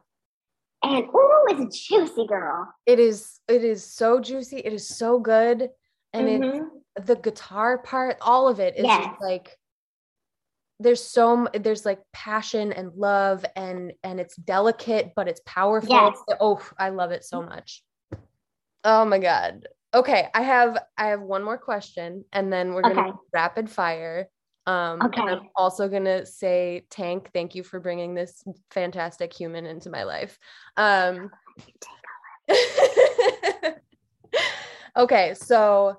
And 0.83 1.07
oh, 1.13 1.47
it's 1.51 1.87
juicy, 1.87 2.27
girl. 2.27 2.73
It 2.87 2.99
is, 2.99 3.41
it 3.49 3.65
is 3.65 3.85
so 3.85 4.21
juicy. 4.21 4.59
It 4.59 4.73
is 4.73 4.89
so 4.89 5.19
good. 5.19 5.71
And 6.13 6.29
mm-hmm. 6.29 6.67
it's 6.97 7.07
the 7.07 7.17
guitar 7.17 7.79
part, 7.79 8.17
all 8.21 8.49
of 8.49 8.61
it 8.61 8.77
is 8.77 8.85
yes. 8.85 9.05
just 9.05 9.21
like 9.21 9.57
there's 10.81 11.03
so 11.03 11.49
there's 11.55 11.85
like 11.85 11.99
passion 12.13 12.73
and 12.73 12.93
love 12.95 13.45
and 13.57 13.93
and 14.05 14.21
it's 14.21 14.37
delicate 14.37 15.11
but 15.17 15.27
it's 15.27 15.41
powerful 15.45 15.91
yes. 15.91 16.17
oh 16.39 16.65
i 16.79 16.91
love 16.91 17.11
it 17.11 17.25
so 17.25 17.43
much 17.43 17.83
Oh 18.85 19.05
my 19.05 19.19
god. 19.19 19.67
Okay, 19.95 20.29
I 20.35 20.43
have 20.43 20.79
I 20.97 21.09
have 21.09 21.21
one 21.21 21.43
more 21.43 21.59
question 21.59 22.25
and 22.33 22.53
then 22.53 22.75
we're 22.75 22.83
gonna 22.83 23.09
okay. 23.09 23.19
rapid 23.33 23.71
fire. 23.71 24.29
Um 24.69 25.01
okay. 25.03 25.23
and 25.23 25.31
I'm 25.31 25.49
also 25.57 25.89
gonna 25.89 26.27
say 26.27 26.85
Tank, 26.91 27.31
thank 27.33 27.55
you 27.55 27.63
for 27.63 27.81
bringing 27.81 28.15
this 28.15 28.45
fantastic 28.71 29.33
human 29.33 29.65
into 29.65 29.89
my 29.89 30.03
life. 30.05 30.39
Um 30.77 31.31
Okay, 34.97 35.35
so 35.35 35.97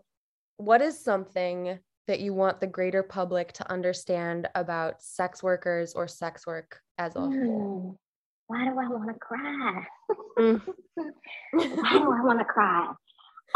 what 0.57 0.81
is 0.81 1.01
something 1.01 1.79
that 2.07 2.19
you 2.19 2.33
want 2.33 2.59
the 2.59 2.67
greater 2.67 3.01
public 3.01 3.53
to 3.53 3.71
understand 3.71 4.49
about 4.55 5.01
sex 5.01 5.41
workers 5.41 5.93
or 5.93 6.07
sex 6.07 6.45
work 6.45 6.81
as 6.97 7.15
a 7.15 7.21
whole? 7.21 7.97
Why 8.47 8.65
do 8.65 8.71
I 8.71 8.87
want 8.89 9.13
to 9.13 9.19
cry? 9.19 9.85
Mm. 10.37 10.61
Why 11.53 11.93
do 11.93 12.11
I 12.11 12.21
want 12.23 12.39
to 12.39 12.45
cry? 12.45 12.93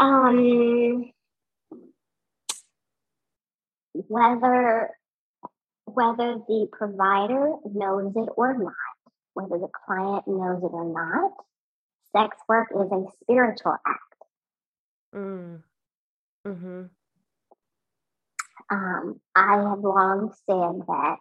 Um, 0.00 1.10
whether 3.92 4.90
whether 5.86 6.38
the 6.48 6.68
provider 6.72 7.54
knows 7.72 8.12
it 8.16 8.28
or 8.36 8.56
not, 8.56 8.74
whether 9.34 9.58
the 9.58 9.68
client 9.86 10.26
knows 10.26 10.62
it 10.62 10.72
or 10.72 10.84
not, 10.84 11.32
sex 12.12 12.36
work 12.48 12.68
is 12.74 12.90
a 12.90 13.04
spiritual 13.22 13.76
act. 13.86 14.00
Mm. 15.14 15.62
Mm-hmm. 16.46 16.82
Um, 18.70 19.20
I 19.34 19.56
have 19.56 19.80
long 19.80 20.32
said 20.46 20.86
that 20.86 21.16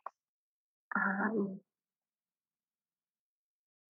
um, 0.95 1.59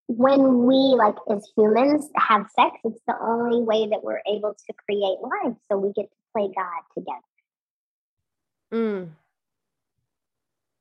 when 0.07 0.65
we 0.65 0.75
like 0.75 1.15
as 1.29 1.47
humans 1.55 2.09
have 2.15 2.45
sex 2.55 2.75
it's 2.83 2.99
the 3.07 3.15
only 3.21 3.61
way 3.61 3.87
that 3.87 4.03
we're 4.03 4.21
able 4.27 4.53
to 4.53 4.73
create 4.85 5.17
life 5.21 5.55
so 5.69 5.77
we 5.77 5.91
get 5.93 6.09
to 6.09 6.17
play 6.33 6.49
god 6.55 6.83
together 6.93 7.19
mm. 8.73 9.09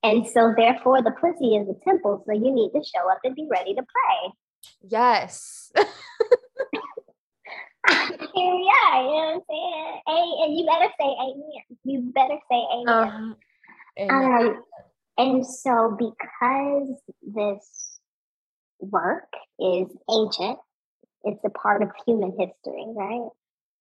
And 0.02 0.26
so 0.26 0.54
therefore 0.56 1.02
the 1.02 1.12
pussy 1.12 1.56
is 1.56 1.68
a 1.68 1.84
temple 1.84 2.22
so 2.26 2.32
you 2.32 2.52
need 2.52 2.70
to 2.70 2.82
show 2.84 3.10
up 3.10 3.18
and 3.24 3.34
be 3.34 3.46
ready 3.50 3.74
to 3.74 3.82
pray 3.82 4.32
yes 4.88 5.72
yeah 5.76 5.84
you 7.94 8.34
know 8.34 9.14
what 9.14 9.34
i'm 9.34 9.40
saying 9.50 10.00
a- 10.08 10.44
and 10.44 10.58
you 10.58 10.66
better 10.66 10.92
say 11.00 11.06
amen 11.06 11.62
you 11.84 12.12
better 12.14 12.38
say 12.50 12.62
amen, 12.74 12.88
uh, 12.88 13.34
amen. 14.00 14.46
Um, 14.46 14.62
and 15.18 15.46
so 15.46 15.96
because 15.98 16.88
this 17.22 17.92
work 18.82 19.28
is 19.58 19.88
ancient. 20.10 20.58
It's 21.24 21.40
a 21.44 21.50
part 21.50 21.82
of 21.82 21.90
human 22.06 22.30
history, 22.30 22.84
right? 22.88 23.28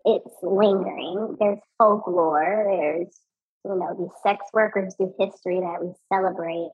It's 0.06 0.36
lingering. 0.44 1.38
There's 1.40 1.60
folklore. 1.78 2.66
There's, 2.68 3.20
you 3.66 3.76
know, 3.76 3.96
these 3.98 4.12
sex 4.24 4.46
workers 4.54 4.96
do 5.00 5.14
history 5.20 5.60
that 5.60 5.84
we 5.84 5.94
celebrate. 6.12 6.70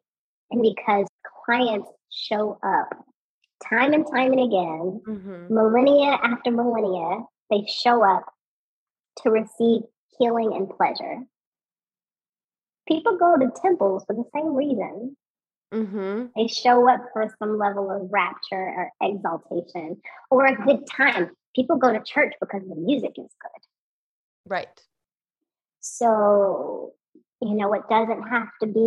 And 0.52 0.62
because 0.62 1.08
clients 1.46 1.90
show 2.12 2.58
up 2.64 2.90
time 3.70 3.94
and 3.94 4.06
time 4.06 4.32
and 4.32 4.42
again, 4.42 5.02
mm-hmm. 5.08 5.54
millennia 5.54 6.18
after 6.24 6.52
millennia, 6.52 7.24
they 7.50 7.66
show 7.68 8.04
up 8.04 8.26
to 9.24 9.30
receive 9.30 9.82
healing 10.20 10.54
and 10.54 10.70
pleasure. 10.70 11.24
People 12.88 13.18
go 13.18 13.36
to 13.38 13.52
temples 13.62 14.04
for 14.06 14.16
the 14.16 14.24
same 14.34 14.56
reason. 14.56 15.18
Mm-hmm. 15.74 16.28
They 16.36 16.48
show 16.48 16.90
up 16.90 17.02
for 17.12 17.34
some 17.40 17.58
level 17.58 17.92
of 17.92 18.10
rapture 18.12 18.56
or 18.56 18.92
exaltation 19.02 19.98
or 20.32 20.46
a 20.46 20.56
good 20.56 20.88
time. 20.88 21.32
People 21.56 21.78
go 21.78 21.92
to 21.92 22.02
church 22.04 22.34
because 22.40 22.62
the 22.68 22.76
music 22.76 23.12
is 23.18 23.26
good. 23.42 23.62
Right. 24.46 24.82
So, 25.96 26.94
you 27.42 27.56
know, 27.56 27.74
it 27.74 27.84
doesn't 27.90 28.24
have 28.24 28.50
to 28.62 28.68
be, 28.68 28.80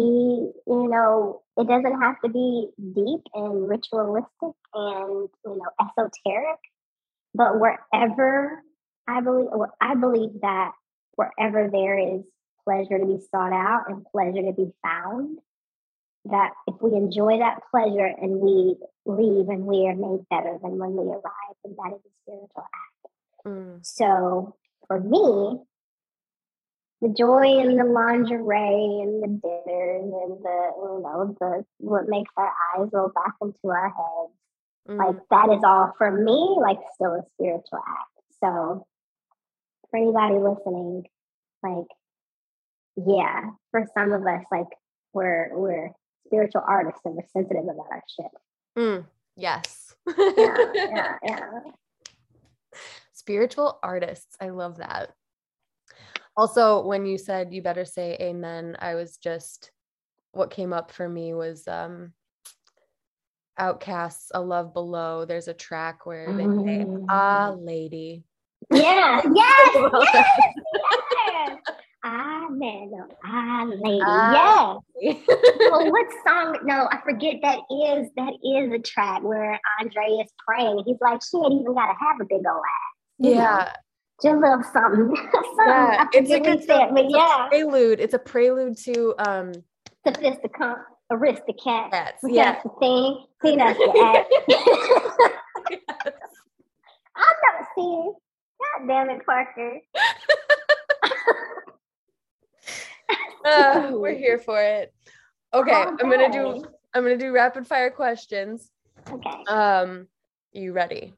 you 0.66 0.88
know, 0.88 1.42
it 1.56 1.66
doesn't 1.66 2.00
have 2.00 2.20
to 2.24 2.28
be 2.30 2.68
deep 2.94 3.20
and 3.34 3.68
ritualistic 3.68 4.54
and, 4.74 5.28
you 5.44 5.56
know, 5.56 5.70
esoteric. 5.80 6.58
But 7.34 7.60
wherever 7.60 8.62
I 9.08 9.20
believe, 9.20 9.48
I 9.80 9.94
believe 9.94 10.40
that 10.42 10.72
wherever 11.14 11.68
there 11.70 11.98
is 11.98 12.22
pleasure 12.64 12.98
to 12.98 13.06
be 13.06 13.18
sought 13.30 13.52
out 13.52 13.84
and 13.88 14.04
pleasure 14.12 14.42
to 14.42 14.52
be 14.52 14.72
found, 14.82 15.38
that 16.26 16.50
if 16.66 16.74
we 16.82 16.94
enjoy 16.94 17.38
that 17.38 17.60
pleasure 17.70 18.06
and 18.20 18.40
we 18.40 18.76
leave 19.06 19.48
and 19.48 19.64
we 19.64 19.86
are 19.88 19.96
made 19.96 20.28
better 20.28 20.58
than 20.62 20.78
when 20.78 20.94
we 20.94 21.08
arrive, 21.08 21.56
and 21.64 21.76
that 21.76 21.94
is 21.94 22.00
a 22.04 22.10
spiritual 22.22 22.62
act. 22.62 23.46
Mm. 23.46 23.86
So 23.86 24.56
for 24.86 25.00
me, 25.00 25.60
the 27.00 27.08
joy 27.08 27.60
in 27.60 27.76
the 27.76 27.84
lingerie 27.84 29.00
and 29.02 29.22
the 29.22 29.28
dinners 29.28 30.02
and 30.02 30.44
the 30.44 30.72
you 30.76 31.00
know 31.02 31.36
the 31.40 31.64
what 31.78 32.08
makes 32.08 32.32
our 32.36 32.52
eyes 32.76 32.88
roll 32.92 33.08
back 33.08 33.34
into 33.40 33.68
our 33.68 33.88
heads. 33.88 34.32
Mm. 34.88 34.98
Like 34.98 35.16
that 35.30 35.54
is 35.54 35.62
all 35.64 35.94
for 35.96 36.10
me, 36.10 36.56
like 36.60 36.78
still 36.94 37.14
a 37.14 37.22
spiritual 37.34 37.80
act. 37.88 38.10
So 38.42 38.86
for 39.90 39.96
anybody 39.96 40.34
listening, 40.34 41.04
like 41.62 41.86
yeah, 42.96 43.50
for 43.70 43.86
some 43.96 44.12
of 44.12 44.26
us, 44.26 44.44
like 44.52 44.68
we're 45.14 45.50
we're 45.52 45.92
spiritual 46.26 46.62
artists 46.66 47.00
and 47.04 47.14
we're 47.14 47.22
sensitive 47.32 47.64
about 47.64 47.86
our 47.90 48.02
shit. 48.14 48.30
Mm, 48.78 49.06
yes. 49.36 49.94
yeah, 50.18 50.56
yeah, 50.74 51.12
yeah. 51.24 51.40
Spiritual 53.12 53.78
artists. 53.82 54.36
I 54.40 54.50
love 54.50 54.78
that. 54.78 55.12
Also, 56.36 56.84
when 56.86 57.06
you 57.06 57.18
said 57.18 57.52
you 57.52 57.62
better 57.62 57.84
say 57.84 58.16
amen, 58.20 58.76
I 58.78 58.94
was 58.94 59.16
just 59.16 59.70
what 60.32 60.50
came 60.50 60.72
up 60.72 60.90
for 60.90 61.08
me 61.08 61.34
was 61.34 61.66
um 61.66 62.12
OutKast's 63.58 64.30
a 64.32 64.40
love 64.40 64.72
below 64.72 65.24
there's 65.24 65.48
a 65.48 65.54
track 65.54 66.06
where 66.06 66.32
they 66.32 66.44
say 66.44 66.86
ah 67.10 67.52
mm. 67.52 67.66
lady 67.66 68.24
yeah 68.72 69.20
yes 69.34 69.70
yes, 69.74 70.26
yes. 71.26 71.58
Ah 72.02 72.46
man, 72.48 72.90
ah 73.26 73.66
lady, 73.68 74.00
ah. 74.02 74.78
yes. 74.98 75.16
well, 75.70 75.90
what 75.90 76.06
song? 76.26 76.56
No, 76.64 76.88
I 76.90 76.98
forget. 77.04 77.36
That 77.42 77.58
is 77.70 78.08
that 78.16 78.32
is 78.42 78.72
a 78.72 78.78
track 78.78 79.22
where 79.22 79.60
Andre 79.78 80.04
is 80.22 80.32
praying. 80.46 80.82
He's 80.86 80.96
like, 81.02 81.20
she 81.22 81.36
ain't 81.36 81.60
even 81.60 81.74
gotta 81.74 81.92
have 82.00 82.18
a 82.18 82.24
big 82.24 82.38
old 82.38 82.46
ass. 82.46 82.94
Yeah, 83.18 83.72
just 84.22 84.34
a 84.34 84.38
little 84.38 84.62
something. 84.72 85.16
something. 85.32 85.56
Yeah, 85.66 86.06
it's 86.12 86.30
a 86.30 86.40
good 86.40 86.64
said, 86.64 86.90
but 86.92 87.10
yeah. 87.10 87.46
prelude. 87.48 88.00
It's 88.00 88.14
a 88.14 88.18
prelude 88.18 88.76
to 88.84 89.14
um 89.18 89.52
sophisticate 90.06 90.76
aristocrat. 91.10 91.90
Yes, 91.92 92.14
yeah. 92.22 92.52
That's 92.52 92.62
the 92.64 92.70
thing. 92.80 93.24
See, 93.42 93.56
that's 93.56 93.78
the 93.78 94.00
act. 94.04 94.32
yes. 94.48 95.80
I've 97.16 97.36
never 97.44 97.68
seen. 97.76 98.14
God 98.60 98.86
damn 98.88 99.10
it, 99.10 99.26
Parker. 99.26 99.80
uh, 103.44 103.90
we're 103.94 104.14
here 104.14 104.38
for 104.38 104.60
it. 104.62 104.94
Okay, 105.52 105.72
I'm 105.72 105.96
gonna 105.96 106.30
do 106.30 106.64
I'm 106.94 107.02
gonna 107.02 107.16
do 107.16 107.32
rapid 107.32 107.66
fire 107.66 107.90
questions. 107.90 108.70
Okay. 109.10 109.44
Um, 109.48 110.06
you 110.52 110.72
ready? 110.72 111.14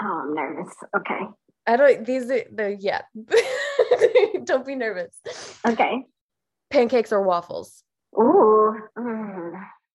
Oh, 0.00 0.24
I'm 0.24 0.34
nervous. 0.34 0.74
Okay. 0.96 1.20
I 1.68 1.76
don't. 1.76 2.04
These 2.06 2.28
the 2.28 2.76
yeah. 2.80 3.02
don't 4.44 4.66
be 4.66 4.74
nervous. 4.74 5.14
Okay. 5.66 6.06
Pancakes 6.70 7.12
or 7.12 7.22
waffles? 7.22 7.84
Ooh, 8.18 8.74
mm, 8.96 9.52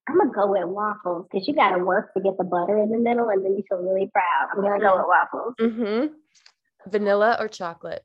I'm 0.07 0.17
gonna 0.17 0.31
go 0.31 0.51
with 0.51 0.67
waffles 0.67 1.27
because 1.31 1.47
you 1.47 1.55
gotta 1.55 1.83
work 1.83 2.13
to 2.13 2.21
get 2.21 2.37
the 2.37 2.43
butter 2.43 2.77
in 2.77 2.91
the 2.91 2.99
middle, 2.99 3.27
and 3.29 3.43
then 3.43 3.53
you 3.57 3.63
feel 3.67 3.79
really 3.79 4.09
proud. 4.13 4.49
I'm 4.51 4.61
gonna 4.61 4.79
go 4.79 4.97
with 4.97 5.07
waffles. 5.07 5.55
Mm-hmm. 5.59 6.91
Vanilla 6.91 7.37
or 7.39 7.47
chocolate? 7.47 8.03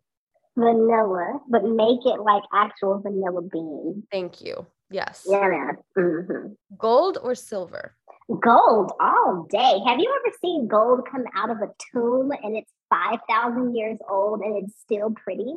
Vanilla, 0.56 1.40
but 1.50 1.64
make 1.64 2.06
it 2.06 2.20
like 2.20 2.42
actual 2.54 3.00
vanilla 3.00 3.42
bean. 3.42 4.04
Thank 4.10 4.40
you. 4.40 4.66
Yes. 4.90 5.26
Yeah, 5.28 5.46
man. 5.46 5.76
Mm-hmm. 5.96 6.76
Gold 6.78 7.18
or 7.22 7.34
silver? 7.34 7.94
Gold 8.28 8.92
all 9.00 9.46
day. 9.50 9.80
Have 9.86 9.98
you 9.98 10.20
ever 10.20 10.34
seen 10.40 10.68
gold 10.68 11.08
come 11.10 11.24
out 11.34 11.50
of 11.50 11.58
a 11.58 11.70
tomb 11.92 12.30
and 12.30 12.56
it's 12.56 12.70
5,000 12.90 13.74
years 13.74 13.98
old 14.08 14.40
and 14.40 14.62
it's 14.62 14.78
still 14.80 15.10
pretty? 15.10 15.54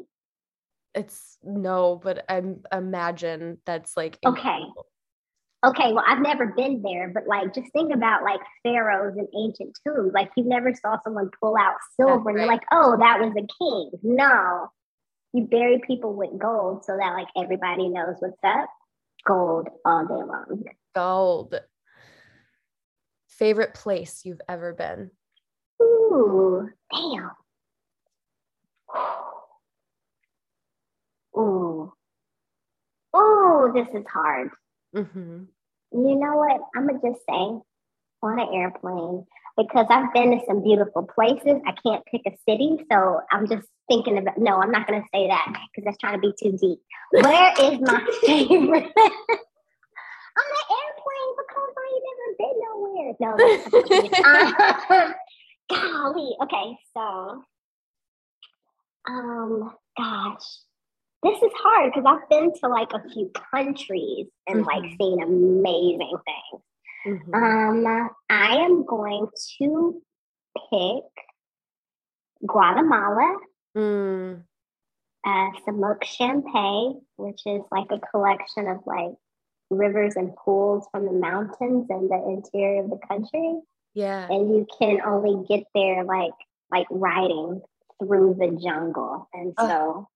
It's 0.96 1.38
no, 1.44 2.00
but 2.02 2.26
I 2.30 2.42
imagine 2.72 3.58
that's 3.66 3.96
like 3.98 4.18
incredible. 4.24 4.72
okay. 4.72 4.88
Okay, 5.64 5.94
well, 5.94 6.04
I've 6.08 6.22
never 6.24 6.48
been 6.48 6.82
there, 6.82 7.12
but 7.14 7.28
like, 7.28 7.54
just 7.54 7.72
think 7.72 7.94
about 7.94 8.24
like 8.24 8.40
pharaohs 8.64 9.16
and 9.16 9.28
ancient 9.38 9.78
tombs. 9.86 10.12
Like, 10.12 10.32
you 10.36 10.44
never 10.44 10.74
saw 10.74 10.98
someone 11.04 11.30
pull 11.40 11.56
out 11.56 11.76
silver 11.96 12.30
and 12.30 12.40
you're 12.40 12.48
like, 12.48 12.64
oh, 12.72 12.98
that 12.98 13.20
was 13.20 13.32
a 13.38 13.46
king. 13.60 13.92
No, 14.02 14.70
you 15.34 15.46
bury 15.46 15.80
people 15.86 16.14
with 16.14 16.38
gold 16.40 16.84
so 16.84 16.98
that 16.98 17.14
like 17.14 17.28
everybody 17.38 17.90
knows 17.90 18.16
what's 18.20 18.44
up. 18.44 18.70
Gold 19.26 19.70
all 19.86 20.08
day 20.08 20.14
long. 20.16 20.64
Gold. 20.96 21.56
Favorite 23.42 23.74
place 23.74 24.22
you've 24.24 24.42
ever 24.48 24.72
been? 24.72 25.10
Ooh, 25.82 26.70
damn. 26.94 27.32
Ooh. 31.36 31.92
Ooh, 33.18 33.72
this 33.74 33.88
is 33.96 34.06
hard. 34.14 34.52
Mm-hmm. 34.96 35.46
You 35.92 36.16
know 36.20 36.36
what? 36.36 36.62
I'm 36.76 36.88
going 36.88 37.02
to 37.02 37.10
just 37.10 37.22
say 37.28 37.34
on 38.22 38.40
an 38.40 38.48
airplane 38.54 39.26
because 39.58 39.88
I've 39.90 40.14
been 40.14 40.38
to 40.38 40.46
some 40.46 40.62
beautiful 40.62 41.10
places. 41.16 41.60
I 41.66 41.74
can't 41.84 42.06
pick 42.06 42.22
a 42.28 42.38
city. 42.48 42.78
So 42.92 43.22
I'm 43.32 43.48
just 43.48 43.68
thinking 43.90 44.20
about, 44.20 44.38
no, 44.38 44.62
I'm 44.62 44.70
not 44.70 44.86
going 44.86 45.02
to 45.02 45.08
say 45.12 45.30
that 45.30 45.48
because 45.48 45.86
that's 45.86 45.98
trying 45.98 46.14
to 46.14 46.20
be 46.20 46.32
too 46.40 46.56
deep. 46.62 46.78
Where 47.10 47.54
is 47.60 47.80
my 47.82 48.08
favorite? 48.24 48.94
on 50.32 50.48
an 50.48 50.66
airplane 50.70 51.36
because 51.38 51.72
I 53.20 53.34
ain't 53.34 54.12
never 54.12 54.84
been. 54.90 54.92
No, 54.92 55.14
golly. 55.70 56.36
Okay, 56.44 56.78
so 56.94 57.44
um 59.08 59.74
gosh. 59.98 60.46
This 61.24 61.38
is 61.38 61.52
hard 61.56 61.94
because 61.94 62.06
I've 62.08 62.30
been 62.30 62.52
to 62.62 62.68
like 62.68 62.94
a 62.94 63.10
few 63.10 63.32
countries 63.54 64.28
and 64.48 64.66
mm-hmm. 64.66 64.84
like 64.84 64.92
seen 65.00 65.22
amazing 65.22 66.18
things. 66.26 66.64
Mm-hmm. 67.08 67.34
Um 67.34 68.10
I 68.30 68.56
am 68.58 68.86
going 68.86 69.28
to 69.60 70.02
pick 70.72 71.04
Guatemala. 72.46 73.38
Mm. 73.76 74.44
Uh, 75.24 75.52
Semuc 75.66 76.02
Champey, 76.04 77.00
which 77.16 77.42
is 77.46 77.62
like 77.72 77.88
a 77.92 78.00
collection 78.00 78.68
of 78.68 78.80
like 78.88 79.14
rivers 79.72 80.16
and 80.16 80.36
pools 80.36 80.88
from 80.92 81.06
the 81.06 81.14
mountains 81.14 81.88
and 81.90 82.10
the 82.10 82.24
interior 82.28 82.84
of 82.84 82.90
the 82.90 83.00
country. 83.08 83.60
Yeah. 83.94 84.28
And 84.30 84.50
you 84.50 84.68
can 84.80 85.02
only 85.02 85.46
get 85.48 85.64
there 85.74 86.04
like 86.04 86.34
like 86.72 86.88
riding 86.90 87.62
through 88.00 88.36
the 88.40 88.60
jungle. 88.64 89.28
And 89.34 89.54
so 89.60 89.66
oh. 89.66 90.08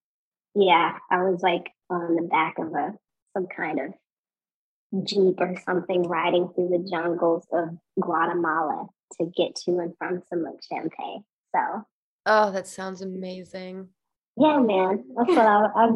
yeah, 0.53 0.97
I 1.09 1.23
was 1.23 1.41
like 1.41 1.71
on 1.89 2.15
the 2.15 2.23
back 2.23 2.59
of 2.59 2.73
a 2.73 2.93
some 3.35 3.47
kind 3.47 3.79
of 3.79 5.05
jeep 5.05 5.35
or 5.39 5.55
something 5.65 6.03
riding 6.03 6.49
through 6.53 6.69
the 6.69 6.87
jungles 6.89 7.45
of 7.51 7.69
Guatemala 7.99 8.87
to 9.19 9.25
get 9.35 9.55
to 9.55 9.79
and 9.79 9.93
from 9.97 10.21
Semuc 10.31 10.59
Champey. 10.71 11.23
So 11.53 11.85
Oh, 12.25 12.51
that 12.51 12.67
sounds 12.67 13.01
amazing. 13.01 13.89
Yeah, 14.37 14.57
man. 14.57 15.03
That's 15.15 15.29
what 15.29 15.45
I, 15.45 15.65
I 15.75 15.89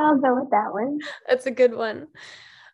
I'll 0.00 0.18
go 0.18 0.40
with 0.40 0.50
that 0.50 0.72
one. 0.72 1.00
That's 1.28 1.46
a 1.46 1.50
good 1.50 1.74
one. 1.74 2.08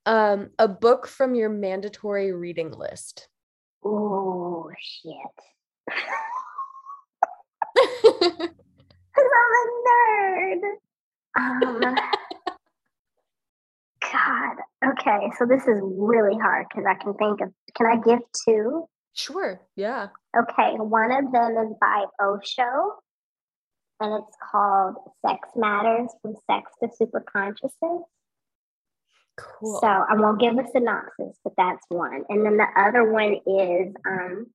Um, 0.09 0.53
a 0.59 0.67
book 0.67 1.07
from 1.07 1.35
your 1.35 1.51
mandatory 1.51 2.33
reading 2.33 2.71
list. 2.71 3.29
Oh 3.85 4.71
shit. 4.81 5.13
I'm 7.77 8.49
a 9.53 9.65
nerd. 9.87 10.61
Um, 11.39 11.95
God. 14.11 14.57
Okay, 14.83 15.31
so 15.39 15.45
this 15.45 15.65
is 15.65 15.79
really 15.83 16.39
hard 16.39 16.65
because 16.71 16.87
I 16.89 16.95
can 16.95 17.13
think 17.13 17.43
of. 17.43 17.53
Can 17.77 17.87
I 17.87 17.97
give 17.97 18.21
two? 18.47 18.89
Sure. 19.13 19.61
Yeah. 19.77 20.07
Okay, 20.35 20.77
one 20.79 21.13
of 21.13 21.31
them 21.33 21.51
is 21.67 21.75
by 21.83 22.07
Osho, 22.19 22.95
and 24.01 24.23
it's 24.23 24.37
called 24.51 24.95
"Sex 25.21 25.51
Matters: 25.55 26.09
From 26.23 26.35
Sex 26.51 26.73
to 26.81 26.89
Superconsciousness." 26.99 28.05
Cool. 29.39 29.79
So 29.81 29.87
I 29.87 30.15
won't 30.15 30.41
give 30.41 30.55
a 30.59 30.65
synopsis, 30.73 31.39
but 31.45 31.53
that's 31.57 31.85
one. 31.89 32.25
And 32.29 32.45
then 32.45 32.57
the 32.57 32.67
other 32.77 33.11
one 33.11 33.35
is 33.35 33.95
um, 34.07 34.47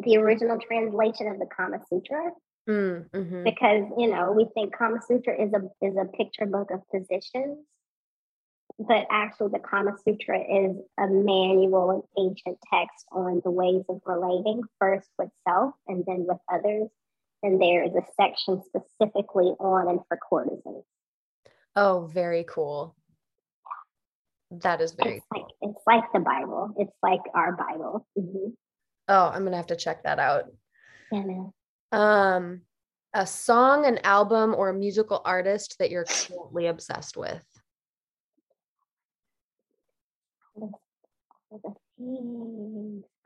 the 0.00 0.18
original 0.18 0.58
translation 0.58 1.28
of 1.28 1.38
the 1.38 1.46
Kama 1.46 1.78
Sutra. 1.88 2.30
Mm, 2.68 3.08
mm-hmm. 3.10 3.44
Because 3.44 3.84
you 3.96 4.08
know 4.08 4.32
we 4.32 4.46
think 4.54 4.76
Kama 4.76 5.00
Sutra 5.06 5.42
is 5.42 5.52
a 5.54 5.86
is 5.86 5.96
a 5.96 6.04
picture 6.16 6.46
book 6.46 6.70
of 6.70 6.80
positions, 6.90 7.58
but 8.78 9.06
actually 9.10 9.48
the 9.52 9.58
Kama 9.58 9.92
Sutra 10.04 10.38
is 10.38 10.76
a 10.98 11.06
manual 11.06 11.90
and 11.90 12.02
ancient 12.18 12.58
text 12.72 13.06
on 13.12 13.40
the 13.42 13.50
ways 13.50 13.84
of 13.88 14.00
relating 14.04 14.62
first 14.78 15.08
with 15.18 15.30
self 15.48 15.74
and 15.86 16.04
then 16.06 16.26
with 16.28 16.38
others. 16.52 16.88
And 17.42 17.60
there 17.60 17.82
is 17.84 17.94
a 17.94 18.02
section 18.20 18.62
specifically 18.66 19.54
on 19.58 19.88
and 19.88 20.00
for 20.08 20.18
courtesans. 20.28 20.84
Oh, 21.74 22.10
very 22.12 22.44
cool. 22.44 22.94
That 24.50 24.80
is 24.80 24.92
very 24.92 25.16
it's 25.16 25.26
cool. 25.32 25.42
like 25.42 25.50
it's 25.62 25.80
like 25.86 26.12
the 26.12 26.20
Bible. 26.20 26.74
It's 26.76 26.92
like 27.02 27.20
our 27.34 27.52
Bible. 27.56 28.06
Mm-hmm. 28.18 28.50
Oh, 29.08 29.26
I'm 29.32 29.44
gonna 29.44 29.56
have 29.56 29.68
to 29.68 29.76
check 29.76 30.02
that 30.04 30.18
out. 30.18 30.44
Yeah, 31.12 31.22
man. 31.22 31.52
Um, 31.92 32.60
A 33.14 33.26
song, 33.26 33.86
an 33.86 33.98
album, 34.04 34.54
or 34.56 34.68
a 34.68 34.74
musical 34.74 35.20
artist 35.24 35.76
that 35.78 35.90
you're 35.90 36.04
currently 36.04 36.66
obsessed 36.66 37.16
with. 37.16 37.44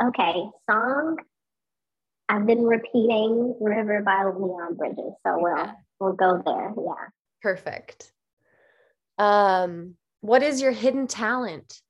Okay, 0.03 0.45
song. 0.69 1.19
I've 2.29 2.47
been 2.47 2.65
repeating 2.65 3.57
River 3.61 4.03
by 4.03 4.25
Leon 4.25 4.75
Bridges, 4.77 5.13
so 5.25 5.39
we'll 5.39 5.73
we'll 6.01 6.13
go 6.15 6.43
there. 6.45 6.73
Yeah. 6.77 7.09
Perfect. 7.43 8.11
Um, 9.19 9.97
what 10.25 10.43
is 10.43 10.63
your 10.63 10.73
hidden 10.73 11.07
talent? 11.07 11.83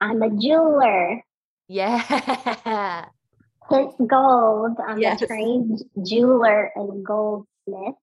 I'm 0.00 0.22
a 0.22 0.30
jeweler. 0.30 1.22
Yeah. 1.68 2.00
Hence 3.70 3.94
gold. 4.06 4.78
I'm 4.84 4.98
Yes. 4.98 5.20
a 5.20 5.26
trained 5.26 5.84
jeweler 6.02 6.72
and 6.74 7.04
goldsmith. 7.04 7.94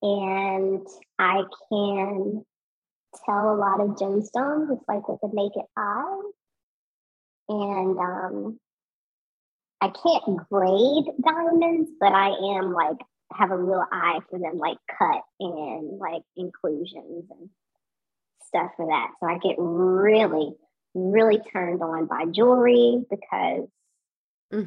And 0.00 0.86
I 1.18 1.42
can 1.68 2.44
tell 3.26 3.54
a 3.54 3.56
lot 3.56 3.80
of 3.80 3.90
gemstones. 3.96 4.72
It's 4.72 4.88
like 4.88 5.06
with 5.06 5.20
the 5.20 5.28
naked 5.30 5.62
eye. 5.76 6.30
And 7.50 7.98
um 7.98 8.58
I 9.82 9.88
can't 9.90 10.38
grade 10.50 11.04
diamonds, 11.22 11.90
but 12.00 12.14
I 12.14 12.30
am 12.56 12.72
like 12.72 12.96
have 13.34 13.50
a 13.50 13.56
real 13.58 13.84
eye 13.92 14.20
for 14.30 14.38
them, 14.38 14.58
like 14.58 14.78
cut 14.98 15.22
and 15.40 15.98
like 15.98 16.22
inclusions 16.36 17.26
and 17.30 17.50
stuff 18.46 18.70
for 18.76 18.86
that. 18.86 19.08
So 19.20 19.26
I 19.26 19.38
get 19.38 19.56
really, 19.58 20.54
really 20.94 21.40
turned 21.52 21.82
on 21.82 22.06
by 22.06 22.26
jewelry 22.26 23.04
because 23.10 23.68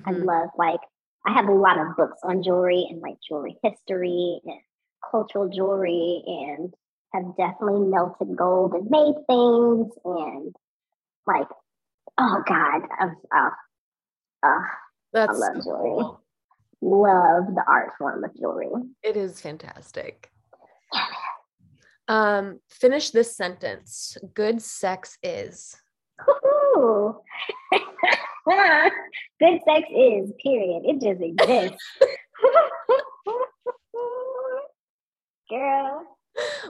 I 0.05 0.11
Mhm. 0.11 0.23
love 0.23 0.49
like 0.57 0.79
I 1.25 1.33
have 1.33 1.47
a 1.47 1.53
lot 1.53 1.79
of 1.79 1.95
books 1.97 2.19
on 2.23 2.43
jewelry 2.43 2.87
and 2.89 3.01
like 3.01 3.17
jewelry 3.27 3.57
history 3.63 4.39
and 4.45 4.59
cultural 5.11 5.49
jewelry 5.49 6.23
and 6.25 6.73
have 7.13 7.35
definitely 7.37 7.81
melted 7.89 8.35
gold 8.35 8.73
and 8.73 8.89
made 8.89 9.15
things 9.27 9.93
and 10.05 10.55
like 11.27 11.47
oh 12.19 12.43
god 12.47 12.81
I've, 12.99 13.11
uh, 13.35 13.49
uh, 14.43 14.61
That's 15.13 15.33
love 15.33 15.63
jewelry. 15.63 15.97
cool. 15.97 16.21
Love 16.81 17.47
the 17.53 17.63
art 17.67 17.91
form 17.97 18.23
of 18.23 18.33
jewelry 18.35 18.69
It 19.03 19.17
is 19.17 19.41
fantastic. 19.41 20.31
Um, 22.07 22.61
finish 22.69 23.09
this 23.09 23.35
sentence. 23.35 24.17
Good 24.33 24.61
sex 24.61 25.17
is. 25.21 25.75
Good 28.47 29.59
sex 29.65 29.83
is 29.93 30.31
period 30.41 30.83
it 30.85 31.01
just 31.01 31.21
exists 31.21 31.83
girl 35.49 36.05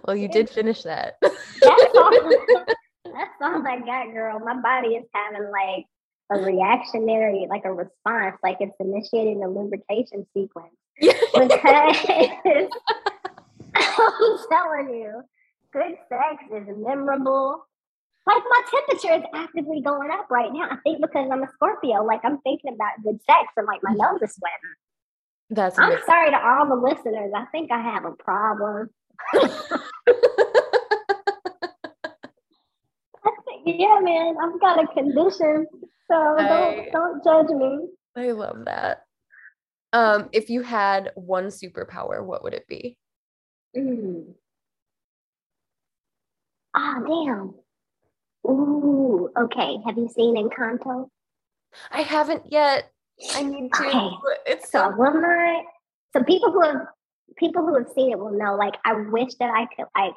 Well, 0.03 0.15
you 0.15 0.27
did 0.27 0.49
finish 0.49 0.81
that. 0.83 1.15
That's 1.21 1.95
all, 1.95 2.11
that's 3.05 3.41
all 3.41 3.67
I 3.67 3.79
got, 3.79 4.11
girl. 4.13 4.39
My 4.39 4.59
body 4.61 4.95
is 4.95 5.05
having 5.13 5.49
like 5.51 5.85
a 6.31 6.39
reactionary, 6.39 7.47
like 7.49 7.63
a 7.65 7.73
response, 7.73 8.37
like 8.43 8.57
it's 8.59 8.75
initiating 8.79 9.43
a 9.43 9.47
lubrication 9.47 10.25
sequence. 10.33 10.73
Because 13.73 13.99
I'm 14.09 14.37
telling 14.49 14.89
you, 14.95 15.21
good 15.71 15.95
sex 16.09 16.43
is 16.51 16.67
memorable. 16.75 17.65
Like 18.25 18.43
my 18.49 18.61
temperature 18.71 19.15
is 19.15 19.23
actively 19.33 19.81
going 19.81 20.09
up 20.11 20.29
right 20.29 20.51
now. 20.51 20.67
I 20.71 20.77
think 20.83 21.01
because 21.01 21.29
I'm 21.31 21.43
a 21.43 21.47
Scorpio, 21.53 22.03
like 22.03 22.21
I'm 22.23 22.39
thinking 22.39 22.73
about 22.73 23.03
good 23.03 23.19
sex 23.25 23.53
and 23.55 23.67
like 23.67 23.81
my 23.83 23.91
mm-hmm. 23.91 24.13
nose 24.13 24.21
is 24.21 24.35
sweating. 24.35 24.75
That's 25.49 25.77
I'm 25.77 25.91
amazing. 25.91 26.05
sorry 26.05 26.31
to 26.31 26.37
all 26.37 26.67
the 26.67 26.75
listeners. 26.75 27.31
I 27.35 27.45
think 27.51 27.71
I 27.71 27.81
have 27.81 28.05
a 28.05 28.11
problem. 28.11 28.89
Yeah, 33.67 33.99
man, 34.01 34.35
I've 34.41 34.61
got 34.61 34.81
a 34.81 34.87
condition. 34.87 35.67
So 36.09 36.15
I- 36.37 36.47
don't 36.47 36.91
don't 36.91 37.23
judge 37.23 37.49
me. 37.49 37.89
I 38.15 38.31
love 38.31 38.65
that. 38.65 39.03
Um, 39.93 40.29
if 40.33 40.49
you 40.49 40.61
had 40.61 41.11
one 41.15 41.47
superpower, 41.47 42.23
what 42.23 42.43
would 42.43 42.53
it 42.53 42.67
be? 42.67 42.97
Mm. 43.75 44.33
Ah, 46.73 46.99
damn. 46.99 47.53
Ooh, 48.47 49.29
okay. 49.37 49.77
Have 49.85 49.97
you 49.97 50.09
seen 50.09 50.35
Encanto? 50.35 51.09
I 51.91 52.01
haven't 52.01 52.51
yet. 52.51 52.91
I 53.33 53.43
need 53.43 53.73
to. 53.73 53.87
Okay. 53.87 54.09
It's 54.47 54.71
So 54.71 54.89
so 54.91 54.97
will 54.97 55.19
not. 55.19 55.63
So 56.13 56.23
people 56.23 56.51
who 56.51 56.61
have 56.61 56.87
people 57.37 57.65
who 57.65 57.75
have 57.77 57.87
seen 57.93 58.11
it 58.11 58.19
will 58.19 58.31
know. 58.31 58.55
Like, 58.55 58.75
I 58.85 58.93
wish 58.93 59.33
that 59.39 59.49
I 59.51 59.67
could 59.75 59.85
like 59.95 60.13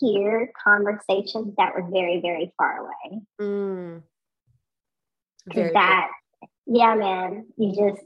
hear 0.00 0.52
conversations 0.62 1.54
that 1.56 1.74
were 1.74 1.88
very, 1.90 2.20
very 2.20 2.52
far 2.58 2.86
away. 2.86 3.20
mm, 3.40 4.02
very 5.54 5.72
that, 5.72 6.08
yeah, 6.66 6.94
man, 6.94 7.46
you 7.56 7.70
just, 7.74 8.02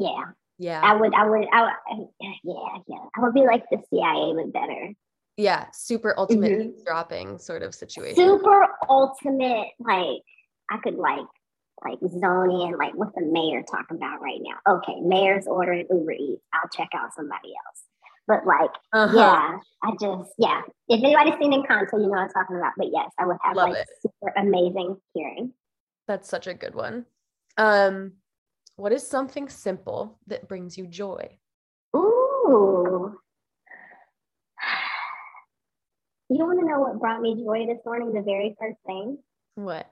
yeah. 0.00 0.24
yeah. 0.58 0.80
I 0.82 0.94
would, 0.96 1.14
I 1.14 1.28
would, 1.28 1.46
I 1.52 1.62
would, 1.62 2.08
yeah, 2.20 2.78
yeah. 2.86 2.98
I 3.16 3.20
would 3.20 3.34
be 3.34 3.42
like 3.42 3.64
the 3.70 3.78
CIA, 3.90 4.34
but 4.34 4.52
better. 4.52 4.92
yeah, 5.36 5.66
super 5.72 6.14
ultimate 6.16 6.52
Mhm. 6.52 6.64
eavesdropping 6.72 7.38
sort 7.38 7.62
of 7.62 7.74
situation. 7.74 8.16
Super 8.16 8.66
ultimate, 8.88 9.68
like 9.80 10.22
I 10.70 10.78
could 10.82 10.94
like 10.96 11.26
like 11.84 11.98
zone 12.08 12.50
in 12.62 12.78
like 12.78 12.94
what 12.94 13.14
the 13.14 13.20
mayor 13.20 13.62
talking 13.70 13.96
about 13.98 14.22
right 14.22 14.40
now. 14.40 14.76
Okay, 14.76 14.94
mayor's 15.02 15.46
ordering 15.46 15.86
Uber 15.90 16.12
Eats. 16.12 16.42
I'll 16.54 16.68
check 16.72 16.88
out 16.94 17.12
somebody 17.14 17.48
else. 17.66 17.82
But 18.26 18.46
like, 18.46 18.70
Uh-huh. 18.94 19.14
yeah, 19.18 19.58
I 19.82 19.90
just 20.00 20.32
yeah. 20.38 20.62
If 20.88 21.02
anybody's 21.04 21.34
seen 21.38 21.52
Encanto, 21.52 21.94
you 21.94 22.04
know 22.04 22.08
what 22.10 22.20
I'm 22.20 22.28
talking 22.30 22.56
about. 22.56 22.72
But 22.78 22.86
yes, 22.90 23.10
I 23.18 23.26
would 23.26 23.36
have 23.42 23.54
Love 23.56 23.70
like 23.70 23.78
it. 23.78 23.88
super 24.00 24.32
amazing 24.36 24.96
hearing. 25.12 25.52
That's 26.06 26.28
such 26.28 26.46
a 26.46 26.54
good 26.54 26.74
one. 26.74 27.06
Um, 27.56 28.12
what 28.76 28.92
is 28.92 29.06
something 29.06 29.48
simple 29.48 30.18
that 30.26 30.48
brings 30.48 30.76
you 30.76 30.86
joy? 30.86 31.38
Ooh. 31.96 33.16
You 36.30 36.38
want 36.38 36.58
to 36.58 36.66
know 36.66 36.80
what 36.80 36.98
brought 36.98 37.20
me 37.20 37.34
joy 37.34 37.66
this 37.66 37.84
morning? 37.84 38.12
The 38.12 38.22
very 38.22 38.56
first 38.58 38.78
thing. 38.86 39.18
What? 39.56 39.86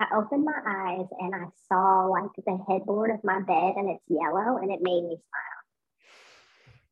I 0.00 0.06
opened 0.16 0.44
my 0.44 0.58
eyes 0.66 1.06
and 1.20 1.34
I 1.34 1.44
saw 1.68 2.06
like 2.06 2.30
the 2.44 2.58
headboard 2.68 3.10
of 3.12 3.22
my 3.22 3.40
bed 3.40 3.74
and 3.76 3.88
it's 3.88 4.02
yellow 4.08 4.58
and 4.58 4.72
it 4.72 4.80
made 4.82 5.04
me 5.04 5.16
smile. 5.16 5.62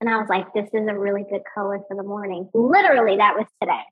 And 0.00 0.08
I 0.08 0.18
was 0.18 0.28
like, 0.28 0.54
this 0.54 0.68
is 0.72 0.88
a 0.88 0.98
really 0.98 1.24
good 1.28 1.42
color 1.52 1.80
for 1.88 1.96
the 1.96 2.04
morning. 2.04 2.48
Literally, 2.54 3.16
that 3.16 3.34
was 3.36 3.46
today. 3.60 3.82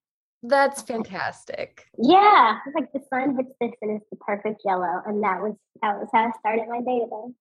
That's 0.43 0.83
fantastic. 0.83 1.87
Yeah. 1.99 2.59
It's 2.67 2.75
like 2.75 2.93
the 2.93 3.01
sun 3.13 3.37
hits 3.37 3.51
this 3.61 3.73
and 3.83 4.01
it's 4.01 4.09
the 4.11 4.17
perfect 4.17 4.63
yellow. 4.65 5.03
And 5.07 5.23
that 5.23 5.41
was 5.41 5.55
that 5.83 5.99
was 5.99 6.09
how 6.13 6.27
I 6.27 6.31
started 6.39 6.69
my 6.69 6.81
day 6.81 7.01
today. 7.01 7.35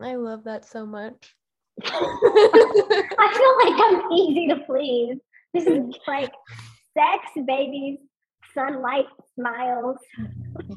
I 0.00 0.16
love 0.16 0.44
that 0.44 0.64
so 0.64 0.84
much. 0.84 1.34
I 1.84 3.32
feel 3.34 3.72
like 3.72 4.04
I'm 4.04 4.12
easy 4.12 4.48
to 4.48 4.56
please. 4.66 5.18
This 5.52 5.66
is 5.66 5.94
like 6.08 6.32
sex, 6.96 7.46
babies, 7.46 7.98
sunlight, 8.52 9.06
smiles. 9.34 9.98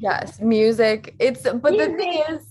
yes, 0.00 0.40
music. 0.40 1.16
It's 1.18 1.42
but 1.42 1.76
the 1.76 1.96
thing 1.96 2.22
is 2.28 2.46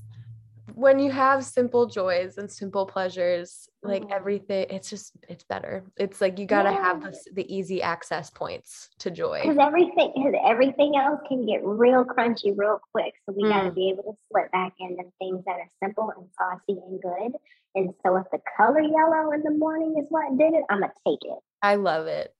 when 0.73 0.99
you 0.99 1.11
have 1.11 1.45
simple 1.45 1.85
joys 1.85 2.37
and 2.37 2.51
simple 2.51 2.85
pleasures, 2.85 3.69
like 3.83 4.03
Mhm. 4.03 4.11
everything, 4.11 4.65
it's 4.69 4.89
just 4.89 5.13
it's 5.29 5.43
better. 5.43 5.83
It's 5.97 6.19
like 6.21 6.39
you 6.39 6.45
gotta 6.45 6.71
have 6.71 7.01
the, 7.01 7.17
the 7.33 7.55
easy 7.55 7.81
access 7.81 8.29
points 8.29 8.89
to 8.99 9.09
joy. 9.11 9.41
Because 9.43 9.57
everything, 9.59 10.11
because 10.15 10.35
everything 10.43 10.95
else 10.97 11.21
can 11.27 11.45
get 11.45 11.63
real 11.63 12.03
crunchy 12.05 12.53
real 12.57 12.79
quick. 12.91 13.13
So 13.25 13.33
we 13.33 13.43
got 13.43 13.63
to 13.63 13.71
Mm. 13.71 13.75
be 13.75 13.89
able 13.89 14.03
to 14.03 14.17
slip 14.29 14.51
back 14.51 14.73
into 14.79 15.03
things 15.19 15.43
that 15.45 15.59
are 15.59 15.69
simple 15.81 16.11
and 16.15 16.29
saucy 16.37 16.79
and 16.81 17.01
good. 17.01 17.37
And 17.75 17.93
so 18.03 18.15
if 18.17 18.29
the 18.31 18.39
color 18.57 18.81
yellow 18.81 19.31
in 19.31 19.43
the 19.43 19.51
morning 19.51 19.97
is 19.97 20.07
what 20.09 20.37
did 20.37 20.53
it, 20.53 20.63
I'm 20.69 20.81
gonna 20.81 20.93
take 21.05 21.23
it. 21.23 21.39
I 21.61 21.75
love 21.75 22.07
it. 22.07 22.33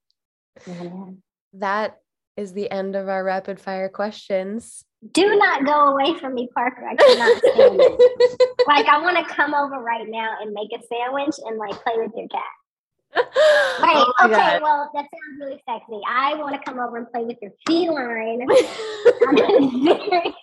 Man. 0.65 1.21
That 1.53 2.01
is 2.36 2.53
the 2.53 2.69
end 2.69 2.95
of 2.95 3.07
our 3.09 3.23
rapid 3.23 3.59
fire 3.59 3.89
questions. 3.89 4.84
Do 5.11 5.35
not 5.35 5.65
go 5.65 5.89
away 5.89 6.17
from 6.19 6.33
me, 6.33 6.49
Parker. 6.53 6.87
I 6.87 6.95
cannot 6.95 7.37
stand 7.37 7.79
it. 7.81 8.49
Like 8.67 8.87
I 8.87 9.01
want 9.01 9.17
to 9.17 9.33
come 9.33 9.53
over 9.53 9.79
right 9.79 10.05
now 10.09 10.35
and 10.41 10.51
make 10.53 10.69
a 10.73 10.83
sandwich 10.87 11.35
and 11.45 11.57
like 11.57 11.71
play 11.83 11.93
with 11.97 12.11
your 12.15 12.27
cat. 12.27 12.43
Right? 13.15 13.95
oh 13.95 14.13
okay. 14.25 14.33
God. 14.33 14.61
Well, 14.61 14.91
that 14.93 15.05
sounds 15.05 15.39
really 15.39 15.61
sexy. 15.67 16.01
I 16.05 16.35
want 16.35 16.53
to 16.55 16.61
come 16.61 16.79
over 16.79 16.97
and 16.97 17.09
play 17.09 17.23
with 17.23 17.37
your 17.41 17.51
feline. 17.65 18.41
I'm 19.27 19.37
very 19.37 20.35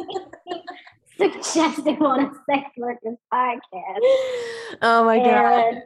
suggestive 1.42 2.00
on 2.00 2.20
a 2.20 2.32
sex 2.50 2.70
workers 2.78 3.18
podcast. 3.32 4.00
oh 4.82 5.04
my 5.04 5.18
god. 5.18 5.82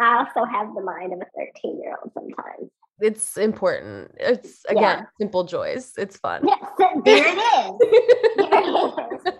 I 0.00 0.18
also 0.18 0.44
have 0.44 0.74
the 0.74 0.82
mind 0.82 1.12
of 1.12 1.20
a 1.20 1.26
13 1.62 1.80
year 1.80 1.96
old 2.00 2.12
sometimes. 2.12 2.70
It's 3.00 3.36
important. 3.36 4.10
It's 4.18 4.64
again 4.68 4.82
Yeah. 4.82 5.04
simple 5.20 5.44
joys. 5.44 5.92
It's 5.96 6.16
fun. 6.16 6.42
Yes, 6.46 6.64
there 6.78 6.90
it 6.94 7.38
is. 7.38 7.72
There 8.36 8.48
it 8.52 8.66
is. 8.66 9.34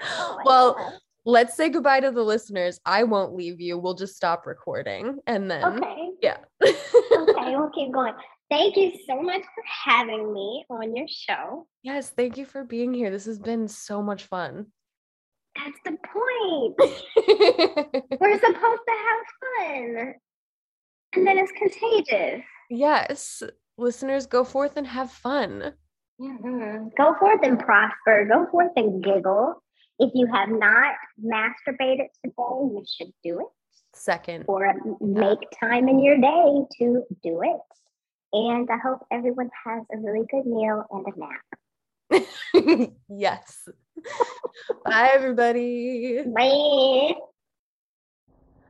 Oh 0.00 0.38
Well, 0.44 0.74
God. 0.74 0.92
let's 1.26 1.56
say 1.56 1.68
goodbye 1.68 2.00
to 2.00 2.10
the 2.10 2.22
listeners. 2.22 2.80
I 2.86 3.02
won't 3.04 3.34
leave 3.34 3.60
you. 3.60 3.78
We'll 3.78 3.94
just 3.94 4.16
stop 4.16 4.46
recording 4.46 5.18
and 5.26 5.50
then 5.50 5.64
Okay. 5.64 6.10
yeah. 6.22 6.38
Okay, 6.62 7.56
we'll 7.56 7.70
keep 7.74 7.92
going. 7.92 8.14
Thank 8.50 8.76
you 8.78 8.92
so 9.06 9.20
much 9.20 9.42
for 9.42 9.62
having 9.84 10.32
me 10.32 10.64
on 10.70 10.96
your 10.96 11.06
show. 11.08 11.66
yes, 11.82 12.08
thank 12.10 12.38
you 12.38 12.46
for 12.46 12.64
being 12.64 12.94
here. 12.94 13.10
This 13.10 13.26
has 13.26 13.38
been 13.38 13.68
so 13.68 14.00
much 14.02 14.24
fun. 14.24 14.68
That's 15.54 15.78
the 15.84 15.90
point. 15.90 16.76
We're 18.20 18.38
supposed 18.38 18.82
to 18.88 18.94
have 19.06 19.26
fun. 19.58 20.14
And 21.18 21.26
then 21.26 21.38
it's 21.38 21.52
contagious. 21.52 22.42
yes. 22.70 23.42
Listeners, 23.76 24.26
go 24.26 24.42
forth 24.44 24.76
and 24.76 24.86
have 24.86 25.10
fun. 25.12 25.72
Mhm. 26.20 26.90
Go 26.96 27.14
forth 27.20 27.40
and 27.44 27.58
prosper. 27.60 28.24
Go 28.24 28.46
forth 28.50 28.72
and 28.76 29.02
giggle. 29.02 29.62
If 30.00 30.10
you 30.14 30.26
have 30.26 30.48
not 30.48 30.94
masturbated 31.22 32.08
today, 32.24 32.34
you 32.38 32.84
should 32.96 33.12
do 33.22 33.40
it 33.40 33.46
Second. 33.94 34.44
or 34.48 34.74
make 35.00 35.38
time 35.60 35.88
in 35.88 36.00
your 36.00 36.16
day 36.18 36.66
to 36.78 37.04
do 37.22 37.42
it. 37.42 37.60
And 38.32 38.68
I 38.70 38.76
hope 38.78 39.06
everyone 39.12 39.50
has 39.64 39.84
a 39.92 39.98
really 39.98 40.26
good 40.30 40.44
meal 40.46 40.84
and 40.90 41.06
a 41.06 41.12
nap. 41.18 42.90
yes. 43.08 43.68
Bye, 44.84 45.10
everybody. 45.14 46.22
Bye. 46.22 47.14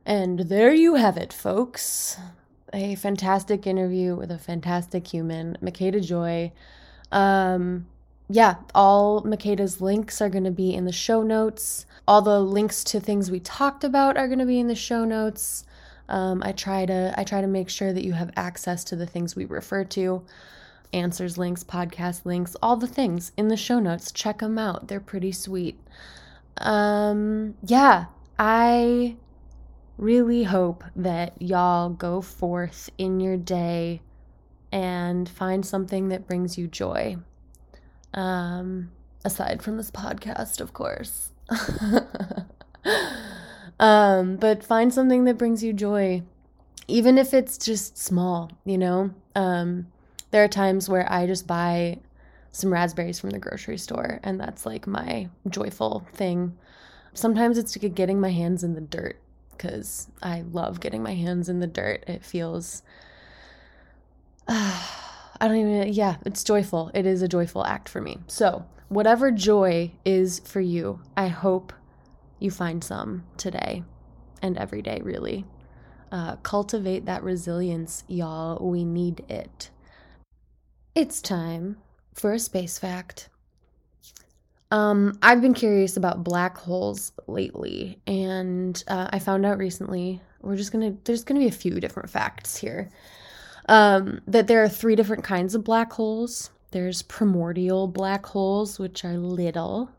And 0.05 0.39
there 0.41 0.71
you 0.73 0.95
have 0.95 1.17
it, 1.17 1.33
folks. 1.33 2.17
A 2.73 2.95
fantastic 2.95 3.65
interview 3.65 4.15
with 4.15 4.31
a 4.31 4.37
fantastic 4.37 5.07
human, 5.07 5.57
Makeda 5.61 6.05
Joi. 6.05 6.51
Um, 7.11 7.87
yeah, 8.29 8.55
all 8.75 9.23
Makeda's 9.23 9.81
links 9.81 10.21
are 10.21 10.29
going 10.29 10.43
to 10.43 10.51
be 10.51 10.73
in 10.73 10.85
the 10.85 10.91
show 10.91 11.23
notes. 11.23 11.87
All 12.07 12.21
the 12.21 12.39
links 12.39 12.83
to 12.85 12.99
things 12.99 13.31
we 13.31 13.39
talked 13.39 13.83
about 13.83 14.17
are 14.17 14.27
going 14.27 14.39
to 14.39 14.45
be 14.45 14.59
in 14.59 14.67
the 14.67 14.75
show 14.75 15.03
notes. 15.03 15.65
Um, 16.07 16.43
I 16.45 16.51
try 16.51 16.85
to 16.85 17.13
I 17.17 17.23
try 17.23 17.41
to 17.41 17.47
make 17.47 17.69
sure 17.69 17.91
that 17.91 18.03
you 18.03 18.13
have 18.13 18.31
access 18.35 18.83
to 18.85 18.95
the 18.95 19.07
things 19.07 19.35
we 19.35 19.45
refer 19.45 19.83
to, 19.85 20.23
ANSWER's 20.93 21.37
links, 21.37 21.63
podcast 21.63 22.25
links, 22.25 22.55
all 22.61 22.77
the 22.77 22.87
things 22.87 23.31
in 23.37 23.47
the 23.47 23.57
show 23.57 23.79
notes. 23.79 24.11
Check 24.11 24.39
them 24.39 24.59
out; 24.59 24.87
they're 24.87 24.99
pretty 24.99 25.31
sweet. 25.31 25.79
Um, 26.57 27.55
yeah, 27.63 28.05
I 28.37 29.15
really 29.99 30.43
hope 30.43 30.83
that 30.95 31.33
y'all 31.41 31.89
go 31.89 32.21
forth 32.21 32.89
in 32.97 33.19
your 33.19 33.35
day 33.35 34.01
and 34.71 35.27
find 35.27 35.65
something 35.65 36.07
that 36.07 36.25
brings 36.25 36.57
you 36.57 36.67
joy. 36.67 37.17
Um, 38.13 38.91
aside 39.25 39.61
from 39.61 39.77
this 39.77 39.91
podcast, 39.91 40.61
of 40.61 40.73
course. 40.73 41.31
um, 43.79 44.37
but 44.37 44.63
find 44.63 44.93
something 44.93 45.25
that 45.25 45.37
brings 45.37 45.63
you 45.63 45.73
joy, 45.73 46.23
even 46.87 47.17
if 47.17 47.33
it's 47.33 47.57
just 47.57 47.97
small, 47.97 48.51
you 48.63 48.77
know? 48.77 49.11
Um, 49.35 49.87
there 50.31 50.43
are 50.43 50.49
times 50.49 50.87
where 50.87 51.11
I 51.11 51.27
just 51.27 51.45
buy 51.45 51.99
some 52.51 52.71
raspberries 52.71 53.19
from 53.19 53.31
the 53.31 53.39
grocery 53.39 53.77
store, 53.77 54.21
and 54.23 54.39
that's 54.39 54.65
like 54.65 54.87
my 54.87 55.27
joyful 55.49 56.07
thing. 56.13 56.57
Sometimes 57.13 57.57
it's 57.57 57.75
getting 57.75 58.21
my 58.21 58.31
hands 58.31 58.63
in 58.63 58.75
the 58.75 58.81
dirt 58.81 59.19
because 59.59 60.07
I 60.23 60.43
love 60.51 60.79
getting 60.79 61.03
my 61.03 61.13
hands 61.13 61.49
in 61.49 61.59
the 61.59 61.67
dirt. 61.67 62.05
It 62.07 62.23
feels, 62.23 62.81
I 64.47 64.87
don't 65.41 65.57
even, 65.57 65.93
yeah, 65.93 66.15
it's 66.25 66.43
joyful. 66.43 66.91
It 66.93 67.05
is 67.05 67.21
a 67.21 67.27
joyful 67.27 67.65
act 67.65 67.89
for 67.89 67.99
me. 67.99 68.19
So, 68.27 68.65
whatever 68.87 69.31
joy 69.31 69.91
is 70.05 70.39
for 70.39 70.61
you, 70.61 71.01
I 71.17 71.27
hope 71.27 71.73
you 72.39 72.49
find 72.49 72.83
some 72.83 73.25
today 73.37 73.83
and 74.41 74.57
every 74.57 74.81
day, 74.81 75.01
really. 75.03 75.45
Uh, 76.11 76.37
cultivate 76.37 77.05
that 77.05 77.21
resilience, 77.21 78.03
y'all. 78.07 78.65
We 78.65 78.85
need 78.85 79.25
it. 79.29 79.69
It's 80.95 81.21
time 81.21 81.77
for 82.13 82.31
a 82.31 82.39
space 82.39 82.79
fact. 82.79 83.29
Um, 84.71 85.17
I've 85.21 85.41
been 85.41 85.53
curious 85.53 85.97
about 85.97 86.23
black 86.23 86.57
holes 86.57 87.11
lately, 87.27 87.99
and 88.05 88.81
uh, 88.87 89.09
I 89.11 89.19
found 89.19 89.45
out 89.45 89.57
recently. 89.57 90.21
We're 90.41 90.55
just 90.55 90.71
gonna. 90.71 90.95
There's 91.03 91.23
gonna 91.23 91.39
be 91.39 91.47
a 91.47 91.51
few 91.51 91.79
different 91.79 92.09
facts 92.09 92.57
here. 92.57 92.89
Um, 93.67 94.21
that 94.27 94.47
there 94.47 94.63
are 94.63 94.69
three 94.69 94.95
different 94.95 95.23
kinds 95.23 95.53
of 95.55 95.63
black 95.63 95.91
holes. 95.93 96.49
There's 96.71 97.01
primordial 97.01 97.87
black 97.87 98.25
holes, 98.25 98.79
which 98.79 99.03
are 99.03 99.17
little. 99.17 99.89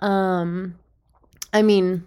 Um, 0.00 0.76
I 1.52 1.62
mean, 1.62 2.06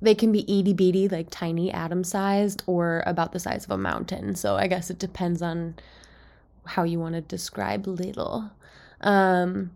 they 0.00 0.14
can 0.14 0.32
be 0.32 0.40
itty 0.42 0.72
bitty, 0.72 1.08
like 1.08 1.28
tiny 1.30 1.70
atom 1.70 2.02
sized, 2.02 2.62
or 2.66 3.02
about 3.06 3.32
the 3.32 3.40
size 3.40 3.64
of 3.64 3.70
a 3.70 3.78
mountain. 3.78 4.34
So 4.34 4.56
I 4.56 4.66
guess 4.68 4.90
it 4.90 4.98
depends 4.98 5.42
on 5.42 5.74
how 6.64 6.82
you 6.82 6.98
want 6.98 7.14
to 7.14 7.20
describe 7.20 7.86
little. 7.86 8.50
Um, 9.02 9.75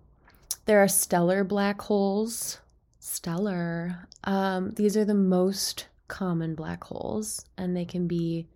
there 0.70 0.80
are 0.80 0.86
stellar 0.86 1.42
black 1.42 1.80
holes. 1.80 2.60
Stellar. 3.00 4.06
Um, 4.22 4.70
these 4.76 4.96
are 4.96 5.04
the 5.04 5.14
most 5.14 5.88
common 6.06 6.54
black 6.54 6.84
holes, 6.84 7.44
and 7.58 7.76
they 7.76 7.84
can 7.84 8.06
be 8.06 8.46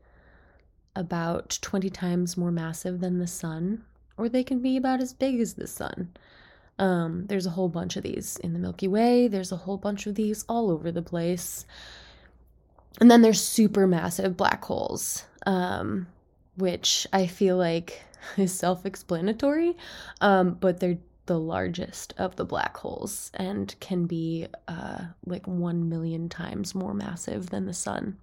about 0.94 1.58
20 1.60 1.90
times 1.90 2.36
more 2.36 2.52
massive 2.52 3.00
than 3.00 3.18
the 3.18 3.26
sun, 3.26 3.84
or 4.16 4.28
they 4.28 4.44
can 4.44 4.60
be 4.60 4.76
about 4.76 5.00
as 5.00 5.12
big 5.12 5.40
as 5.40 5.54
the 5.54 5.66
sun. 5.66 6.12
Um, 6.78 7.26
there's 7.26 7.46
a 7.46 7.50
whole 7.50 7.68
bunch 7.68 7.96
of 7.96 8.04
these 8.04 8.36
in 8.36 8.52
the 8.52 8.60
Milky 8.60 8.86
Way. 8.86 9.26
There's 9.26 9.50
a 9.50 9.56
whole 9.56 9.76
bunch 9.76 10.06
of 10.06 10.14
these 10.14 10.44
all 10.48 10.70
over 10.70 10.92
the 10.92 11.02
place. 11.02 11.66
And 13.00 13.10
then 13.10 13.22
there's 13.22 13.42
supermassive 13.42 14.36
black 14.36 14.64
holes, 14.64 15.24
um, 15.46 16.06
which 16.56 17.08
I 17.12 17.26
feel 17.26 17.56
like 17.56 18.04
is 18.36 18.54
self 18.54 18.86
explanatory, 18.86 19.76
um, 20.20 20.54
but 20.60 20.78
they're 20.78 20.98
the 21.26 21.38
largest 21.38 22.14
of 22.18 22.36
the 22.36 22.44
black 22.44 22.76
holes 22.76 23.30
and 23.34 23.74
can 23.80 24.06
be 24.06 24.46
uh, 24.68 25.04
like 25.26 25.46
1 25.46 25.88
million 25.88 26.28
times 26.28 26.74
more 26.74 26.94
massive 26.94 27.50
than 27.50 27.66
the 27.66 27.74
sun. 27.74 28.18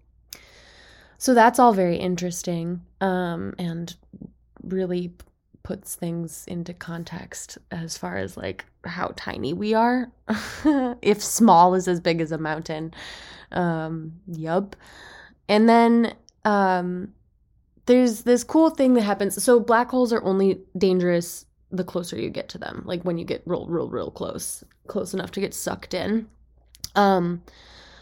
So 1.18 1.34
that's 1.34 1.60
all 1.60 1.74
very 1.74 1.98
interesting 1.98 2.82
um, 3.00 3.54
and 3.60 3.96
really 4.64 5.14
puts 5.64 5.96
things 5.96 6.46
into 6.48 6.74
context 6.74 7.58
as 7.70 7.98
far 7.98 8.18
as 8.18 8.36
like 8.36 8.66
how 8.86 9.14
tiny 9.16 9.54
we 9.54 9.74
are. 9.74 10.12
if 11.02 11.22
small 11.22 11.76
is 11.76 11.88
as 11.88 12.00
big 12.00 12.22
as 12.22 12.32
a 12.32 12.38
mountain. 12.38 12.94
Um, 13.52 14.14
yup. 14.28 14.76
And 15.48 15.70
then 15.70 16.16
um, 16.46 17.14
there's 17.86 18.24
this 18.24 18.44
cool 18.44 18.70
thing 18.70 18.94
that 18.94 19.02
happens. 19.02 19.42
So 19.44 19.60
black 19.60 19.92
holes 19.92 20.14
are 20.14 20.24
only 20.24 20.62
dangerous 20.78 21.46
the 21.72 21.84
closer 21.84 22.20
you 22.20 22.30
get 22.30 22.50
to 22.50 22.58
them, 22.58 22.84
like 22.86 23.04
when 23.04 23.18
you 23.18 23.26
get 23.26 23.44
real, 23.46 23.66
real, 23.68 23.90
real 23.90 24.12
close, 24.12 24.64
close 24.88 25.14
enough 25.14 25.32
to 25.32 25.40
get 25.40 25.54
sucked 25.54 25.94
in. 25.94 26.28
Um, 26.96 27.44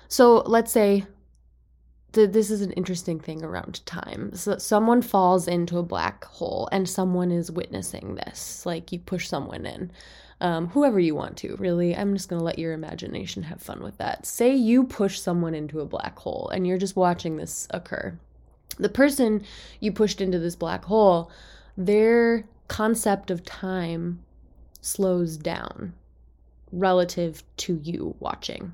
so 0.07 0.39
let's 0.45 0.71
say 0.71 1.05
th- 2.13 2.31
this 2.31 2.49
is 2.49 2.61
an 2.61 2.71
interesting 2.71 3.19
thing 3.19 3.43
around 3.43 3.85
time. 3.85 4.31
So 4.33 4.57
someone 4.57 5.01
falls 5.01 5.47
into 5.47 5.77
a 5.77 5.83
black 5.83 6.25
hole 6.25 6.67
and 6.71 6.89
someone 6.89 7.31
is 7.31 7.51
witnessing 7.51 8.15
this. 8.15 8.65
Like 8.65 8.91
you 8.91 8.99
push 8.99 9.27
someone 9.27 9.65
in, 9.65 9.91
um, 10.41 10.67
whoever 10.67 10.99
you 10.99 11.15
want 11.15 11.37
to, 11.37 11.55
really. 11.57 11.95
I'm 11.95 12.13
just 12.13 12.29
going 12.29 12.39
to 12.39 12.45
let 12.45 12.59
your 12.59 12.73
imagination 12.73 13.43
have 13.43 13.61
fun 13.61 13.81
with 13.83 13.97
that. 13.97 14.25
Say 14.25 14.55
you 14.55 14.85
push 14.85 15.19
someone 15.19 15.53
into 15.53 15.81
a 15.81 15.85
black 15.85 16.17
hole 16.17 16.49
and 16.53 16.65
you're 16.65 16.77
just 16.77 16.95
watching 16.95 17.37
this 17.37 17.67
occur. 17.71 18.17
The 18.77 18.89
person 18.89 19.43
you 19.79 19.91
pushed 19.91 20.21
into 20.21 20.39
this 20.39 20.55
black 20.55 20.85
hole, 20.85 21.31
their 21.77 22.45
concept 22.69 23.29
of 23.29 23.43
time 23.43 24.23
slows 24.79 25.35
down 25.35 25.91
relative 26.71 27.43
to 27.57 27.75
you 27.83 28.15
watching. 28.19 28.73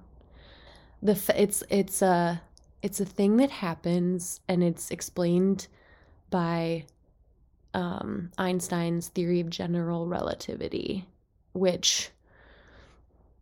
The 1.02 1.14
f- 1.14 1.30
it's 1.32 1.64
it's 1.70 2.02
a 2.02 2.42
it's 2.84 3.00
a 3.00 3.06
thing 3.06 3.38
that 3.38 3.50
happens 3.50 4.40
and 4.48 4.64
it's 4.64 4.92
explained 4.92 5.68
by 6.30 6.86
um, 7.74 8.32
Einstein's 8.38 9.08
theory 9.08 9.40
of 9.40 9.50
general 9.50 10.08
relativity, 10.08 11.06
which 11.54 12.10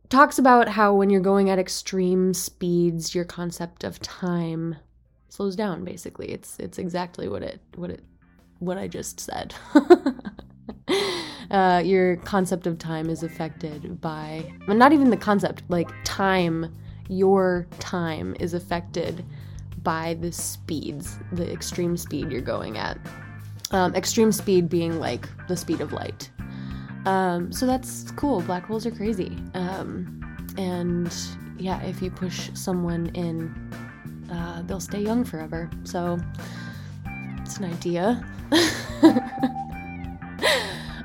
talks 0.10 0.38
about 0.38 0.70
how 0.70 0.94
when 0.94 1.10
you're 1.10 1.22
going 1.22 1.50
at 1.50 1.60
extreme 1.60 2.34
speeds, 2.34 3.14
your 3.14 3.26
concept 3.26 3.84
of 3.84 4.00
time 4.00 4.76
slows 5.30 5.56
down. 5.56 5.84
Basically, 5.84 6.30
it's 6.32 6.60
it's 6.60 6.78
exactly 6.78 7.28
what 7.28 7.44
it 7.44 7.60
what 7.76 7.90
it 7.90 8.04
what 8.60 8.78
I 8.78 8.88
just 8.88 9.20
said. 9.20 9.54
uh, 11.52 11.82
your 11.84 12.18
concept 12.18 12.68
of 12.68 12.78
time 12.78 13.10
is 13.10 13.24
affected 13.24 14.02
by, 14.02 14.52
well, 14.68 14.78
not 14.78 14.94
even 14.94 15.10
the 15.10 15.18
concept, 15.18 15.64
like 15.70 15.90
time, 16.04 16.74
your 17.10 17.68
time 17.80 18.36
is 18.40 18.54
affected 18.54 19.26
by 19.84 20.16
the 20.16 20.32
speeds, 20.32 21.18
the 21.34 21.52
extreme 21.52 21.98
speed 21.98 22.32
you're 22.32 22.42
going 22.42 22.78
at. 22.78 22.98
Um, 23.72 23.96
extreme 23.96 24.32
speed 24.32 24.70
being 24.70 25.00
like 25.00 25.28
the 25.48 25.58
speed 25.58 25.82
of 25.82 25.94
light. 25.94 26.30
Um, 27.06 27.52
so 27.52 27.66
that's 27.66 28.12
cool. 28.12 28.42
Black 28.42 28.66
holes 28.66 28.86
are 28.86 28.92
crazy. 28.92 29.38
Um, 29.54 30.22
and 30.58 31.14
yeah, 31.58 31.82
if 31.82 32.02
you 32.02 32.12
push 32.12 32.50
someone 32.54 33.08
in, 33.08 33.54
uh, 34.32 34.62
they'll 34.64 34.80
stay 34.80 35.02
young 35.02 35.24
forever. 35.24 35.70
So 35.84 36.20
it's 37.42 37.58
an 37.58 37.66
idea. 37.66 38.24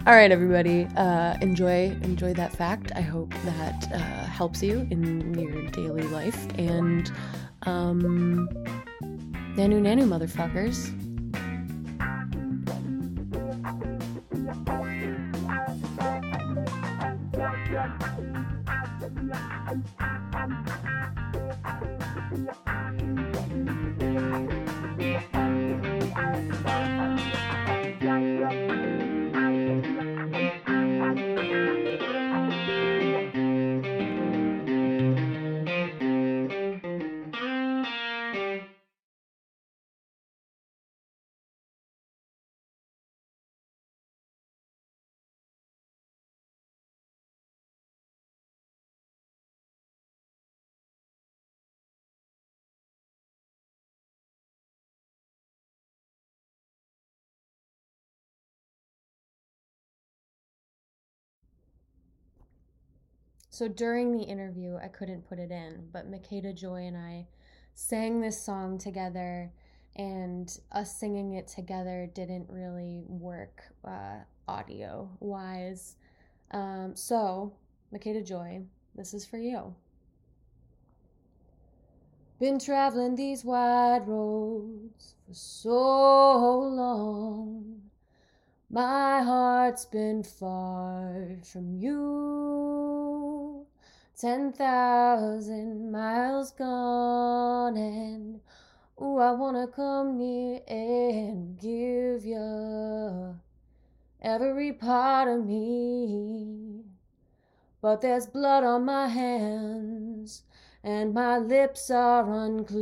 All 0.09 0.15
right, 0.15 0.33
everybody, 0.33 0.89
uh, 0.97 1.37
enjoy 1.43 1.95
enjoy 2.01 2.33
that 2.33 2.57
fact. 2.57 2.93
I 2.97 3.03
hope 3.03 3.35
that 3.45 3.93
uh, 3.93 3.99
helps 3.99 4.63
you 4.63 4.89
in 4.91 5.39
your 5.39 5.67
daily 5.67 6.05
life. 6.05 6.49
And 6.57 7.13
um, 7.65 8.49
nanu 9.55 9.83
nanu, 9.83 10.09
motherfuckers. 10.09 10.95
So 63.59 63.67
during 63.67 64.13
the 64.13 64.23
interview, 64.23 64.79
I 64.81 64.87
couldn't 64.87 65.29
put 65.29 65.41
it 65.41 65.51
in, 65.51 65.89
but 65.93 66.09
Makeda 66.09 66.55
Joi 66.55 66.83
and 66.83 66.97
I 66.97 67.27
sang 67.75 68.21
this 68.21 68.41
song 68.41 68.79
together, 68.79 69.51
and 69.97 70.57
us 70.71 70.97
singing 70.97 71.33
it 71.33 71.49
together 71.49 72.09
didn't 72.15 72.47
really 72.49 73.03
work 73.09 73.65
uh, 73.85 74.19
audio 74.47 75.11
wise. 75.19 75.97
Um, 76.53 76.95
so, 76.95 77.53
Makeda 77.93 78.25
Joi, 78.25 78.63
this 78.95 79.13
is 79.13 79.27
for 79.27 79.39
you. 79.39 79.75
Been 82.39 82.61
traveling 82.61 83.17
these 83.17 83.45
wide 83.45 84.07
roads 84.07 85.17
for 85.27 85.35
so 85.35 86.59
long. 86.61 87.81
My 88.71 89.21
heart's 89.21 89.85
been 89.85 90.23
far 90.23 91.39
from 91.43 91.75
you. 91.75 92.88
Ten 94.19 94.53
thousand 94.53 95.93
miles 95.93 96.51
gone, 96.51 97.77
and 97.77 98.41
ooh, 99.01 99.19
I 99.19 99.31
wanna 99.31 99.69
come 99.69 100.19
near 100.19 100.61
and 100.66 101.57
give 101.57 102.25
you 102.25 103.37
every 104.21 104.73
part 104.73 105.29
of 105.29 105.47
me. 105.47 106.83
But 107.81 108.01
there's 108.01 108.27
blood 108.27 108.64
on 108.64 108.87
my 108.87 109.07
hands, 109.07 110.43
and 110.83 111.14
my 111.14 111.39
lips 111.39 111.89
are 111.89 112.29
unclean. 112.29 112.81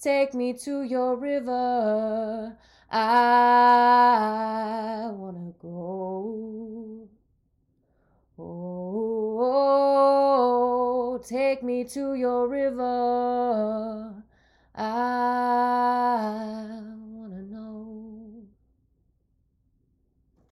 Take 0.00 0.34
me 0.34 0.52
to 0.58 0.84
your 0.84 1.16
river. 1.16 2.56
I 2.92 5.10
wanna 5.12 5.52
go. 5.60 7.03
Oh, 8.36 9.44
take 11.24 11.62
me 11.62 11.84
to 11.84 12.14
your 12.14 12.48
river. 12.48 14.12
I'll 14.74 15.74